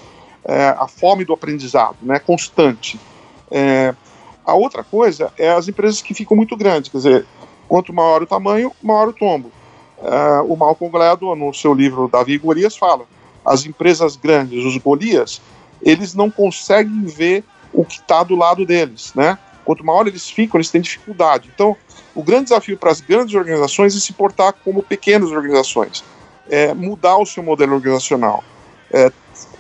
É, 0.45 0.69
a 0.69 0.87
fome 0.87 1.25
do 1.25 1.33
aprendizado, 1.33 1.97
né, 2.03 2.19
constante. 2.19 3.01
É, 3.51 3.95
a 4.45 4.55
outra 4.55 4.85
coisa 4.85 5.33
é 5.39 5.51
as 5.51 5.69
empresas 5.69 6.03
que 6.03 6.15
ficam 6.15 6.37
muito 6.37 6.57
grandes, 6.57 6.91
quer 6.91 6.99
dizer, 6.99 7.27
quanto 7.67 7.93
maior 7.93 8.23
o 8.23 8.27
tamanho, 8.27 8.71
maior 8.83 9.09
o 9.09 9.13
tombo. 9.13 9.51
É, 10.05 10.41
o 10.43 10.55
Malcolm 10.55 10.93
Gladwell, 10.93 11.35
no 11.35 11.53
seu 11.55 11.73
livro 11.73 12.09
Davi 12.09 12.35
e 12.35 12.39
Golias, 12.39 12.77
fala: 12.77 13.07
as 13.45 13.65
empresas 13.65 14.17
grandes, 14.17 14.65
os 14.65 14.77
Golias, 14.77 15.41
eles 15.83 16.15
não 16.15 16.31
conseguem 16.31 17.05
ver 17.05 17.43
o 17.73 17.85
que 17.85 17.95
está 17.95 18.23
do 18.23 18.37
lado 18.37 18.67
deles, 18.67 19.13
né? 19.15 19.39
Quanto 19.65 19.85
maior 19.85 20.07
eles 20.07 20.29
ficam, 20.29 20.59
eles 20.59 20.71
têm 20.71 20.81
dificuldade. 20.81 21.51
Então, 21.55 21.75
o 22.15 22.23
grande 22.23 22.45
desafio 22.45 22.77
para 22.77 22.91
as 22.91 23.01
grandes 23.01 23.35
organizações 23.35 23.97
é 23.97 24.01
se 24.01 24.13
portar 24.13 24.53
como 24.63 24.83
pequenas 24.83 25.31
organizações, 25.31 26.05
é 26.49 26.75
mudar 26.75 27.17
o 27.17 27.25
seu 27.25 27.43
modelo 27.43 27.75
organizacional, 27.75 28.45
é 28.93 29.11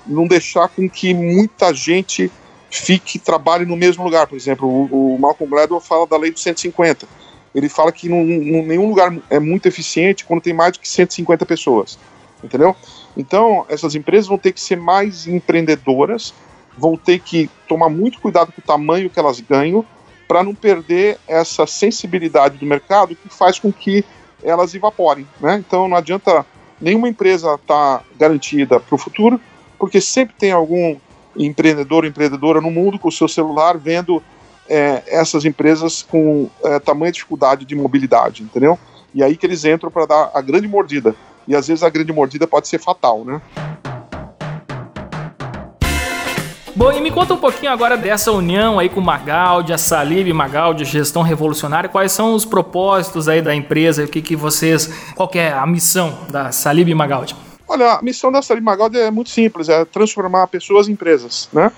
não 0.06 0.26
deixar 0.26 0.68
com 0.68 0.88
que 0.88 1.14
muita 1.14 1.72
gente 1.72 2.30
fique 2.70 3.18
trabalhe 3.18 3.64
no 3.64 3.76
mesmo 3.76 4.04
lugar. 4.04 4.26
Por 4.26 4.36
exemplo, 4.36 4.68
o, 4.68 5.14
o 5.14 5.18
Malcolm 5.18 5.50
Gladwell 5.50 5.80
fala 5.80 6.06
da 6.06 6.18
lei 6.18 6.30
dos 6.30 6.42
150. 6.42 7.06
Ele 7.54 7.68
fala 7.68 7.92
que 7.92 8.08
nenhum 8.08 8.88
lugar 8.88 9.16
é 9.30 9.38
muito 9.38 9.66
eficiente 9.66 10.24
quando 10.24 10.40
tem 10.40 10.52
mais 10.52 10.76
que 10.76 10.88
150 10.88 11.46
pessoas, 11.46 11.98
entendeu? 12.42 12.74
Então, 13.16 13.64
essas 13.68 13.94
empresas 13.94 14.26
vão 14.26 14.38
ter 14.38 14.52
que 14.52 14.60
ser 14.60 14.76
mais 14.76 15.26
empreendedoras, 15.26 16.34
vão 16.76 16.96
ter 16.96 17.20
que 17.20 17.48
tomar 17.68 17.88
muito 17.88 18.20
cuidado 18.20 18.52
com 18.52 18.60
o 18.60 18.64
tamanho 18.64 19.08
que 19.08 19.18
elas 19.18 19.38
ganham, 19.40 19.84
para 20.26 20.42
não 20.42 20.54
perder 20.54 21.18
essa 21.28 21.66
sensibilidade 21.66 22.56
do 22.58 22.66
mercado 22.66 23.14
que 23.14 23.28
faz 23.28 23.58
com 23.58 23.72
que 23.72 24.04
elas 24.42 24.74
evaporem. 24.74 25.26
Né? 25.40 25.62
Então 25.64 25.88
não 25.88 25.96
adianta 25.96 26.44
nenhuma 26.80 27.08
empresa 27.08 27.54
estar 27.54 27.98
tá 27.98 28.04
garantida 28.18 28.80
para 28.80 28.94
o 28.94 28.98
futuro, 28.98 29.40
porque 29.78 30.00
sempre 30.00 30.34
tem 30.38 30.52
algum 30.52 30.96
empreendedor 31.36 32.04
ou 32.04 32.08
empreendedora 32.08 32.60
no 32.60 32.70
mundo 32.70 32.98
com 32.98 33.08
o 33.08 33.12
seu 33.12 33.28
celular 33.28 33.76
vendo 33.76 34.22
é, 34.68 35.02
essas 35.06 35.44
empresas 35.44 36.02
com 36.02 36.48
é, 36.64 36.78
tamanha 36.78 37.12
dificuldade 37.12 37.64
de 37.64 37.74
mobilidade, 37.74 38.42
entendeu? 38.42 38.78
E 39.14 39.22
aí 39.22 39.36
que 39.36 39.46
eles 39.46 39.64
entram 39.64 39.90
para 39.90 40.06
dar 40.06 40.30
a 40.34 40.40
grande 40.40 40.66
mordida. 40.66 41.14
E 41.46 41.54
às 41.54 41.68
vezes 41.68 41.82
a 41.82 41.90
grande 41.90 42.12
mordida 42.12 42.46
pode 42.46 42.68
ser 42.68 42.78
fatal, 42.78 43.24
né? 43.24 43.40
Bom, 46.76 46.90
e 46.90 47.00
me 47.00 47.08
conta 47.08 47.34
um 47.34 47.36
pouquinho 47.36 47.70
agora 47.70 47.96
dessa 47.96 48.32
união 48.32 48.80
aí 48.80 48.88
com 48.88 48.98
o 48.98 49.04
Magaldi, 49.04 49.72
a 49.72 49.78
Salib 49.78 50.32
Magaldi, 50.32 50.84
gestão 50.84 51.22
revolucionária. 51.22 51.88
Quais 51.88 52.10
são 52.10 52.34
os 52.34 52.44
propósitos 52.44 53.28
aí 53.28 53.40
da 53.40 53.54
empresa? 53.54 54.02
O 54.02 54.08
que, 54.08 54.20
que 54.20 54.34
vocês. 54.34 54.92
Qual 55.14 55.28
que 55.28 55.38
é 55.38 55.52
a 55.52 55.64
missão 55.66 56.18
da 56.30 56.50
Salib 56.50 56.92
Magaldi? 56.92 57.36
Olha, 57.68 57.92
a 57.92 58.02
missão 58.02 58.32
da 58.32 58.42
Salib 58.42 58.64
Magaldi 58.64 58.98
é 58.98 59.10
muito 59.10 59.30
simples, 59.30 59.68
é 59.68 59.84
transformar 59.84 60.48
pessoas 60.48 60.88
em 60.88 60.92
empresas, 60.92 61.48
né? 61.52 61.70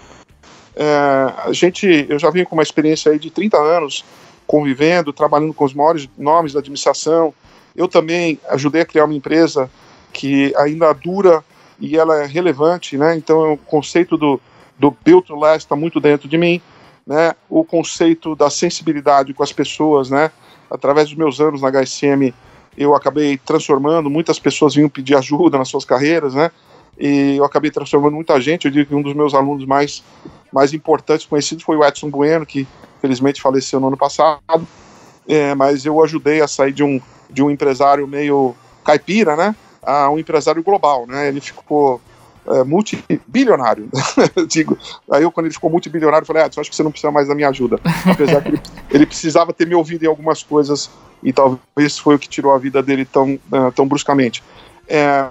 É, 0.77 1.33
a 1.45 1.53
gente, 1.53 2.07
eu 2.09 2.19
já 2.19 2.31
venho 2.31 2.47
com 2.47 2.55
uma 2.55 2.63
experiência 2.63 3.11
aí 3.11 3.19
de 3.19 3.31
30 3.31 3.57
anos 3.57 4.05
convivendo, 4.47 5.13
trabalhando 5.13 5.55
com 5.55 5.65
os 5.65 5.75
maiores 5.75 6.09
nomes 6.17 6.53
da 6.53 6.61
administração. 6.61 7.35
Eu 7.75 7.89
também 7.89 8.39
ajudei 8.51 8.83
a 8.83 8.87
criar 8.87 9.07
uma 9.07 9.15
empresa 9.15 9.71
que 10.13 10.55
ainda 10.57 10.93
dura 10.93 11.43
e 11.81 11.97
ela 11.97 12.23
é 12.23 12.27
relevante, 12.27 12.97
né? 12.97 13.17
Então, 13.17 13.55
o 13.55 13.59
conceito 13.59 14.17
do 14.17 14.41
do 14.79 14.95
build 15.05 15.27
to 15.27 15.35
last 15.35 15.65
está 15.65 15.75
muito 15.75 16.01
dentro 16.01 16.29
de 16.29 16.37
mim, 16.37 16.61
né? 17.07 17.35
O 17.49 17.65
conceito 17.65 18.35
da 18.37 18.51
sensibilidade 18.51 19.33
com 19.33 19.43
as 19.43 19.53
pessoas, 19.53 20.11
né? 20.11 20.31
Através 20.71 21.09
dos 21.09 21.17
meus 21.17 21.41
anos 21.41 21.63
na 21.63 21.71
HSM, 21.71 22.35
eu 22.77 22.95
acabei 22.95 23.39
transformando, 23.39 24.11
muitas 24.11 24.39
pessoas 24.39 24.75
vinham 24.75 24.89
pedir 24.89 25.17
ajuda 25.17 25.57
nas 25.57 25.69
suas 25.69 25.85
carreiras, 25.85 26.35
né? 26.35 26.51
E 26.99 27.37
eu 27.37 27.45
acabei 27.45 27.71
transformando 27.71 28.15
muita 28.15 28.41
gente. 28.41 28.67
Eu 28.67 28.71
digo 28.71 28.89
que 28.89 28.95
um 28.95 29.03
dos 29.03 29.15
meus 29.15 29.35
alunos 29.35 29.67
mais, 29.67 30.03
mais 30.53 30.73
importantes, 30.73 31.27
conhecidos, 31.27 31.65
foi 31.65 31.77
o 31.77 31.85
Edson 31.85 32.11
Bueno, 32.11 32.47
que 32.47 32.67
felizmente 33.01 33.43
faleceu 33.43 33.79
no 33.79 33.89
ano 33.89 33.97
passado. 33.97 34.67
É, 35.29 35.55
mas 35.55 35.85
eu 35.85 36.03
ajudei 36.03 36.41
a 36.41 36.49
sair 36.49 36.73
de 36.73 36.83
um, 36.83 37.01
de 37.29 37.43
um 37.43 37.51
empresário 37.51 38.07
meio 38.07 38.55
caipira, 38.85 39.37
né? 39.37 39.55
A 39.83 40.09
um 40.11 40.19
empresário 40.19 40.63
global, 40.63 41.07
né? 41.07 41.29
Ele 41.29 41.41
ficou 41.41 42.01
é, 42.49 42.65
multibilionário. 42.65 43.89
Digo, 44.49 44.79
aí 45.11 45.23
eu, 45.23 45.33
quando 45.33 45.47
ele 45.47 45.55
ficou 45.55 45.69
multibilionário, 45.69 46.23
eu 46.23 46.27
falei, 46.27 46.43
ah, 46.43 46.47
acho 46.47 46.71
que 46.71 46.77
você 46.77 46.83
não 46.83 46.93
precisa 46.93 47.11
mais 47.11 47.29
da 47.29 47.35
minha 47.35 47.49
ajuda. 47.49 47.81
Apesar 48.07 48.41
que 48.41 48.49
ele, 48.49 48.61
ele, 48.91 49.07
precisava 49.07 49.53
ter 49.53 49.67
me 49.67 49.75
ouvido 49.75 50.05
em 50.05 50.09
algumas 50.09 50.43
coisas 50.43 50.89
e 51.23 51.33
talvez 51.33 51.99
foi 51.99 52.15
o 52.15 52.19
que 52.19 52.29
tirou 52.29 52.55
a 52.55 52.59
vida 52.59 52.83
dele 52.83 53.05
tão, 53.05 53.35
uh, 53.35 53.73
tão 53.75 53.87
bruscamente. 53.87 54.43
É, 54.89 55.27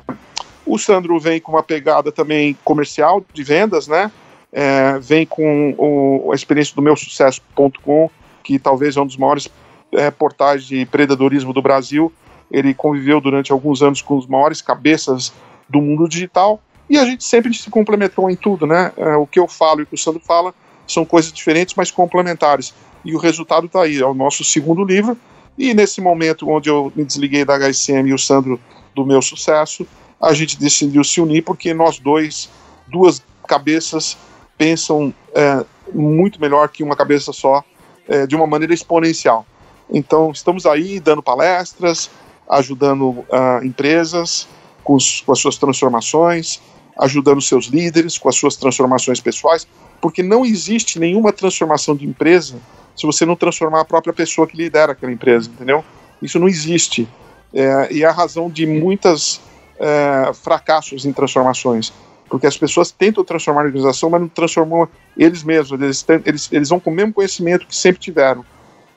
o 0.66 0.78
Sandro 0.78 1.20
vem 1.20 1.39
com 1.39 1.51
uma 1.51 1.63
pegada 1.63 2.11
também 2.11 2.57
comercial 2.63 3.24
de 3.34 3.43
vendas, 3.43 3.88
né? 3.88 4.11
É, 4.51 4.97
vem 4.99 5.26
com 5.26 5.76
o, 5.78 6.32
a 6.32 6.36
experiência 6.36 6.76
do 6.76 6.82
meu 6.82 6.95
sucesso.com, 6.95 8.09
que 8.43 8.57
talvez 8.57 8.95
é 8.95 9.01
um 9.01 9.05
dos 9.05 9.18
maiores 9.18 9.49
é, 9.91 10.09
portais 10.09 10.66
de 10.66 10.80
empreendedorismo 10.80 11.53
do 11.53 11.61
Brasil. 11.61 12.11
Ele 12.49 12.74
conviveu 12.74 13.20
durante 13.20 13.51
alguns 13.51 13.82
anos 13.82 14.01
com 14.01 14.18
os 14.18 14.28
maiores 14.28 14.61
cabeças 14.61 15.34
do 15.68 15.82
mundo 15.82 16.07
digital 16.07 16.61
e 16.89 16.97
a 16.97 17.05
gente 17.05 17.24
sempre 17.24 17.53
se 17.53 17.70
complementou 17.70 18.30
em 18.30 18.36
tudo, 18.36 18.66
né? 18.68 18.91
É, 18.97 19.16
o 19.16 19.26
que 19.26 19.39
eu 19.39 19.47
falo 19.47 19.82
e 19.82 19.84
o 19.84 19.88
que 19.88 19.95
o 19.95 19.97
Sandro 19.97 20.22
fala 20.24 20.53
são 20.88 21.03
coisas 21.03 21.32
diferentes, 21.32 21.74
mas 21.76 21.89
complementares. 21.89 22.74
E 23.03 23.16
o 23.16 23.18
resultado 23.18 23.66
está 23.66 23.82
aí, 23.82 23.99
é 23.99 24.05
o 24.05 24.13
nosso 24.13 24.43
segundo 24.43 24.84
livro. 24.84 25.18
E 25.57 25.74
nesse 25.74 26.01
momento 26.01 26.49
onde 26.49 26.70
eu 26.70 26.91
me 26.95 27.03
desliguei 27.03 27.43
da 27.43 27.57
HSM 27.57 28.07
e 28.07 28.13
o 28.13 28.20
Sandro 28.20 28.59
do 28.93 29.05
meu 29.05 29.22
sucesso, 29.22 29.86
a 30.22 30.34
gente 30.34 30.57
decidiu 30.57 31.03
se 31.03 31.22
unir 31.22 31.43
porque 31.43 31.74
nós 31.74 31.99
dois, 31.99 32.49
duas 32.88 33.22
cabeças, 33.47 34.18
pensam 34.57 35.13
é, 35.34 35.66
muito 35.93 36.39
melhor 36.39 36.70
que 36.70 36.84
uma 36.84 36.95
cabeça 36.95 37.32
só, 37.34 37.63
é, 38.07 38.26
de 38.26 38.36
uma 38.36 38.47
maneira 38.47 38.74
exponencial. 38.74 39.45
Então 39.89 40.32
estamos 40.32 40.66
aí 40.66 40.99
dando 40.99 41.22
palestras, 41.22 42.09
ajudando 42.49 43.09
uh, 43.09 43.63
empresas 43.63 44.47
com, 44.84 44.97
com 45.26 45.32
as 45.32 45.39
suas 45.39 45.57
transformações, 45.57 46.61
ajudando 46.97 47.41
seus 47.41 47.66
líderes 47.66 48.18
com 48.18 48.30
as 48.30 48.36
suas 48.36 48.55
transformações 48.55 49.20
pessoais, 49.20 49.68
porque 50.01 50.24
não 50.24 50.45
existe 50.45 50.99
nenhuma 50.99 51.32
transformação 51.32 51.95
de 51.95 52.05
empresa 52.05 52.55
se 52.95 53.05
você 53.05 53.26
não 53.26 53.36
transformar 53.36 53.82
a 53.82 53.86
própria 53.86 54.13
pessoa 54.13 54.47
que 54.47 54.55
lidera 54.55 54.93
aquela 54.93 55.11
empresa, 55.11 55.49
entendeu? 55.49 55.84
Isso 56.22 56.39
não 56.39 56.47
existe. 56.47 57.07
É, 57.53 57.89
e 57.91 58.03
é 58.03 58.05
a 58.05 58.11
razão 58.11 58.49
de 58.49 58.66
muitas 58.66 59.41
é, 59.80 60.32
fracassos 60.34 61.06
em 61.06 61.14
transformações. 61.14 61.94
Porque 62.30 62.48
as 62.48 62.58
pessoas 62.58 62.92
tentam 62.92 63.24
transformar 63.24 63.62
a 63.62 63.66
organização, 63.66 64.10
mas 64.10 64.22
não 64.22 64.28
transformam 64.28 64.88
eles 65.18 65.44
mesmos. 65.44 65.80
Eles, 65.80 66.06
eles, 66.26 66.50
eles 66.52 66.70
vão 66.70 66.80
com 66.80 66.90
o 66.90 66.94
mesmo 66.94 67.14
conhecimento 67.14 67.68
que 67.68 67.76
sempre 67.76 68.02
tiveram. 68.02 68.44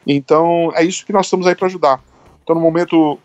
Então, 0.06 0.72
é 0.74 0.82
isso 0.82 1.04
que 1.04 1.12
nós 1.12 1.26
estamos 1.26 1.46
aí 1.46 1.54
para 1.54 1.66
ajudar. 1.66 2.00
Então, 2.42 2.56
no 2.56 2.62
momento, 2.62 3.18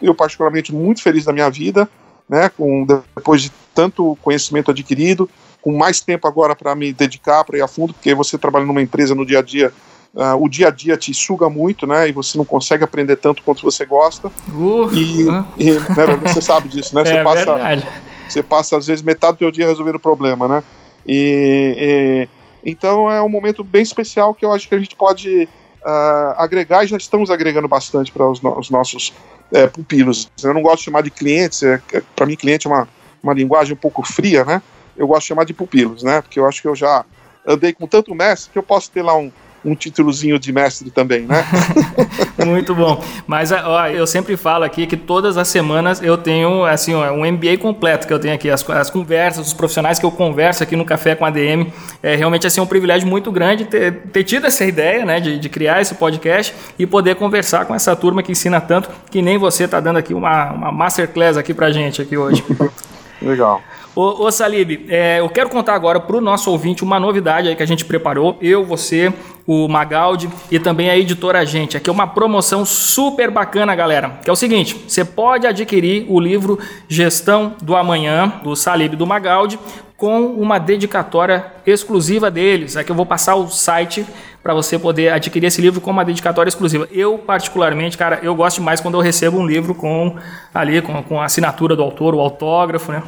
eu 0.00 0.14
particularmente 0.14 0.72
muito 0.72 1.02
feliz 1.02 1.24
da 1.24 1.32
minha 1.32 1.50
vida, 1.50 1.88
né, 2.28 2.48
com, 2.48 2.86
depois 2.86 3.42
de 3.42 3.52
tanto 3.74 4.16
conhecimento 4.22 4.70
adquirido, 4.70 5.28
com 5.60 5.76
mais 5.76 6.00
tempo 6.00 6.28
agora 6.28 6.54
para 6.54 6.74
me 6.76 6.92
dedicar, 6.92 7.42
para 7.42 7.58
ir 7.58 7.62
a 7.62 7.66
fundo, 7.66 7.92
porque 7.92 8.14
você 8.14 8.38
trabalha 8.38 8.64
numa 8.64 8.82
empresa 8.82 9.14
no 9.14 9.26
dia 9.26 9.40
a 9.40 9.42
dia, 9.42 9.72
uh, 10.14 10.42
o 10.42 10.48
dia 10.48 10.68
a 10.68 10.70
dia 10.70 10.96
te 10.96 11.12
suga 11.12 11.48
muito, 11.48 11.86
né, 11.86 12.08
e 12.08 12.12
você 12.12 12.36
não 12.38 12.44
consegue 12.44 12.84
aprender 12.84 13.16
tanto 13.16 13.42
quanto 13.42 13.62
você 13.62 13.84
gosta. 13.84 14.28
Uh, 14.48 14.92
e, 14.92 15.24
uh. 15.24 15.44
e 15.56 15.70
né, 15.72 16.16
você 16.22 16.40
sabe 16.40 16.68
disso, 16.68 16.94
né? 16.94 17.02
É 17.08 17.18
você 17.18 17.24
passa, 17.24 17.54
verdade. 17.54 17.88
Você 18.28 18.42
passa 18.42 18.76
às 18.76 18.86
vezes 18.86 19.02
metade 19.02 19.36
do 19.36 19.38
seu 19.38 19.50
dia 19.50 19.66
resolvendo 19.66 19.96
o 19.96 20.00
problema, 20.00 20.46
né? 20.46 20.62
E, 21.06 22.26
e, 22.64 22.70
então 22.70 23.10
é 23.10 23.22
um 23.22 23.28
momento 23.28 23.64
bem 23.64 23.82
especial 23.82 24.34
que 24.34 24.44
eu 24.44 24.52
acho 24.52 24.68
que 24.68 24.74
a 24.74 24.78
gente 24.78 24.94
pode 24.94 25.48
uh, 25.82 26.34
agregar 26.36 26.84
e 26.84 26.88
já 26.88 26.96
estamos 26.96 27.30
agregando 27.30 27.68
bastante 27.68 28.12
para 28.12 28.28
os, 28.28 28.40
no 28.40 28.58
os, 28.58 28.68
nossos 28.68 29.14
é, 29.52 29.66
pupilos. 29.66 30.30
Eu 30.42 30.52
não 30.52 30.62
gosto 30.62 30.78
de 30.78 30.84
chamar 30.84 31.02
de 31.02 31.10
clientes, 31.10 31.62
é, 31.62 31.80
é 31.92 32.02
para 32.14 32.26
mim 32.26 32.36
cliente 32.36 32.66
é 32.66 32.70
uma, 32.70 32.88
uma 33.22 33.32
linguagem 33.32 33.72
um 33.72 33.78
pouco 33.78 34.02
fria, 34.02 34.44
né? 34.44 34.62
Eu 34.96 35.06
gosto 35.06 35.22
de 35.22 35.28
chamar 35.28 35.44
de 35.44 35.54
pupilos, 35.54 36.02
né? 36.02 36.20
Porque 36.20 36.38
eu 36.38 36.46
acho 36.46 36.60
que 36.60 36.68
eu 36.68 36.74
já 36.74 37.04
andei 37.46 37.72
com 37.72 37.86
tanto 37.86 38.14
mestre 38.14 38.52
que 38.52 38.58
eu 38.58 38.62
posso 38.62 38.90
ter 38.90 39.02
lá 39.02 39.16
um, 39.16 39.32
um 39.68 39.74
títulozinho 39.74 40.38
de 40.38 40.52
mestre 40.52 40.90
também, 40.90 41.20
né? 41.22 41.44
Muito 42.44 42.74
bom. 42.74 43.02
Mas 43.26 43.52
ó, 43.52 43.86
eu 43.88 44.06
sempre 44.06 44.36
falo 44.36 44.64
aqui 44.64 44.86
que 44.86 44.96
todas 44.96 45.36
as 45.36 45.48
semanas 45.48 46.02
eu 46.02 46.16
tenho 46.16 46.64
assim 46.64 46.94
ó, 46.94 47.12
um 47.12 47.30
MBA 47.30 47.58
completo 47.58 48.06
que 48.06 48.12
eu 48.12 48.18
tenho 48.18 48.34
aqui, 48.34 48.50
as, 48.50 48.68
as, 48.70 48.90
conversas, 48.90 49.48
os 49.48 49.52
profissionais 49.52 49.98
que 49.98 50.06
eu 50.06 50.10
converso 50.10 50.62
aqui 50.62 50.76
no 50.76 50.84
Café 50.84 51.14
com 51.14 51.24
a 51.24 51.30
DM. 51.30 51.72
É 52.02 52.14
realmente 52.14 52.46
assim, 52.46 52.60
um 52.60 52.66
privilégio 52.66 53.08
muito 53.08 53.30
grande 53.30 53.64
ter, 53.64 54.02
ter 54.12 54.24
tido 54.24 54.46
essa 54.46 54.64
ideia 54.64 55.04
né, 55.04 55.20
de, 55.20 55.38
de, 55.38 55.48
criar 55.48 55.80
esse 55.80 55.94
podcast 55.94 56.54
e 56.78 56.86
poder 56.86 57.16
conversar 57.16 57.66
com 57.66 57.74
essa 57.74 57.94
turma 57.94 58.22
que 58.22 58.32
ensina 58.32 58.60
tanto, 58.60 58.88
que 59.10 59.20
nem 59.20 59.36
você 59.38 59.64
está 59.64 59.80
dando 59.80 59.98
aqui 59.98 60.14
uma, 60.14 60.52
uma 60.52 60.72
masterclass 60.72 61.36
aqui 61.36 61.52
pra 61.52 61.70
gente 61.70 62.00
aqui 62.00 62.16
hoje. 62.16 62.44
Legal. 63.20 63.60
Ô, 63.94 64.26
ô 64.26 64.30
Salib, 64.30 64.86
é, 64.88 65.18
eu 65.18 65.28
quero 65.28 65.50
contar 65.50 65.74
agora 65.74 65.98
para 65.98 66.16
o 66.16 66.20
nosso 66.20 66.52
ouvinte 66.52 66.84
uma 66.84 67.00
novidade 67.00 67.48
aí 67.48 67.56
que 67.56 67.62
a 67.64 67.66
gente 67.66 67.84
preparou. 67.84 68.38
Eu, 68.40 68.64
você, 68.64 69.12
o 69.48 69.66
Magaldi 69.66 70.28
e 70.50 70.60
também 70.60 70.90
a 70.90 70.98
editora 70.98 71.46
Gente. 71.46 71.74
Aqui 71.74 71.88
é 71.88 71.92
uma 71.92 72.06
promoção 72.06 72.66
super 72.66 73.30
bacana, 73.30 73.74
galera. 73.74 74.18
Que 74.22 74.28
é 74.28 74.32
o 74.32 74.36
seguinte: 74.36 74.84
você 74.86 75.02
pode 75.02 75.46
adquirir 75.46 76.04
o 76.06 76.20
livro 76.20 76.58
Gestão 76.86 77.54
do 77.62 77.74
Amanhã, 77.74 78.40
do 78.44 78.54
Salib 78.54 78.94
do 78.94 79.06
Magaldi, 79.06 79.58
com 79.96 80.26
uma 80.26 80.58
dedicatória 80.58 81.46
exclusiva 81.66 82.30
deles. 82.30 82.76
Aqui 82.76 82.92
eu 82.92 82.94
vou 82.94 83.06
passar 83.06 83.36
o 83.36 83.48
site 83.48 84.04
para 84.42 84.52
você 84.52 84.78
poder 84.78 85.12
adquirir 85.14 85.46
esse 85.46 85.62
livro 85.62 85.80
com 85.80 85.90
uma 85.90 86.04
dedicatória 86.04 86.50
exclusiva. 86.50 86.86
Eu, 86.92 87.16
particularmente, 87.16 87.96
cara, 87.96 88.20
eu 88.22 88.34
gosto 88.34 88.60
mais 88.60 88.82
quando 88.82 88.98
eu 88.98 89.00
recebo 89.00 89.38
um 89.38 89.46
livro 89.46 89.74
com 89.74 90.14
ali, 90.52 90.82
com, 90.82 91.02
com 91.02 91.20
a 91.20 91.24
assinatura 91.24 91.74
do 91.74 91.82
autor, 91.82 92.14
o 92.14 92.20
autógrafo, 92.20 92.92
né? 92.92 93.02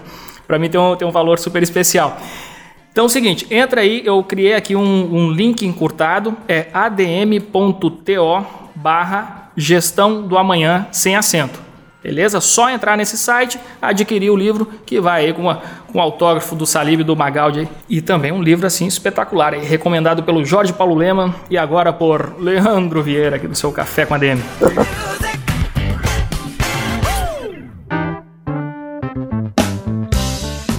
Para 0.47 0.59
mim 0.59 0.71
tem 0.71 0.81
um, 0.81 0.97
tem 0.97 1.07
um 1.07 1.13
valor 1.13 1.39
super 1.39 1.63
especial. 1.63 2.19
Então 2.93 3.05
é 3.05 3.07
o 3.07 3.11
seguinte, 3.11 3.47
entra 3.51 3.83
aí, 3.83 4.03
eu 4.05 4.23
criei 4.25 4.55
aqui 4.55 4.75
um, 4.75 5.15
um 5.15 5.31
link 5.31 5.65
encurtado, 5.65 6.37
é 6.49 6.67
adm.to 6.73 8.47
barra 8.75 9.51
gestão 9.57 10.23
do 10.23 10.37
amanhã 10.37 10.87
sem 10.91 11.15
acento. 11.15 11.61
Beleza? 12.03 12.41
Só 12.41 12.71
entrar 12.71 12.97
nesse 12.97 13.17
site, 13.19 13.61
adquirir 13.81 14.31
o 14.31 14.37
livro 14.37 14.67
que 14.87 14.99
vai 14.99 15.27
aí 15.27 15.33
com, 15.35 15.43
uma, 15.43 15.63
com 15.93 15.99
o 15.99 16.01
autógrafo 16.01 16.57
do 16.57 16.65
Salib 16.65 17.03
do 17.03 17.15
Magaldi 17.15 17.69
e 17.89 18.01
também 18.01 18.33
um 18.33 18.43
livro 18.43 18.67
assim 18.67 18.87
espetacular, 18.87 19.53
aí, 19.53 19.65
recomendado 19.65 20.23
pelo 20.23 20.45
Jorge 20.45 20.73
Paulo 20.73 20.95
Lema 20.95 21.35
e 21.51 21.59
agora 21.59 21.93
por 21.93 22.37
Leandro 22.41 23.03
Vieira 23.03 23.37
aqui 23.37 23.47
do 23.47 23.55
seu 23.55 23.71
Café 23.71 24.07
com 24.07 24.15
a 24.15 24.19
DM. 24.19 24.43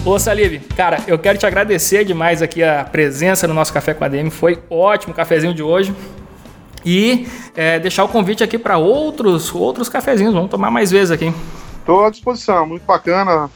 Ô 0.04 0.18
Salib, 0.18 0.60
cara, 0.76 0.98
eu 1.06 1.20
quero 1.20 1.38
te 1.38 1.46
agradecer 1.46 2.04
demais 2.04 2.42
aqui 2.42 2.64
a 2.64 2.84
presença 2.84 3.48
no 3.48 3.54
nosso 3.54 3.72
Café 3.72 3.94
com 3.94 4.04
a 4.04 4.08
DM. 4.08 4.32
Foi 4.32 4.58
ótimo 4.68 5.14
o 5.14 5.16
cafezinho 5.16 5.54
de 5.54 5.62
hoje. 5.62 5.96
E 6.84 7.28
é, 7.56 7.78
deixar 7.78 8.04
o 8.04 8.10
convite 8.10 8.44
aqui 8.44 8.58
para 8.58 8.80
outros, 8.80 9.54
outros 9.54 9.90
cafezinhos. 9.90 10.34
Vamos 10.34 10.50
tomar 10.50 10.72
mais 10.72 10.90
vezes 10.90 11.12
aqui. 11.12 11.32
Estou 11.78 12.04
à 12.04 12.10
disposição, 12.10 12.66
muito 12.66 12.84
bacana. 12.84 13.48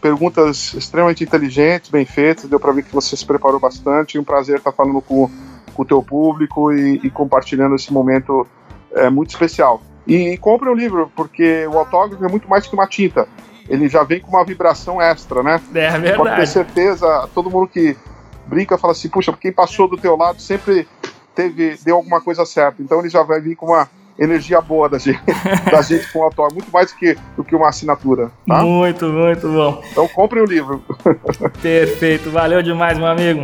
Perguntas 0.00 0.74
extremamente 0.74 1.22
inteligentes, 1.22 1.88
bem 1.88 2.04
feitas. 2.04 2.50
Deu 2.50 2.58
para 2.58 2.72
ver 2.72 2.82
que 2.82 2.92
você 2.92 3.16
se 3.16 3.24
preparou 3.24 3.60
bastante. 3.60 4.18
Um 4.18 4.24
prazer 4.24 4.56
estar 4.56 4.72
falando 4.72 5.00
com, 5.00 5.30
com 5.72 5.82
o 5.82 5.84
teu 5.84 6.02
público 6.02 6.72
e, 6.72 7.00
e 7.04 7.10
compartilhando 7.10 7.76
esse 7.76 7.92
momento 7.92 8.44
é, 8.92 9.08
muito 9.08 9.30
especial. 9.30 9.80
E, 10.04 10.30
e 10.30 10.36
compre 10.36 10.68
o 10.68 10.72
um 10.72 10.74
livro, 10.74 11.12
porque 11.14 11.64
o 11.68 11.78
autógrafo 11.78 12.24
é 12.24 12.28
muito 12.28 12.48
mais 12.48 12.66
que 12.66 12.74
uma 12.74 12.88
tinta 12.88 13.28
ele 13.72 13.88
já 13.88 14.04
vem 14.04 14.20
com 14.20 14.28
uma 14.28 14.44
vibração 14.44 15.00
extra, 15.00 15.42
né? 15.42 15.58
É 15.74 15.90
verdade. 15.98 16.16
Pode 16.18 16.36
ter 16.36 16.46
certeza, 16.46 17.26
todo 17.34 17.50
mundo 17.50 17.66
que 17.66 17.96
brinca 18.46 18.76
fala 18.76 18.92
assim, 18.92 19.08
puxa, 19.08 19.32
quem 19.32 19.50
passou 19.50 19.88
do 19.88 19.96
teu 19.96 20.14
lado 20.14 20.42
sempre 20.42 20.86
teve, 21.34 21.78
deu 21.82 21.96
alguma 21.96 22.20
coisa 22.20 22.44
certa. 22.44 22.82
Então 22.82 23.00
ele 23.00 23.08
já 23.08 23.22
vai 23.22 23.40
vir 23.40 23.56
com 23.56 23.66
uma 23.66 23.88
energia 24.18 24.60
boa 24.60 24.90
da 24.90 24.98
gente, 24.98 25.22
da 25.72 25.80
gente 25.80 26.12
com 26.12 26.18
o 26.18 26.22
autógrafo, 26.24 26.56
muito 26.56 26.70
mais 26.70 26.92
do 26.92 26.98
que, 26.98 27.16
do 27.34 27.42
que 27.42 27.56
uma 27.56 27.70
assinatura. 27.70 28.30
Tá? 28.46 28.62
Muito, 28.62 29.06
muito 29.06 29.48
bom. 29.48 29.82
Então 29.90 30.06
compre 30.06 30.38
o 30.38 30.44
livro. 30.44 30.84
Perfeito, 31.62 32.30
valeu 32.30 32.62
demais, 32.62 32.98
meu 32.98 33.06
amigo. 33.06 33.42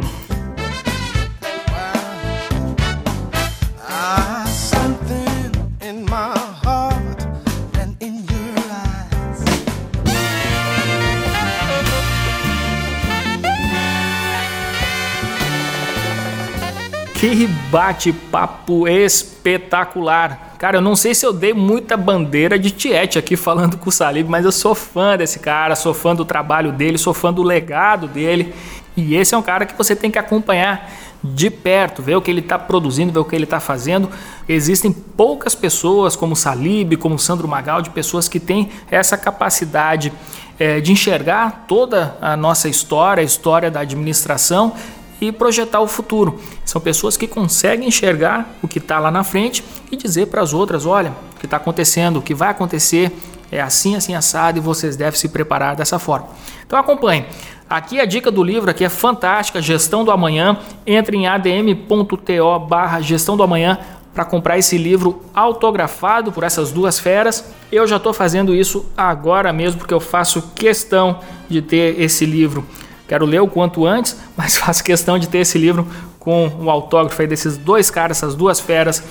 Que 17.18 17.48
bate-papo 17.48 18.86
espetacular. 18.86 20.54
Cara, 20.56 20.76
eu 20.76 20.80
não 20.80 20.94
sei 20.94 21.16
se 21.16 21.26
eu 21.26 21.32
dei 21.32 21.52
muita 21.52 21.96
bandeira 21.96 22.56
de 22.56 22.70
Tiete 22.70 23.18
aqui 23.18 23.34
falando 23.34 23.76
com 23.76 23.88
o 23.88 23.92
Salib, 23.92 24.28
mas 24.28 24.44
eu 24.44 24.52
sou 24.52 24.72
fã 24.72 25.16
desse 25.16 25.40
cara, 25.40 25.74
sou 25.74 25.92
fã 25.92 26.14
do 26.14 26.24
trabalho 26.24 26.70
dele, 26.70 26.96
sou 26.96 27.12
fã 27.12 27.32
do 27.32 27.42
legado 27.42 28.06
dele. 28.06 28.54
E 28.96 29.16
esse 29.16 29.34
é 29.34 29.38
um 29.38 29.42
cara 29.42 29.66
que 29.66 29.76
você 29.76 29.96
tem 29.96 30.12
que 30.12 30.18
acompanhar 30.18 30.92
de 31.22 31.50
perto, 31.50 32.02
ver 32.02 32.14
o 32.14 32.22
que 32.22 32.30
ele 32.30 32.38
está 32.38 32.56
produzindo, 32.56 33.12
ver 33.12 33.18
o 33.18 33.24
que 33.24 33.34
ele 33.34 33.42
está 33.42 33.58
fazendo. 33.58 34.08
Existem 34.48 34.92
poucas 34.92 35.56
pessoas 35.56 36.14
como 36.14 36.36
Salib, 36.36 36.94
como 36.98 37.18
Sandro 37.18 37.48
Magaldi, 37.48 37.90
pessoas 37.90 38.28
que 38.28 38.38
têm 38.38 38.70
essa 38.88 39.18
capacidade 39.18 40.12
é, 40.56 40.80
de 40.80 40.92
enxergar 40.92 41.64
toda 41.66 42.16
a 42.20 42.36
nossa 42.36 42.68
história, 42.68 43.20
a 43.20 43.24
história 43.24 43.72
da 43.72 43.80
administração 43.80 44.74
e 45.20 45.32
projetar 45.32 45.80
o 45.80 45.86
futuro. 45.86 46.40
São 46.64 46.80
pessoas 46.80 47.16
que 47.16 47.26
conseguem 47.26 47.88
enxergar 47.88 48.54
o 48.62 48.68
que 48.68 48.78
está 48.78 48.98
lá 48.98 49.10
na 49.10 49.24
frente 49.24 49.64
e 49.90 49.96
dizer 49.96 50.26
para 50.26 50.42
as 50.42 50.52
outras: 50.52 50.86
olha, 50.86 51.12
o 51.36 51.40
que 51.40 51.46
está 51.46 51.56
acontecendo, 51.56 52.18
o 52.18 52.22
que 52.22 52.34
vai 52.34 52.50
acontecer 52.50 53.12
é 53.50 53.60
assim, 53.60 53.96
assim, 53.96 54.14
assado 54.14 54.58
e 54.58 54.60
vocês 54.60 54.96
devem 54.96 55.18
se 55.18 55.28
preparar 55.28 55.74
dessa 55.74 55.98
forma. 55.98 56.28
Então 56.66 56.78
acompanhe. 56.78 57.24
Aqui 57.68 58.00
a 58.00 58.06
dica 58.06 58.30
do 58.30 58.42
livro 58.42 58.70
aqui 58.70 58.84
é 58.84 58.88
fantástica, 58.88 59.60
Gestão 59.60 60.04
do 60.04 60.10
Amanhã. 60.10 60.58
Entre 60.86 61.16
em 61.16 61.26
adm.to 61.26 62.58
barra 62.66 63.00
Gestão 63.00 63.36
do 63.36 63.42
Amanhã 63.42 63.78
para 64.14 64.24
comprar 64.24 64.58
esse 64.58 64.76
livro 64.76 65.22
autografado 65.34 66.32
por 66.32 66.42
essas 66.42 66.72
duas 66.72 66.98
feras. 66.98 67.52
Eu 67.70 67.86
já 67.86 67.96
estou 67.96 68.12
fazendo 68.12 68.54
isso 68.54 68.86
agora 68.96 69.52
mesmo 69.52 69.78
porque 69.78 69.94
eu 69.94 70.00
faço 70.00 70.42
questão 70.54 71.20
de 71.48 71.62
ter 71.62 72.00
esse 72.00 72.24
livro 72.26 72.66
Quero 73.08 73.24
ler 73.24 73.40
o 73.40 73.48
quanto 73.48 73.86
antes, 73.86 74.16
mas 74.36 74.56
faço 74.58 74.84
questão 74.84 75.18
de 75.18 75.28
ter 75.28 75.38
esse 75.38 75.56
livro 75.56 75.88
com 76.18 76.46
o 76.60 76.70
autógrafo 76.70 77.26
desses 77.26 77.56
dois 77.56 77.90
caras, 77.90 78.18
essas 78.18 78.34
duas 78.34 78.60
feras, 78.60 79.02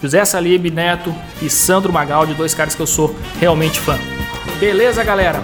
José 0.00 0.24
Salib 0.24 0.70
Neto 0.70 1.12
e 1.42 1.50
Sandro 1.50 1.92
Magaldi, 1.92 2.34
dois 2.34 2.54
caras 2.54 2.74
que 2.74 2.80
eu 2.80 2.86
sou 2.86 3.14
realmente 3.40 3.80
fã. 3.80 3.98
Beleza, 4.60 5.02
galera? 5.02 5.42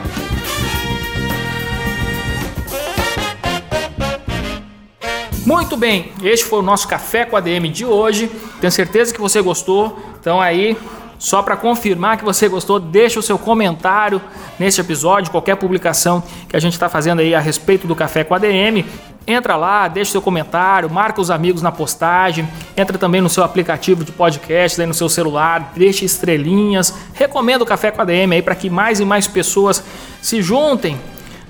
Muito 5.45 5.76
bem, 5.76 6.12
este 6.22 6.47
foi 6.47 6.61
o 6.61 6.62
nosso 6.62 6.87
Café 6.87 7.24
com 7.24 7.37
a 7.37 7.41
DM 7.41 7.68
de 7.68 7.85
hoje. 7.85 8.30
Tenho 8.61 8.70
certeza 8.70 9.12
que 9.12 9.20
você 9.20 9.43
gostou. 9.43 9.99
Então 10.20 10.41
aí, 10.41 10.78
só 11.23 11.41
para 11.41 11.57
confirmar 11.57 12.16
que 12.16 12.25
você 12.25 12.49
gostou, 12.49 12.81
deixa 12.81 13.20
o 13.20 13.23
seu 13.23 13.39
comentário 13.39 14.20
neste 14.59 14.81
episódio, 14.81 15.31
qualquer 15.31 15.55
publicação 15.55 16.20
que 16.49 16.57
a 16.57 16.59
gente 16.59 16.73
está 16.73 16.89
fazendo 16.89 17.20
aí 17.20 17.33
a 17.33 17.39
respeito 17.39 17.87
do 17.87 17.95
Café 17.95 18.25
com 18.25 18.35
a 18.35 18.39
DM. 18.39 18.85
Entra 19.25 19.55
lá, 19.55 19.87
deixa 19.87 20.11
seu 20.11 20.20
comentário, 20.20 20.91
marca 20.91 21.20
os 21.20 21.31
amigos 21.31 21.62
na 21.62 21.70
postagem, 21.70 22.49
entra 22.77 22.99
também 22.99 23.20
no 23.20 23.29
seu 23.29 23.45
aplicativo 23.45 24.03
de 24.03 24.11
podcast 24.11 24.81
aí 24.81 24.87
no 24.87 24.93
seu 24.93 25.09
celular, 25.09 25.73
deixa 25.77 26.05
estrelinhas, 26.05 26.93
recomenda 27.14 27.62
o 27.62 27.66
Café 27.68 27.93
com 27.93 28.03
a 28.03 28.05
DM 28.05 28.35
aí 28.35 28.43
para 28.43 28.57
que 28.57 28.68
mais 28.68 28.99
e 28.99 29.05
mais 29.05 29.29
pessoas 29.29 29.81
se 30.20 30.43
juntem 30.43 30.99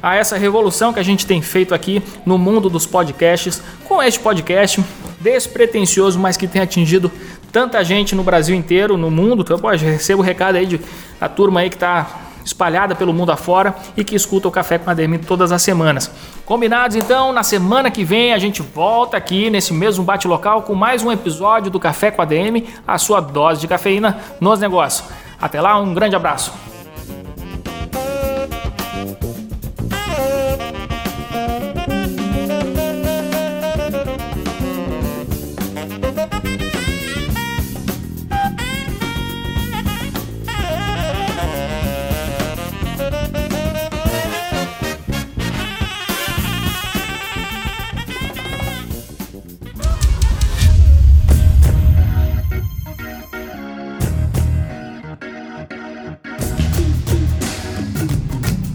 a 0.03 0.15
essa 0.15 0.37
revolução 0.37 0.93
que 0.93 1.01
a 1.01 1.03
gente 1.03 1.25
tem 1.25 1.41
feito 1.41 1.75
aqui 1.75 2.03
no 2.27 2.37
mundo 2.37 2.69
dos 2.69 2.85
podcasts, 2.85 3.63
com 3.89 4.03
este 4.03 4.21
podcast 4.21 4.85
despretensioso, 5.19 6.19
mas 6.19 6.37
que 6.37 6.47
tem 6.47 6.61
atingido 6.61 7.11
tanta 7.53 7.85
gente 7.85 8.15
no 8.15 8.25
Brasil 8.25 8.57
inteiro, 8.57 8.97
no 8.97 9.11
mundo. 9.11 9.43
Então, 9.43 9.59
pô, 9.59 9.69
recebo 9.69 10.23
recado 10.23 10.57
aí 10.57 10.67
de 10.67 10.81
a 11.21 11.29
turma 11.29 11.61
aí 11.61 11.69
que 11.69 11.77
está 11.77 12.23
espalhada 12.45 12.95
pelo 12.95 13.13
mundo 13.13 13.31
afora 13.31 13.75
e 13.97 14.03
que 14.03 14.17
escuta 14.17 14.49
o 14.49 14.51
Café 14.51 14.79
com 14.79 14.91
a 14.91 14.95
DM 14.95 15.19
todas 15.19 15.53
as 15.53 15.63
semanas. 15.63 16.11
Combinados 16.45 16.97
então, 16.97 17.33
na 17.33 17.43
semana 17.43 17.91
que 17.91 18.03
vem 18.03 18.33
a 18.33 18.39
gente 18.39 18.63
volta 18.63 19.17
aqui 19.17 19.49
nesse 19.49 19.73
mesmo 19.73 20.03
bate-local 20.03 20.63
com 20.63 20.75
mais 20.75 21.05
um 21.05 21.13
episódio 21.13 21.71
do 21.71 21.79
Café 21.79 22.11
com 22.11 22.23
a 22.23 22.25
DM, 22.25 22.67
a 22.87 22.99
sua 22.99 23.21
dose 23.21 23.61
de 23.61 23.69
cafeína 23.69 24.19
nos 24.41 24.59
negócios. 24.59 25.09
Até 25.41 25.61
lá, 25.61 25.79
um 25.79 25.95
grande 25.95 26.17
abraço. 26.17 26.53